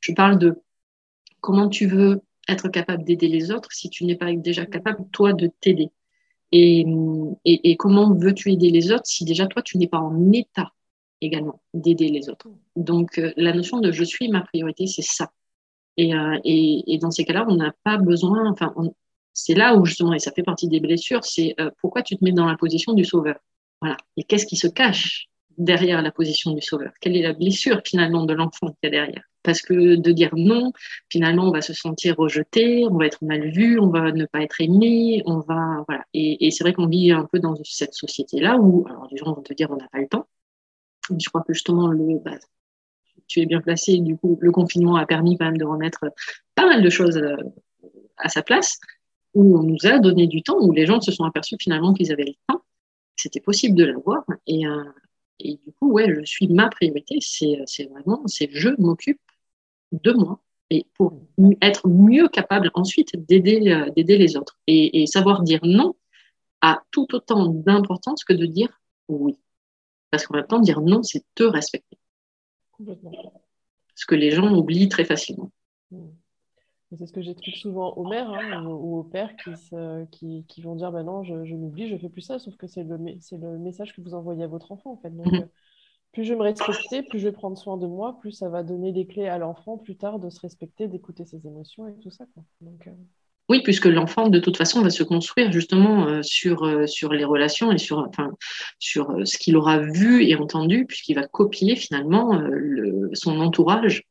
Je 0.00 0.12
parle 0.12 0.38
de 0.38 0.56
comment 1.40 1.68
tu 1.68 1.86
veux 1.86 2.20
être 2.48 2.68
capable 2.68 3.04
d'aider 3.04 3.28
les 3.28 3.50
autres 3.50 3.72
si 3.72 3.90
tu 3.90 4.04
n'es 4.04 4.16
pas 4.16 4.32
déjà 4.32 4.66
capable, 4.66 5.08
toi, 5.10 5.32
de 5.32 5.50
t'aider 5.60 5.90
et, 6.56 6.86
et, 7.44 7.76
comment 7.76 8.14
veux-tu 8.14 8.52
aider 8.52 8.70
les 8.70 8.92
autres 8.92 9.06
si 9.06 9.24
déjà, 9.24 9.46
toi, 9.48 9.60
tu 9.60 9.76
n'es 9.76 9.88
pas 9.88 9.98
en 9.98 10.30
état 10.30 10.72
également 11.20 11.60
d'aider 11.72 12.08
les 12.08 12.28
autres? 12.28 12.48
Donc, 12.76 13.18
euh, 13.18 13.32
la 13.36 13.52
notion 13.52 13.80
de 13.80 13.90
je 13.90 14.04
suis 14.04 14.28
ma 14.28 14.42
priorité, 14.42 14.86
c'est 14.86 15.02
ça. 15.02 15.32
Et, 15.96 16.14
euh, 16.14 16.38
et, 16.44 16.98
dans 16.98 17.10
ces 17.10 17.24
cas-là, 17.24 17.44
on 17.48 17.56
n'a 17.56 17.72
pas 17.82 17.96
besoin, 17.96 18.48
enfin, 18.50 18.72
c'est 19.32 19.54
là 19.54 19.74
où 19.76 19.84
justement, 19.84 20.12
et 20.12 20.20
ça 20.20 20.30
fait 20.30 20.44
partie 20.44 20.68
des 20.68 20.78
blessures, 20.78 21.24
c'est 21.24 21.56
euh, 21.58 21.70
pourquoi 21.80 22.02
tu 22.02 22.16
te 22.16 22.24
mets 22.24 22.32
dans 22.32 22.46
la 22.46 22.56
position 22.56 22.92
du 22.92 23.04
sauveur? 23.04 23.36
Voilà. 23.80 23.96
Et 24.16 24.22
qu'est-ce 24.22 24.46
qui 24.46 24.56
se 24.56 24.68
cache? 24.68 25.26
Derrière 25.58 26.02
la 26.02 26.10
position 26.10 26.52
du 26.52 26.62
sauveur 26.62 26.92
Quelle 27.00 27.16
est 27.16 27.22
la 27.22 27.32
blessure 27.32 27.80
finalement 27.84 28.24
de 28.24 28.34
l'enfant 28.34 28.68
qui 28.68 28.78
est 28.84 28.90
derrière? 28.90 29.22
Parce 29.42 29.60
que 29.60 29.96
de 29.96 30.12
dire 30.12 30.30
non, 30.36 30.72
finalement, 31.10 31.48
on 31.48 31.50
va 31.50 31.60
se 31.60 31.74
sentir 31.74 32.16
rejeté, 32.16 32.86
on 32.90 32.96
va 32.96 33.06
être 33.06 33.22
mal 33.22 33.50
vu, 33.50 33.78
on 33.78 33.88
va 33.88 34.12
ne 34.12 34.24
pas 34.24 34.42
être 34.42 34.60
aimé, 34.60 35.22
on 35.26 35.40
va 35.40 35.84
voilà. 35.86 36.04
Et, 36.14 36.50
c'est 36.50 36.64
vrai 36.64 36.72
qu'on 36.72 36.86
vit 36.86 37.12
un 37.12 37.28
peu 37.30 37.38
dans 37.40 37.54
cette 37.62 37.94
société-là 37.94 38.56
où, 38.56 38.86
alors 38.88 39.08
les 39.10 39.18
gens 39.18 39.32
vont 39.32 39.42
te 39.42 39.52
dire 39.52 39.70
on 39.70 39.76
n'a 39.76 39.88
pas 39.88 40.00
le 40.00 40.08
temps. 40.08 40.26
Je 41.18 41.28
crois 41.28 41.42
que 41.42 41.52
justement 41.52 41.88
le 41.88 42.18
bah, 42.24 42.38
tu 43.26 43.40
es 43.40 43.46
bien 43.46 43.60
placé. 43.60 43.98
Du 43.98 44.16
coup, 44.16 44.38
le 44.40 44.50
confinement 44.50 44.96
a 44.96 45.06
permis 45.06 45.36
quand 45.36 45.46
même 45.46 45.58
de 45.58 45.64
remettre 45.64 46.06
pas 46.54 46.66
mal 46.66 46.82
de 46.82 46.90
choses 46.90 47.16
euh, 47.16 47.36
à 48.16 48.28
sa 48.28 48.42
place, 48.42 48.78
où 49.34 49.58
on 49.58 49.62
nous 49.62 49.78
a 49.84 49.98
donné 49.98 50.26
du 50.26 50.42
temps, 50.42 50.58
où 50.60 50.72
les 50.72 50.86
gens 50.86 51.00
se 51.00 51.12
sont 51.12 51.24
aperçus 51.24 51.56
finalement 51.60 51.92
qu'ils 51.92 52.12
avaient 52.12 52.24
le 52.24 52.34
temps, 52.48 52.62
c'était 53.16 53.40
possible 53.40 53.76
de 53.76 53.84
l'avoir. 53.84 54.24
Et, 54.46 54.66
euh, 54.66 54.84
et 55.40 55.56
du 55.56 55.72
coup, 55.72 55.92
ouais, 55.92 56.12
je 56.14 56.24
suis 56.24 56.48
ma 56.48 56.68
priorité, 56.68 57.18
c'est 57.20 57.84
vraiment, 57.86 58.22
c'est 58.26 58.48
je 58.52 58.70
m'occupe 58.78 59.20
de 59.92 60.12
moi 60.12 60.40
et 60.70 60.86
pour 60.94 61.20
être 61.60 61.88
mieux 61.88 62.28
capable 62.28 62.70
ensuite 62.74 63.16
d'aider 63.26 63.70
euh, 63.70 63.90
d'aider 63.90 64.16
les 64.16 64.36
autres 64.36 64.58
et, 64.66 65.06
savoir 65.06 65.42
dire 65.42 65.60
non 65.62 65.94
a 66.62 66.82
tout 66.90 67.14
autant 67.14 67.46
d'importance 67.46 68.24
que 68.24 68.32
de 68.32 68.46
dire 68.46 68.80
oui. 69.08 69.38
Parce 70.10 70.26
qu'en 70.26 70.36
même 70.36 70.46
temps, 70.46 70.60
dire 70.60 70.80
non, 70.80 71.02
c'est 71.02 71.24
te 71.34 71.42
respecter. 71.42 71.98
Ce 73.94 74.06
que 74.06 74.14
les 74.14 74.30
gens 74.30 74.54
oublient 74.54 74.88
très 74.88 75.04
facilement. 75.04 75.50
C'est 76.96 77.06
ce 77.06 77.12
que 77.12 77.22
j'explique 77.22 77.56
souvent 77.56 77.92
aux 77.94 78.06
mères 78.06 78.30
hein, 78.30 78.64
ou, 78.66 78.98
aux 78.98 79.02
pères 79.02 79.34
qui, 80.10 80.44
qui, 80.46 80.62
vont 80.62 80.74
dire 80.74 80.92
bah 80.92 81.02
non, 81.02 81.22
je, 81.24 81.44
je 81.44 81.54
m'oublie, 81.54 81.88
je 81.88 81.96
fais 81.96 82.08
plus 82.08 82.20
ça, 82.20 82.38
sauf 82.38 82.56
que 82.56 82.66
c'est 82.66 82.84
le, 82.84 82.96
le 82.96 83.58
message 83.58 83.94
que 83.94 84.00
vous 84.00 84.14
envoyez 84.14 84.44
à 84.44 84.46
votre 84.46 84.72
enfant 84.72 84.92
en 84.92 84.96
fait. 84.96 85.10
Donc, 85.10 85.26
mhm. 85.26 85.42
euh, 85.42 85.46
plus 86.12 86.24
je 86.24 86.32
vais 86.32 86.38
me 86.38 86.42
respecter, 86.42 87.02
plus 87.02 87.18
je 87.18 87.28
vais 87.28 87.32
prendre 87.32 87.58
soin 87.58 87.76
de 87.76 87.86
moi, 87.86 88.18
plus 88.20 88.32
ça 88.32 88.48
va 88.48 88.62
donner 88.62 88.92
des 88.92 89.06
clés 89.06 89.26
à 89.26 89.38
l'enfant 89.38 89.78
plus 89.78 89.96
tard 89.96 90.18
de 90.18 90.30
se 90.30 90.40
respecter, 90.40 90.86
d'écouter 90.86 91.24
ses 91.24 91.46
émotions 91.46 91.88
et 91.88 91.94
tout 92.00 92.10
ça. 92.10 92.24
Donc, 92.60 92.86
euh, 92.86 92.92
Oui, 93.48 93.62
puisque 93.62 93.86
l'enfant, 93.86 94.28
de 94.28 94.38
toute 94.38 94.56
façon, 94.56 94.82
va 94.82 94.90
se 94.90 95.02
construire 95.02 95.50
justement 95.50 96.06
euh, 96.06 96.22
sur, 96.22 96.88
sur 96.88 97.12
les 97.12 97.24
relations 97.24 97.72
et 97.72 97.78
sur, 97.78 97.98
enfin, 97.98 98.30
sur 98.78 99.12
ce 99.24 99.38
qu'il 99.38 99.56
aura 99.56 99.78
vu 99.78 100.24
et 100.24 100.36
entendu, 100.36 100.86
puisqu'il 100.86 101.14
va 101.14 101.26
copier 101.26 101.74
finalement 101.74 102.36
le, 102.36 103.10
son 103.14 103.40
entourage 103.40 104.04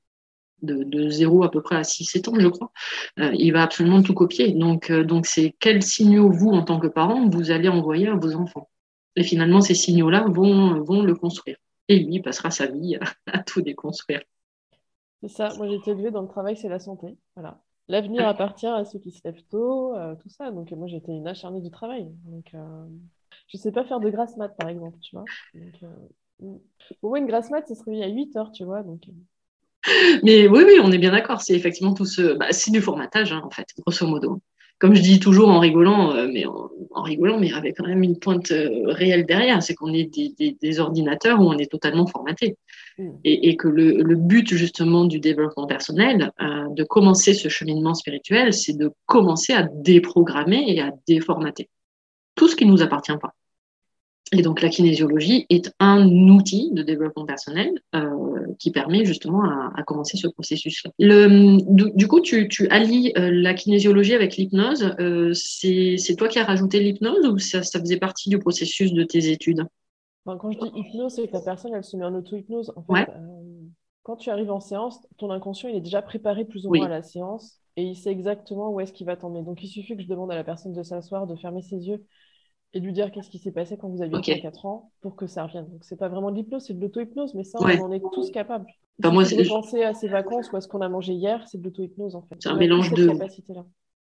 de, 0.64 1.10
0 1.10 1.44
à 1.44 1.52
peu 1.52 1.62
près 1.62 1.76
à 1.76 1.82
6-7 1.82 2.30
ans, 2.30 2.40
je 2.40 2.48
crois, 2.48 2.72
euh, 3.20 3.32
il 3.34 3.52
va 3.52 3.64
absolument 3.64 4.02
tout 4.02 4.14
copier. 4.14 4.52
Donc, 4.54 4.90
euh, 4.90 5.04
donc 5.04 5.26
c'est 5.26 5.56
quels 5.60 5.84
signaux, 5.84 6.32
vous, 6.32 6.50
en 6.50 6.64
tant 6.64 6.80
que 6.80 6.88
parent, 6.88 7.30
vous 7.30 7.52
allez 7.52 7.70
envoyer 7.70 8.08
à 8.08 8.16
vos 8.16 8.36
enfants. 8.36 8.70
Et 9.16 9.24
finalement, 9.24 9.62
ces 9.62 9.76
signaux-là 9.76 10.26
vont, 10.28 10.82
vont 10.82 11.04
le 11.04 11.16
construire. 11.16 11.58
Et 11.88 12.00
lui, 12.00 12.16
il 12.16 12.22
passera 12.22 12.50
sa 12.50 12.68
vie 12.68 12.98
à, 13.28 13.44
tout 13.44 13.62
déconstruire. 13.62 14.22
C'est 15.22 15.30
ça. 15.30 15.54
Moi, 15.58 15.68
j'ai 15.68 15.76
été 15.76 15.92
élevée 15.92 16.12
dans 16.12 16.22
le 16.22 16.28
travail, 16.28 16.58
c'est 16.58 16.70
la 16.70 16.80
santé. 16.80 17.18
Voilà. 17.36 17.62
L'avenir 17.90 18.28
appartient 18.28 18.66
à 18.66 18.86
ceux 18.86 19.00
qui 19.00 19.12
se 19.12 19.22
lèvent 19.26 19.44
tôt, 19.50 19.94
euh, 19.96 20.16
tout 20.16 20.30
ça. 20.30 20.52
Donc, 20.52 20.72
moi, 20.72 20.88
j'étais 20.88 21.12
une 21.12 21.28
acharnée 21.28 21.62
du 21.62 21.70
travail. 21.70 22.08
Donc, 22.26 22.50
je 22.52 23.58
ne 23.58 23.62
sais 23.62 23.72
pas 23.72 23.84
faire 23.84 24.00
de 24.00 24.10
grasse 24.10 24.38
mat, 24.38 24.50
par 24.58 24.70
exemple, 24.70 24.98
tu 25.00 25.16
vois. 25.16 25.26
Donc, 25.54 26.62
pour 27.00 27.10
moi, 27.10 27.20
une 27.20 27.28
grasse 27.28 27.50
mat, 27.52 27.68
ce 27.68 27.76
serait 27.76 28.04
à 28.04 28.08
8 28.08 28.36
heures, 28.36 28.52
tu 28.52 28.64
vois. 28.64 28.84
Donc, 28.84 29.04
mais 30.24 30.48
oui, 30.48 30.64
oui, 30.66 30.80
on 30.82 30.92
est 30.92 30.98
bien 30.98 31.12
d'accord. 31.12 31.42
C'est 31.42 31.56
effectivement 31.56 31.94
tout 31.94 32.06
ce. 32.06 32.34
Bah, 32.34 32.48
c'est 32.52 32.72
du 32.72 32.82
formatage, 32.82 33.34
hein, 33.34 33.42
en 33.44 33.50
fait, 33.50 33.68
grosso 33.86 34.08
modo. 34.08 34.42
Comme 34.80 34.96
je 34.96 35.02
dis 35.02 35.20
toujours 35.20 35.50
en 35.50 35.60
rigolant, 35.60 36.14
euh, 36.14 36.28
mais 36.32 36.46
en, 36.46 37.02
rigolant, 37.04 37.40
mais 37.40 37.54
avec 37.54 37.78
quand 37.78 37.88
même 37.88 38.04
une 38.04 38.20
pointe 38.20 38.52
euh, 38.52 38.70
réelle 38.88 39.26
derrière, 39.26 39.62
c'est 39.64 39.76
qu'on 39.76 39.94
est 39.94 40.10
des, 40.14 40.80
ordinateurs 40.80 41.40
où 41.40 41.44
on 41.44 41.58
est 41.58 41.72
totalement 41.72 42.06
formaté. 42.06 42.58
Mm. 42.98 43.10
Et, 43.24 43.56
que 43.56 43.68
le, 43.68 44.16
but 44.16 44.54
justement 44.54 45.06
du 45.06 45.20
développement 45.20 45.68
personnel, 45.68 46.32
euh, 46.42 46.68
de 46.76 46.84
commencer 46.84 47.34
ce 47.34 47.48
cheminement 47.50 47.94
spirituel, 47.94 48.52
c'est 48.54 48.78
de 48.78 48.92
commencer 49.06 49.54
à 49.54 49.64
déprogrammer 49.64 50.64
et 50.68 50.82
à 50.82 50.92
déformater 51.08 51.70
tout 52.36 52.48
ce 52.48 52.56
qui 52.56 52.66
ne 52.66 52.72
nous 52.72 52.82
appartient 52.82 53.18
pas. 53.22 53.34
Et 54.34 54.42
donc 54.42 54.62
la 54.62 54.70
kinésiologie 54.70 55.46
est 55.50 55.72
un 55.80 56.08
outil 56.30 56.72
de 56.72 56.82
développement 56.82 57.26
personnel 57.26 57.72
euh, 57.94 58.48
qui 58.58 58.72
permet 58.72 59.06
justement 59.06 59.44
à, 59.44 59.84
commencer 59.84 60.18
ce 60.18 60.28
processus-là. 60.28 60.92
Du, 60.98 61.92
du, 61.94 62.08
coup, 62.08 62.20
tu, 62.20 62.48
tu 62.48 62.68
allies 62.70 63.14
euh, 63.16 63.30
la 63.32 63.54
kinésiologie 63.54 64.16
avec 64.16 64.36
l'hypnose. 64.36 64.96
Euh, 65.00 65.34
c'est 65.34 66.16
toi 66.18 66.28
qui 66.28 66.40
as 66.40 66.46
rajouté 66.46 66.80
l'hypnose 66.80 67.28
ou 67.28 67.38
ça, 67.38 67.62
ça, 67.62 67.80
faisait 67.80 67.98
partie 67.98 68.30
du 68.30 68.40
processus 68.40 68.92
de 68.92 69.04
tes 69.04 69.30
études? 69.30 69.66
Quand 70.26 70.52
je 70.52 70.58
dis 70.58 70.72
hypnose, 70.80 71.14
c'est 71.14 71.28
que 71.28 71.34
la 71.34 71.42
personne, 71.42 71.74
elle 71.76 71.84
se 71.84 71.96
met 71.96 72.06
en 72.06 72.16
auto-hypnose. 72.16 72.74
En 72.76 72.96
fait, 72.96 73.10
quand 74.02 74.16
tu 74.16 74.32
arrives 74.32 74.52
en 74.52 74.60
séance, 74.60 75.00
ton 75.18 75.30
inconscient, 75.30 75.70
il 75.70 75.76
est 75.76 75.82
déjà 75.82 76.02
préparé 76.02 76.46
plus 76.46 76.66
ou 76.66 76.74
moins 76.74 76.88
à 76.88 76.90
la 76.90 77.04
séance 77.04 77.60
et 77.76 77.84
il 77.84 77.96
sait 77.96 78.12
exactement 78.12 78.72
où 78.72 78.80
est-ce 78.80 78.94
qu'il 78.94 79.06
va 79.06 79.16
t'emmener. 79.16 79.44
Donc, 79.44 79.64
il 79.64 79.68
suffit 79.68 79.96
que 79.96 80.02
je 80.02 80.08
demande 80.08 80.32
à 80.32 80.36
la 80.36 80.44
personne 80.44 80.74
de 80.74 80.82
s'asseoir, 80.82 81.28
de 81.28 81.36
fermer 81.36 81.62
ses 81.62 81.88
yeux 81.88 82.04
et 82.74 82.80
lui 82.80 82.92
dire 82.92 83.12
qu'est-ce 83.12 83.30
qui 83.30 83.38
s'est 83.38 83.52
passé 83.52 83.78
quand 83.78 83.88
vous 83.90 84.02
aviez 84.02 84.16
okay. 84.16 84.42
4 84.42 84.66
ans 84.66 84.92
pour 85.02 85.16
que 85.16 85.28
ça 85.28 85.46
revienne. 85.46 85.70
Donc, 85.70 85.84
c'est 85.84 85.98
pas 85.98 86.10
vraiment 86.10 86.32
de 86.32 86.36
l'hypnose, 86.38 86.66
c'est 86.66 86.74
de 86.74 86.82
l'auto-hypnose, 86.82 87.36
mais 87.36 87.44
ça, 87.44 87.60
on 87.62 87.66
en 87.66 87.92
est 87.92 88.02
tous 88.14 88.32
capables. 88.32 88.66
Bah, 89.00 89.12
moi, 89.12 89.26
c'est 89.26 89.44
penser 89.48 89.84
à 89.84 89.94
ses 89.94 90.08
vacances 90.08 90.52
ou 90.52 90.56
à 90.56 90.62
ce 90.62 90.68
qu'on 90.68 90.82
a 90.82 90.90
mangé 90.90 91.14
hier, 91.14 91.44
c'est 91.48 91.60
de 91.60 91.64
l'auto-hypnose 91.64 92.16
en 92.16 92.22
fait. 92.24 92.36
C'est 92.40 92.50
un 92.50 92.58
mélange 92.58 92.94
de 92.94 93.10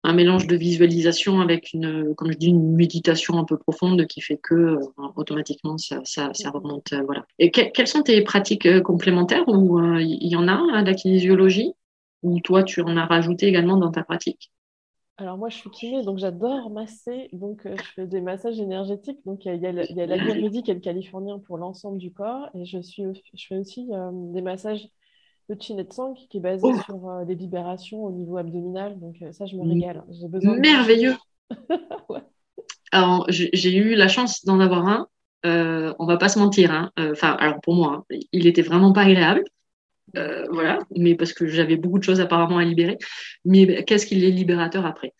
un 0.06 0.12
mélange 0.12 0.46
de 0.46 0.54
visualisation 0.54 1.40
avec 1.40 1.72
une, 1.72 2.14
comme 2.14 2.30
je 2.30 2.38
dis, 2.38 2.46
une 2.46 2.76
méditation 2.76 3.38
un 3.38 3.44
peu 3.44 3.58
profonde 3.58 4.06
qui 4.06 4.20
fait 4.20 4.36
que 4.36 4.54
euh, 4.54 4.78
automatiquement 5.16 5.78
ça, 5.78 6.00
ça, 6.04 6.30
ça, 6.32 6.50
remonte. 6.50 6.92
Euh, 6.92 7.02
voilà. 7.04 7.26
Et 7.40 7.50
quelles 7.50 7.88
sont 7.88 8.02
tes 8.02 8.22
pratiques 8.22 8.66
euh, 8.66 8.80
complémentaires 8.80 9.48
ou 9.48 9.80
il 9.98 10.28
y 10.28 10.36
en 10.36 10.46
a 10.46 10.64
à 10.72 10.82
la 10.82 10.94
kinésiologie? 10.94 11.72
Ou 12.22 12.38
toi 12.40 12.62
tu 12.62 12.82
en 12.82 12.96
as 12.96 13.06
rajouté 13.06 13.46
également 13.46 13.76
dans 13.76 13.90
ta 13.90 14.04
pratique? 14.04 14.52
Alors 15.18 15.38
moi, 15.38 15.48
je 15.48 15.56
suis 15.56 15.70
kiné, 15.70 16.04
donc 16.04 16.18
j'adore 16.18 16.68
masser. 16.70 17.28
Donc 17.32 17.64
euh, 17.64 17.74
je 17.76 17.90
fais 17.94 18.06
des 18.06 18.20
massages 18.20 18.60
énergétiques. 18.60 19.20
Donc 19.24 19.46
il 19.46 19.56
y 19.56 19.66
a, 19.66 19.72
y 19.72 20.00
a 20.00 20.06
l'ayurvédique 20.06 20.68
et 20.68 20.74
le 20.74 20.80
californien 20.80 21.38
pour 21.38 21.56
l'ensemble 21.56 21.98
du 21.98 22.12
corps. 22.12 22.50
Et 22.54 22.66
je, 22.66 22.80
suis, 22.82 23.04
je 23.34 23.46
fais 23.46 23.56
aussi 23.56 23.88
euh, 23.92 24.10
des 24.12 24.42
massages 24.42 24.86
de 25.48 25.56
Chinetsang 25.58 26.14
qui 26.28 26.36
est 26.36 26.40
basé 26.40 26.64
oh. 26.64 26.74
sur 26.84 27.08
euh, 27.08 27.24
des 27.24 27.34
libérations 27.34 28.04
au 28.04 28.10
niveau 28.10 28.36
abdominal. 28.36 28.98
Donc 28.98 29.16
ça, 29.32 29.46
je 29.46 29.56
me 29.56 29.66
régale. 29.66 30.04
J'ai 30.10 30.28
besoin 30.28 30.58
Merveilleux. 30.58 31.16
ouais. 32.10 32.22
Alors 32.92 33.24
j'ai 33.30 33.76
eu 33.76 33.94
la 33.94 34.08
chance 34.08 34.44
d'en 34.44 34.60
avoir 34.60 34.86
un. 34.86 35.08
on 35.98 36.04
va 36.04 36.18
pas 36.18 36.28
se 36.28 36.38
mentir. 36.38 36.72
Hein. 36.72 36.90
Enfin, 36.98 37.30
alors 37.40 37.60
pour 37.62 37.74
moi, 37.74 38.04
hein, 38.10 38.16
il 38.32 38.46
était 38.46 38.62
vraiment 38.62 38.92
pas 38.92 39.02
agréable. 39.02 39.44
Euh, 40.16 40.46
voilà, 40.50 40.78
mais 40.96 41.14
parce 41.14 41.32
que 41.32 41.46
j'avais 41.46 41.76
beaucoup 41.76 41.98
de 41.98 42.04
choses 42.04 42.20
apparemment 42.20 42.58
à 42.58 42.64
libérer. 42.64 42.98
Mais 43.44 43.84
qu'est-ce 43.84 44.06
qu'il 44.06 44.24
est 44.24 44.30
libérateur 44.30 44.86
après? 44.86 45.14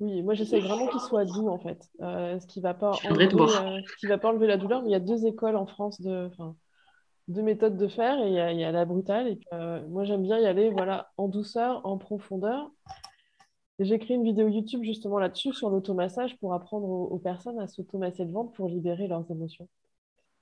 Oui, 0.00 0.22
moi 0.22 0.34
j'essaie 0.34 0.60
vraiment 0.60 0.86
qu'il 0.86 1.00
soit 1.00 1.24
doux 1.24 1.48
en 1.48 1.58
fait, 1.58 1.80
euh, 2.02 2.38
ce 2.38 2.46
qui 2.46 2.60
va 2.60 2.72
pas 2.72 2.92
enlever, 3.04 3.28
euh, 3.34 3.80
qui 3.98 4.06
va 4.06 4.16
pas 4.16 4.28
enlever 4.28 4.46
la 4.46 4.56
douleur. 4.56 4.82
Mais 4.82 4.90
il 4.90 4.92
y 4.92 4.96
a 4.96 5.00
deux 5.00 5.26
écoles 5.26 5.56
en 5.56 5.66
France 5.66 6.00
de, 6.00 6.30
deux 7.26 7.42
méthodes 7.42 7.76
de 7.76 7.88
faire 7.88 8.16
et 8.20 8.28
il 8.28 8.60
y, 8.60 8.64
a, 8.64 8.72
la 8.72 8.84
brutale. 8.84 9.28
Et 9.28 9.40
moi 9.88 10.04
j'aime 10.04 10.22
bien 10.22 10.38
y 10.38 10.46
aller, 10.46 10.70
voilà, 10.70 11.10
en 11.16 11.26
douceur, 11.26 11.84
en 11.84 11.98
profondeur. 11.98 12.70
J'ai 13.80 13.94
écrit 13.94 14.14
une 14.14 14.24
vidéo 14.24 14.48
YouTube 14.48 14.82
justement 14.82 15.18
là-dessus 15.18 15.52
sur 15.52 15.70
l'automassage 15.70 16.36
pour 16.38 16.52
apprendre 16.52 16.88
aux, 16.88 17.06
aux 17.06 17.18
personnes 17.18 17.60
à 17.60 17.68
s'automasser 17.68 18.24
le 18.24 18.32
ventre 18.32 18.52
pour 18.52 18.68
libérer 18.68 19.06
leurs 19.06 19.28
émotions. 19.30 19.68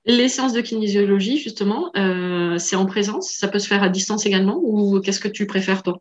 Les 0.07 0.29
séances 0.29 0.53
de 0.53 0.61
kinésiologie, 0.61 1.37
justement, 1.37 1.91
euh, 1.97 2.59
c'est 2.59 2.77
en 2.77 2.87
présence 2.87 3.33
Ça 3.33 3.49
peut 3.49 3.59
se 3.59 3.67
faire 3.67 3.83
à 3.83 3.89
distance 3.89 4.25
également 4.25 4.57
Ou 4.63 5.01
qu'est-ce 5.01 5.19
que 5.19 5.29
tu 5.29 5.47
préfères, 5.47 5.83
toi? 5.83 5.99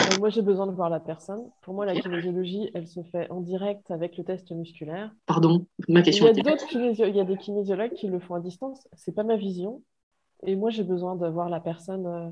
Euh, 0.00 0.18
Moi, 0.18 0.28
j'ai 0.28 0.42
besoin 0.42 0.66
de 0.66 0.72
voir 0.72 0.90
la 0.90 1.00
personne. 1.00 1.40
Pour 1.62 1.72
moi, 1.72 1.86
la 1.86 1.98
kinésiologie, 1.98 2.70
elle 2.74 2.86
se 2.86 3.02
fait 3.04 3.30
en 3.30 3.40
direct 3.40 3.90
avec 3.90 4.18
le 4.18 4.24
test 4.24 4.50
musculaire. 4.50 5.10
Pardon, 5.24 5.66
ma 5.88 6.02
question. 6.02 6.30
Il 6.30 6.36
y 6.36 7.02
a, 7.02 7.08
il 7.08 7.16
y 7.16 7.20
a 7.20 7.24
des 7.24 7.38
kinésiologues 7.38 7.94
qui 7.94 8.06
le 8.06 8.20
font 8.20 8.34
à 8.34 8.40
distance. 8.40 8.86
C'est 8.92 9.14
pas 9.14 9.24
ma 9.24 9.36
vision. 9.36 9.82
Et 10.44 10.54
moi, 10.54 10.68
j'ai 10.68 10.84
besoin 10.84 11.16
de 11.16 11.26
voir 11.26 11.48
la 11.48 11.60
personne 11.60 12.06
euh, 12.06 12.28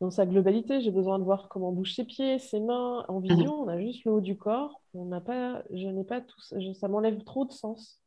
dans 0.00 0.10
sa 0.10 0.26
globalité. 0.26 0.80
J'ai 0.80 0.90
besoin 0.90 1.20
de 1.20 1.24
voir 1.24 1.48
comment 1.48 1.70
bougent 1.70 1.94
ses 1.94 2.04
pieds, 2.04 2.40
ses 2.40 2.58
mains. 2.58 3.04
En 3.06 3.20
vision, 3.20 3.62
mhm. 3.62 3.62
on 3.62 3.68
a 3.68 3.80
juste 3.80 4.04
le 4.04 4.10
haut 4.10 4.20
du 4.20 4.36
corps. 4.36 4.82
On 4.94 5.04
n'a 5.04 5.20
pas, 5.20 5.62
je 5.72 5.86
n'ai 5.86 6.02
pas 6.02 6.20
tout. 6.20 6.40
ça 6.74 6.88
m'enlève 6.88 7.22
trop 7.22 7.44
de 7.44 7.52
sens 7.52 8.00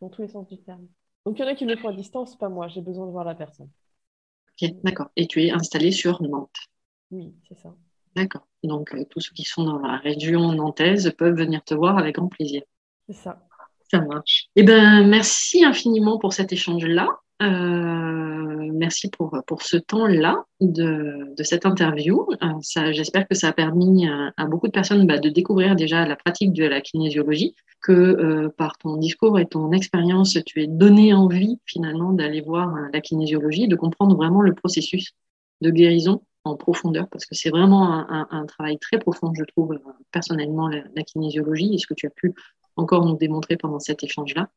dans 0.00 0.08
tous 0.08 0.22
les 0.22 0.28
sens 0.28 0.46
du 0.46 0.58
terme. 0.58 0.86
Donc, 1.26 1.38
il 1.38 1.42
y 1.42 1.44
en 1.44 1.48
a 1.48 1.54
qui 1.54 1.66
le 1.66 1.76
font 1.76 1.88
à 1.88 1.92
distance, 1.92 2.34
pas 2.38 2.48
moi. 2.48 2.68
J'ai 2.68 2.80
besoin 2.80 3.06
de 3.06 3.10
voir 3.12 3.24
la 3.24 3.34
personne. 3.34 3.70
Ok, 4.60 4.70
d'accord. 4.82 5.10
Et 5.14 5.28
tu 5.28 5.44
es 5.44 5.52
installé 5.52 5.92
sur 5.92 6.20
Nantes 6.22 6.68
Oui, 7.10 7.34
c'est 7.48 7.54
ça. 7.58 7.74
D'accord. 8.16 8.48
Donc, 8.64 8.92
euh, 8.92 9.04
tous 9.08 9.20
ceux 9.20 9.32
qui 9.34 9.44
sont 9.44 9.62
dans 9.62 9.78
la 9.78 9.98
région 9.98 10.50
nantaise 10.52 11.14
peuvent 11.16 11.36
venir 11.36 11.62
te 11.62 11.74
voir 11.74 11.96
avec 11.96 12.16
grand 12.16 12.26
plaisir. 12.26 12.62
C'est 13.06 13.14
ça. 13.14 13.48
Ça 13.90 14.00
marche. 14.00 14.48
Eh 14.56 14.62
bien, 14.62 15.04
merci 15.06 15.64
infiniment 15.64 16.18
pour 16.18 16.32
cet 16.32 16.52
échange-là. 16.52 17.08
Euh, 17.42 18.70
merci 18.72 19.10
pour, 19.10 19.42
pour 19.46 19.62
ce 19.62 19.76
temps-là 19.76 20.44
de, 20.60 21.34
de, 21.36 21.42
cette 21.42 21.66
interview. 21.66 22.28
Euh, 22.42 22.92
J'espère 22.92 23.26
que 23.26 23.34
ça 23.34 23.48
a 23.48 23.52
permis 23.52 24.06
à, 24.08 24.32
à 24.36 24.46
beaucoup 24.46 24.68
de 24.68 24.72
personnes 24.72 25.06
bah, 25.06 25.18
de 25.18 25.28
découvrir 25.28 25.74
déjà 25.74 26.06
la 26.06 26.16
pratique 26.16 26.52
de 26.52 26.64
la 26.64 26.80
kinésiologie, 26.80 27.54
que 27.84 27.92
euh, 27.92 28.48
par 28.56 28.78
ton 28.78 28.96
discours 28.96 29.38
et 29.38 29.46
ton 29.46 29.72
expérience, 29.72 30.38
tu 30.46 30.62
es 30.62 30.66
donné 30.66 31.12
envie 31.12 31.60
finalement 31.66 32.12
d'aller 32.12 32.40
voir 32.40 32.74
euh, 32.74 32.88
la 32.92 33.00
kinésiologie, 33.00 33.68
de 33.68 33.76
comprendre 33.76 34.16
vraiment 34.16 34.40
le 34.40 34.54
processus 34.54 35.12
de 35.60 35.70
guérison 35.70 36.22
en 36.44 36.56
profondeur, 36.56 37.08
parce 37.08 37.26
que 37.26 37.34
c'est 37.34 37.50
vraiment 37.50 37.92
un, 37.92 38.26
un, 38.30 38.46
travail 38.46 38.78
très 38.78 38.98
profond, 38.98 39.32
je 39.34 39.44
trouve, 39.44 39.72
euh, 39.72 39.78
personnellement, 40.12 40.68
la 40.68 41.02
kinésiologie, 41.02 41.74
et 41.74 41.78
ce 41.78 41.86
que 41.86 41.94
tu 41.94 42.06
as 42.06 42.10
pu 42.10 42.34
encore 42.76 43.04
nous 43.04 43.16
démontrer 43.16 43.56
pendant 43.56 43.80
cet 43.80 44.02
échange-là. 44.02 44.48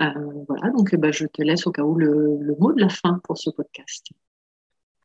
Euh, 0.00 0.44
voilà, 0.46 0.70
donc 0.70 0.94
bah, 0.96 1.10
je 1.10 1.26
te 1.26 1.42
laisse 1.42 1.66
au 1.66 1.72
cas 1.72 1.82
où 1.82 1.96
le, 1.96 2.38
le, 2.40 2.54
mot 2.56 2.72
de 2.72 2.80
la 2.80 2.88
fin 2.88 3.20
pour 3.24 3.36
ce 3.36 3.50
podcast. 3.50 4.06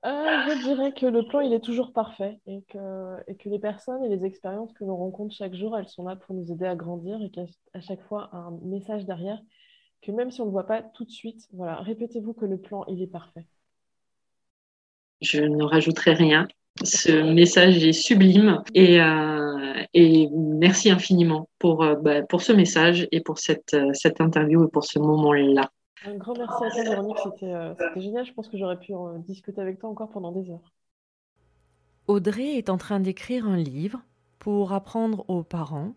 Euh, 0.06 0.10
je 0.10 0.64
dirais 0.64 0.94
que 0.94 1.06
le 1.06 1.26
plan, 1.26 1.40
il 1.40 1.54
est 1.54 1.64
toujours 1.64 1.94
parfait 1.94 2.40
et 2.46 2.62
que, 2.70 3.16
et 3.28 3.36
que 3.36 3.50
les 3.50 3.60
personnes 3.60 4.04
et 4.04 4.10
les 4.10 4.26
expériences 4.26 4.74
que 4.74 4.84
l'on 4.84 4.98
rencontre 4.98 5.34
chaque 5.34 5.56
jour, 5.56 5.78
elles 5.78 5.88
sont 5.88 6.06
là 6.06 6.16
pour 6.16 6.36
nous 6.36 6.52
aider 6.52 6.66
à 6.66 6.76
grandir 6.76 7.22
et 7.22 7.32
qu'à 7.32 7.46
chaque 7.80 8.04
fois, 8.04 8.30
un 8.34 8.52
message 8.64 9.06
derrière, 9.06 9.40
que 10.02 10.12
même 10.12 10.30
si 10.30 10.42
on 10.42 10.46
ne 10.46 10.50
le 10.50 10.54
voit 10.54 10.68
pas 10.68 10.84
tout 10.84 11.06
de 11.06 11.12
suite, 11.12 11.48
voilà, 11.54 11.78
répétez-vous 11.78 12.34
que 12.34 12.46
le 12.46 12.58
plan, 12.58 12.84
il 12.88 13.02
est 13.02 13.08
parfait. 13.08 13.48
Je 15.22 15.42
ne 15.42 15.64
rajouterai 15.64 16.14
rien. 16.14 16.48
Ce 16.82 17.12
message 17.12 17.86
est 17.86 17.94
sublime 17.94 18.62
et, 18.74 19.00
euh, 19.00 19.84
et 19.94 20.28
merci 20.32 20.90
infiniment 20.90 21.48
pour, 21.60 21.84
euh, 21.84 21.96
bah, 21.96 22.24
pour 22.24 22.42
ce 22.42 22.52
message 22.52 23.08
et 23.12 23.22
pour 23.22 23.38
cette, 23.38 23.76
euh, 23.76 23.92
cette 23.94 24.20
interview 24.20 24.66
et 24.66 24.68
pour 24.70 24.84
ce 24.84 24.98
moment-là. 25.00 25.72
Un 26.06 26.16
grand 26.16 26.36
merci 26.36 26.64
à 26.66 26.70
toi, 26.72 26.84
Véronique. 26.84 27.18
C'était 27.24 28.02
génial. 28.02 28.26
Je 28.26 28.34
pense 28.34 28.50
que 28.50 28.58
j'aurais 28.58 28.80
pu 28.80 28.94
discuter 29.20 29.62
avec 29.62 29.80
toi 29.80 29.90
encore 29.90 30.10
pendant 30.10 30.32
des 30.32 30.50
heures. 30.50 30.74
Audrey 32.08 32.58
est 32.58 32.70
en 32.70 32.78
train 32.78 33.00
d'écrire 33.00 33.46
un 33.48 33.56
livre 33.56 34.02
pour 34.40 34.74
apprendre 34.74 35.24
aux 35.30 35.44
parents 35.44 35.94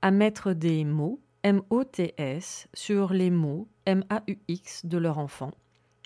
à 0.00 0.10
mettre 0.10 0.54
des 0.54 0.84
mots, 0.84 1.20
M-O-T-S, 1.42 2.68
sur 2.72 3.12
les 3.12 3.30
mots 3.30 3.68
M-A-U-X 3.84 4.86
de 4.86 4.96
leur 4.96 5.18
enfant 5.18 5.50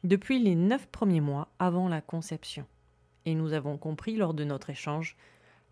depuis 0.03 0.39
les 0.39 0.55
neuf 0.55 0.87
premiers 0.87 1.21
mois 1.21 1.49
avant 1.59 1.89
la 1.89 2.01
conception 2.01 2.65
et 3.27 3.35
nous 3.35 3.53
avons 3.53 3.77
compris 3.77 4.17
lors 4.17 4.33
de 4.33 4.45
notre 4.45 4.71
échange 4.71 5.17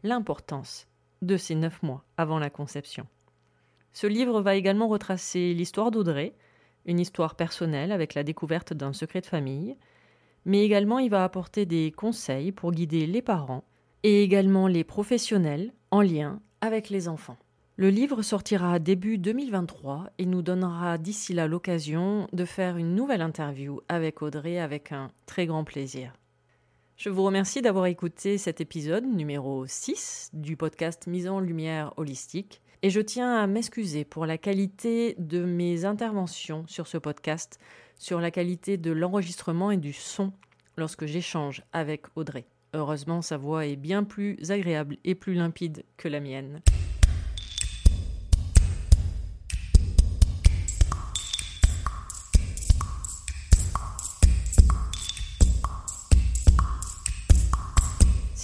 l'importance 0.02 0.86
de 1.22 1.36
ces 1.38 1.54
neuf 1.54 1.82
mois 1.82 2.04
avant 2.18 2.38
la 2.38 2.50
conception. 2.50 3.06
Ce 3.94 4.06
livre 4.06 4.42
va 4.42 4.56
également 4.56 4.88
retracer 4.88 5.54
l'histoire 5.54 5.90
d'Audrey, 5.90 6.34
une 6.84 7.00
histoire 7.00 7.36
personnelle 7.36 7.92
avec 7.92 8.14
la 8.14 8.24
découverte 8.24 8.74
d'un 8.74 8.92
secret 8.92 9.22
de 9.22 9.26
famille, 9.26 9.76
mais 10.44 10.64
également 10.64 10.98
il 10.98 11.08
va 11.08 11.24
apporter 11.24 11.64
des 11.64 11.92
conseils 11.92 12.52
pour 12.52 12.72
guider 12.72 13.06
les 13.06 13.22
parents 13.22 13.64
et 14.02 14.22
également 14.22 14.66
les 14.66 14.84
professionnels 14.84 15.72
en 15.90 16.02
lien 16.02 16.40
avec 16.60 16.90
les 16.90 17.08
enfants. 17.08 17.38
Le 17.76 17.88
livre 17.88 18.22
sortira 18.22 18.78
début 18.78 19.18
2023 19.18 20.10
et 20.18 20.26
nous 20.26 20.42
donnera 20.42 20.98
d'ici 20.98 21.32
là 21.32 21.48
l'occasion 21.48 22.28
de 22.32 22.44
faire 22.44 22.76
une 22.76 22.94
nouvelle 22.94 23.22
interview 23.22 23.80
avec 23.88 24.22
Audrey 24.22 24.58
avec 24.58 24.92
un 24.92 25.10
très 25.26 25.46
grand 25.46 25.64
plaisir. 25.64 26.12
Je 26.96 27.10
vous 27.10 27.24
remercie 27.24 27.60
d'avoir 27.60 27.86
écouté 27.86 28.38
cet 28.38 28.60
épisode 28.60 29.04
numéro 29.04 29.66
6 29.66 30.30
du 30.32 30.56
podcast 30.56 31.08
Mise 31.08 31.28
en 31.28 31.40
lumière 31.40 31.92
holistique 31.96 32.62
et 32.82 32.90
je 32.90 33.00
tiens 33.00 33.34
à 33.36 33.48
m'excuser 33.48 34.04
pour 34.04 34.26
la 34.26 34.38
qualité 34.38 35.16
de 35.18 35.44
mes 35.44 35.84
interventions 35.84 36.64
sur 36.68 36.86
ce 36.86 36.96
podcast, 36.96 37.58
sur 37.98 38.20
la 38.20 38.30
qualité 38.30 38.76
de 38.76 38.92
l'enregistrement 38.92 39.72
et 39.72 39.76
du 39.76 39.92
son 39.92 40.32
lorsque 40.76 41.06
j'échange 41.06 41.62
avec 41.72 42.06
Audrey. 42.14 42.46
Heureusement, 42.74 43.22
sa 43.22 43.38
voix 43.38 43.66
est 43.66 43.76
bien 43.76 44.04
plus 44.04 44.38
agréable 44.52 44.96
et 45.04 45.16
plus 45.16 45.34
limpide 45.34 45.84
que 45.96 46.06
la 46.06 46.20
mienne. 46.20 46.60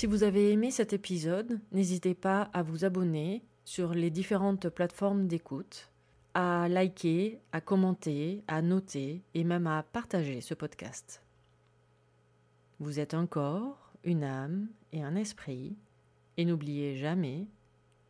Si 0.00 0.06
vous 0.06 0.22
avez 0.22 0.50
aimé 0.50 0.70
cet 0.70 0.94
épisode, 0.94 1.60
n'hésitez 1.72 2.14
pas 2.14 2.48
à 2.54 2.62
vous 2.62 2.86
abonner 2.86 3.44
sur 3.66 3.92
les 3.92 4.08
différentes 4.08 4.70
plateformes 4.70 5.26
d'écoute, 5.26 5.90
à 6.32 6.70
liker, 6.70 7.38
à 7.52 7.60
commenter, 7.60 8.42
à 8.48 8.62
noter 8.62 9.22
et 9.34 9.44
même 9.44 9.66
à 9.66 9.82
partager 9.82 10.40
ce 10.40 10.54
podcast. 10.54 11.22
Vous 12.78 12.98
êtes 12.98 13.12
un 13.12 13.26
corps, 13.26 13.92
une 14.02 14.24
âme 14.24 14.68
et 14.94 15.02
un 15.02 15.16
esprit, 15.16 15.76
et 16.38 16.46
n'oubliez 16.46 16.96
jamais, 16.96 17.46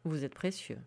vous 0.05 0.22
êtes 0.22 0.34
précieux. 0.34 0.78